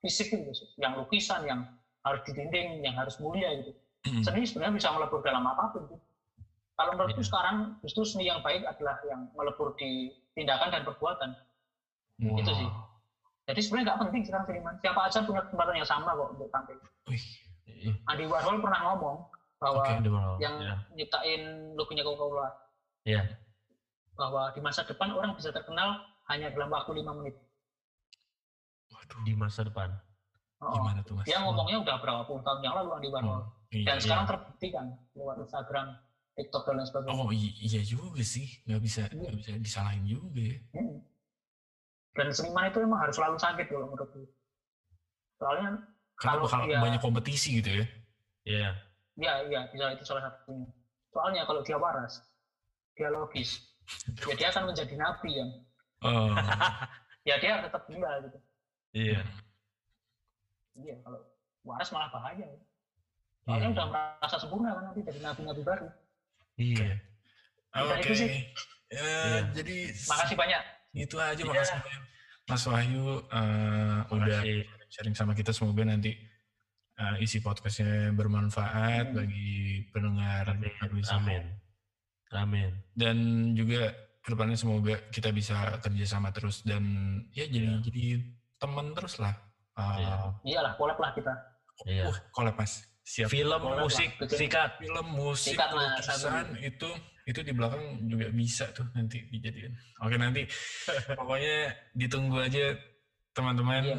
fisik 0.00 0.30
gitu, 0.30 0.52
yang 0.78 0.94
lukisan, 0.96 1.42
yang 1.42 1.66
harus 2.06 2.22
di 2.24 2.32
dinding, 2.32 2.86
yang 2.86 2.94
harus 2.96 3.18
mulia 3.20 3.50
gitu. 3.60 3.74
Mm. 4.06 4.22
Seni 4.24 4.40
sebenarnya 4.48 4.74
bisa 4.80 4.88
melebur 4.94 5.20
dalam 5.20 5.44
apa 5.44 5.74
pun. 5.74 5.84
Gitu. 5.90 5.98
Kalau 6.78 6.96
menurutku 6.96 7.20
Iya. 7.20 7.28
sekarang 7.28 7.56
justru 7.84 8.02
seni 8.08 8.24
yang 8.32 8.40
baik 8.40 8.64
adalah 8.64 8.96
yang 9.04 9.28
melebur 9.36 9.76
di 9.76 10.08
tindakan 10.40 10.68
dan 10.72 10.82
perbuatan. 10.82 11.30
Itu 12.16 12.52
sih. 12.54 12.64
Wow. 12.64 12.88
Jadi 13.44 13.60
sebenarnya 13.60 13.86
nggak 13.90 14.00
penting 14.00 14.22
sekarang 14.24 14.44
seniman. 14.46 14.74
Siapa 14.78 15.00
aja 15.04 15.18
punya 15.20 15.42
kesempatan 15.44 15.74
yang 15.74 15.88
sama 15.88 16.10
kok 16.12 16.28
untuk 16.32 16.48
tampil. 16.48 16.76
Wih, 17.06 17.24
Iya. 17.70 17.92
Andy 18.06 18.24
Warhol 18.24 18.58
pernah 18.58 18.80
ngomong 18.86 19.16
bahwa 19.56 19.82
berapa? 19.84 20.36
yang 20.38 20.54
Iya. 20.58 20.74
nyiptain 20.92 21.42
logonya 21.74 22.02
Coca-Cola 22.02 22.48
Iya. 23.04 23.22
bahwa 24.12 24.52
di 24.52 24.60
masa 24.60 24.82
depan 24.82 25.08
orang 25.10 25.32
bisa 25.32 25.48
terkenal 25.48 26.00
hanya 26.26 26.48
dalam 26.50 26.68
waktu 26.68 26.92
lima 26.94 27.12
menit. 27.14 27.36
waduh, 28.90 29.20
Di 29.22 29.34
masa 29.34 29.62
depan. 29.62 29.88
Oh, 30.60 30.76
gimana 30.76 31.00
tuh 31.00 31.16
mas? 31.16 31.24
Dia 31.24 31.40
ngomongnya 31.40 31.80
udah 31.80 31.96
berapa 31.98 32.22
puluh 32.22 32.42
tahun 32.42 32.60
yang 32.60 32.74
lalu 32.76 32.90
Andy 32.92 33.08
Warhol. 33.08 33.32
Oh, 33.32 33.42
iya, 33.70 33.86
Dan 33.86 33.96
iya. 33.96 34.02
sekarang 34.02 34.24
terbukti 34.26 34.68
kan 34.68 34.86
lewat 35.14 35.36
Instagram, 35.40 35.86
TikTok 36.40 36.62
dan 36.64 36.74
lain 36.80 36.88
sebagainya. 36.88 37.12
Oh 37.12 37.28
iya 37.30 37.80
juga 37.84 38.22
sih, 38.24 38.48
nggak 38.64 38.80
bisa 38.80 39.02
Iya. 39.06 39.16
nggak 39.20 39.34
bisa 39.36 39.50
disalahin 39.60 40.04
juga 40.04 40.40
ya. 40.40 40.58
Hmm. 40.72 40.96
Dan 42.10 42.26
seniman 42.32 42.66
itu 42.66 42.78
emang 42.80 43.00
harus 43.00 43.14
selalu 43.14 43.36
sakit 43.36 43.66
loh 43.70 43.86
menurutku. 43.86 44.24
Soalnya 45.36 45.84
Karena 46.16 46.36
Kalau 46.36 46.44
bakal 46.44 46.60
dia- 46.68 46.82
banyak 46.84 47.00
kompetisi 47.00 47.48
gitu 47.60 47.70
ya. 47.80 47.84
Iya. 48.44 48.68
ya 49.16 49.32
iya 49.46 49.60
bisa 49.68 49.84
itu 49.92 50.04
salah 50.04 50.22
satunya. 50.22 50.68
Soalnya 51.12 51.42
kalau 51.44 51.60
dia 51.60 51.76
waras, 51.76 52.20
dia 52.92 53.08
logis, 53.08 53.64
ya 54.28 54.34
dia 54.36 54.48
akan 54.48 54.68
menjadi 54.68 54.94
nabi 54.96 55.30
ya. 55.40 55.46
Oh, 56.04 56.32
Ya 57.28 57.36
dia 57.36 57.60
tetap 57.60 57.84
gila 57.84 58.20
gitu. 58.24 58.38
Iya. 58.92 59.20
Iya 60.76 60.94
kalau 61.04 61.20
waras 61.64 61.88
malah 61.88 62.08
bahaya. 62.08 62.44
Ya. 62.44 62.60
Soalnya 63.44 63.68
Iya. 63.68 63.74
udah 63.76 63.86
merasa 63.88 64.36
sempurna 64.36 64.76
kan 64.76 64.84
nanti 64.92 65.00
jadi 65.00 65.20
nabi-nabi 65.20 65.62
baru. 65.64 65.88
Iya. 66.60 66.90
Udah 67.72 67.96
Oke. 67.96 68.12
sih. 68.12 68.28
Ya, 68.90 69.00
Iya. 69.00 69.40
Jadi 69.54 69.76
Makasih 70.04 70.36
banyak. 70.36 70.62
itu 70.92 71.16
aja 71.16 71.32
Iya. 71.34 71.46
makasih 71.46 71.78
banyak. 71.78 72.02
Mas 72.44 72.64
Wahyu 72.66 73.04
eh, 73.24 73.98
udah 74.10 74.40
sharing 74.88 75.14
sama 75.14 75.32
kita 75.32 75.50
semoga 75.50 75.86
nanti 75.86 76.18
eh, 76.98 77.16
isi 77.18 77.40
podcastnya 77.40 78.12
bermanfaat 78.12 79.08
Hmm. 79.08 79.16
bagi 79.16 79.50
pendengar 79.88 80.52
Amin. 80.52 80.74
Amin. 81.08 81.42
Amin. 82.30 82.70
dan 82.92 83.16
juga 83.54 83.90
ke 84.20 84.28
depannya 84.28 84.54
semoga 84.54 85.00
kita 85.08 85.32
bisa 85.32 85.80
kerjasama 85.80 86.30
terus 86.30 86.60
dan 86.60 86.84
ya 87.32 87.42
jadi 87.44 87.66
Iya. 87.70 87.82
jadi 87.82 88.04
teman 88.56 88.92
terus 88.92 89.16
lah. 89.16 89.32
Uh, 89.72 89.96
Iya. 89.96 90.14
Iyalah, 90.44 90.72
collab 90.76 90.98
lah 90.98 91.10
kita. 91.10 91.32
Iya. 91.86 92.04
uh, 92.04 92.18
collab 92.30 92.52
mas. 92.54 92.84
Siap. 93.00 93.28
Film, 93.28 93.58
Boleh 93.58 93.74
lah. 93.74 93.84
musik, 93.84 94.10
Bikin- 94.16 94.38
sikat. 94.46 94.70
Film, 94.78 95.06
musik, 95.12 95.54
Sikat, 95.56 95.68
lukisan 95.72 96.46
itu 96.60 96.90
itu 97.26 97.40
di 97.40 97.52
belakang 97.54 97.82
juga 98.06 98.26
bisa 98.30 98.66
tuh 98.70 98.86
nanti 98.92 99.22
dijadiin. 99.28 99.72
Oke 100.02 100.14
nanti 100.14 100.42
pokoknya 101.18 101.56
ditunggu 101.94 102.38
aja 102.40 102.74
teman-teman. 103.32 103.82
Iya. 103.82 103.98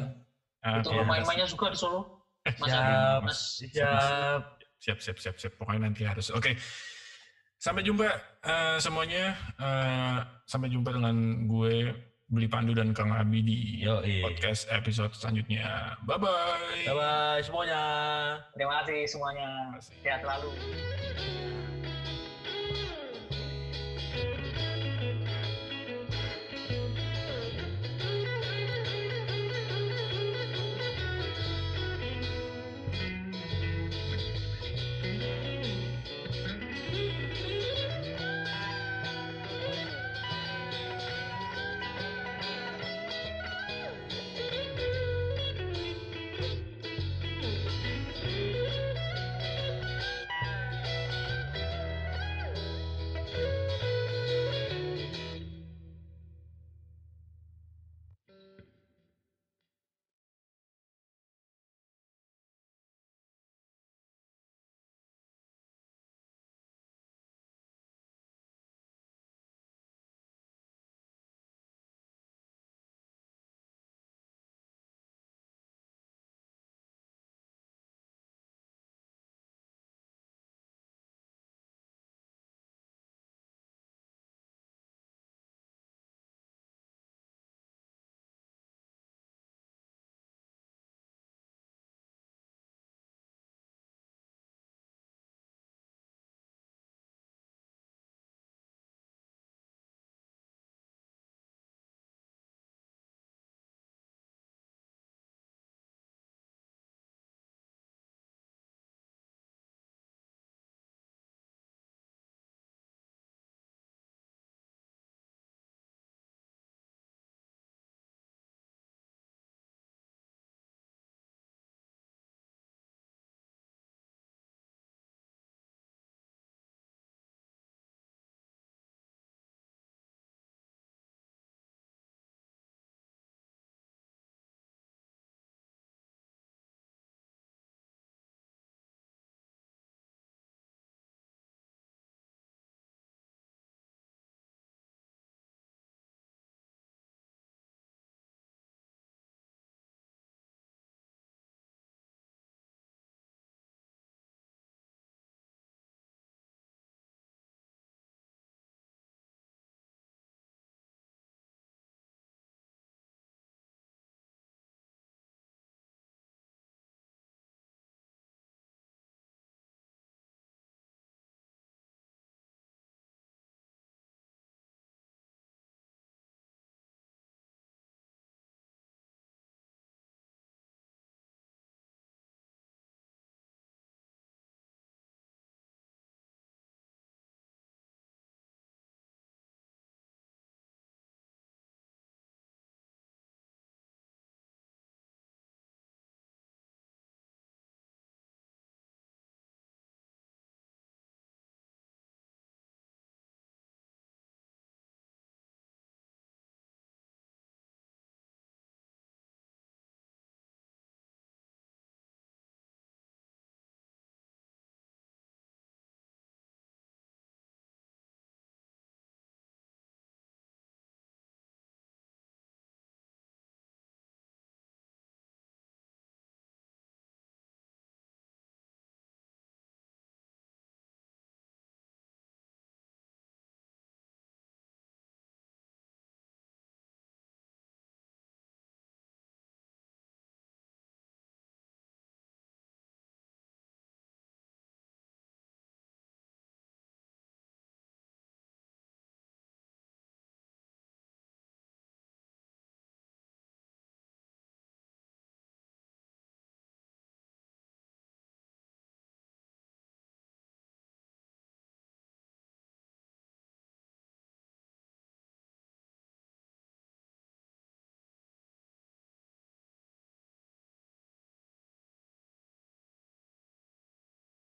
Uh, 0.62 0.78
Itu 0.78 0.88
kalau 0.92 1.04
main-mainnya 1.04 1.46
juga 1.46 1.66
di 1.68 1.78
Solo. 1.78 2.00
Mas 2.62 2.70
Siap. 2.70 2.78
Adi, 2.78 2.94
Mas 3.24 3.38
Siap. 3.58 4.42
siap 4.82 4.98
siap 4.98 5.16
siap 5.16 5.36
siap 5.38 5.52
pokoknya 5.54 5.86
nanti 5.86 6.02
harus 6.02 6.34
oke 6.34 6.50
sampai 7.54 7.86
jumpa 7.86 8.02
eh, 8.42 8.76
semuanya 8.82 9.30
Eh, 9.54 10.16
sampai 10.42 10.66
jumpa 10.66 10.90
dengan 10.90 11.14
gue 11.46 11.94
beli 12.32 12.48
pandu 12.48 12.72
dan 12.72 12.96
kang 12.96 13.12
abi 13.12 13.44
di 13.44 13.84
Yoi. 13.84 14.24
podcast 14.24 14.64
episode 14.72 15.12
selanjutnya 15.12 15.94
bye 16.08 16.16
bye 16.16 16.72
Bye-bye 16.82 17.38
semuanya. 17.46 17.82
Terima 18.58 18.82
kasih 18.82 19.00
semuanya. 19.06 19.46
Terima 19.46 19.78
kasih. 19.78 19.94
Sehat 20.02 20.20
selalu. 20.26 20.50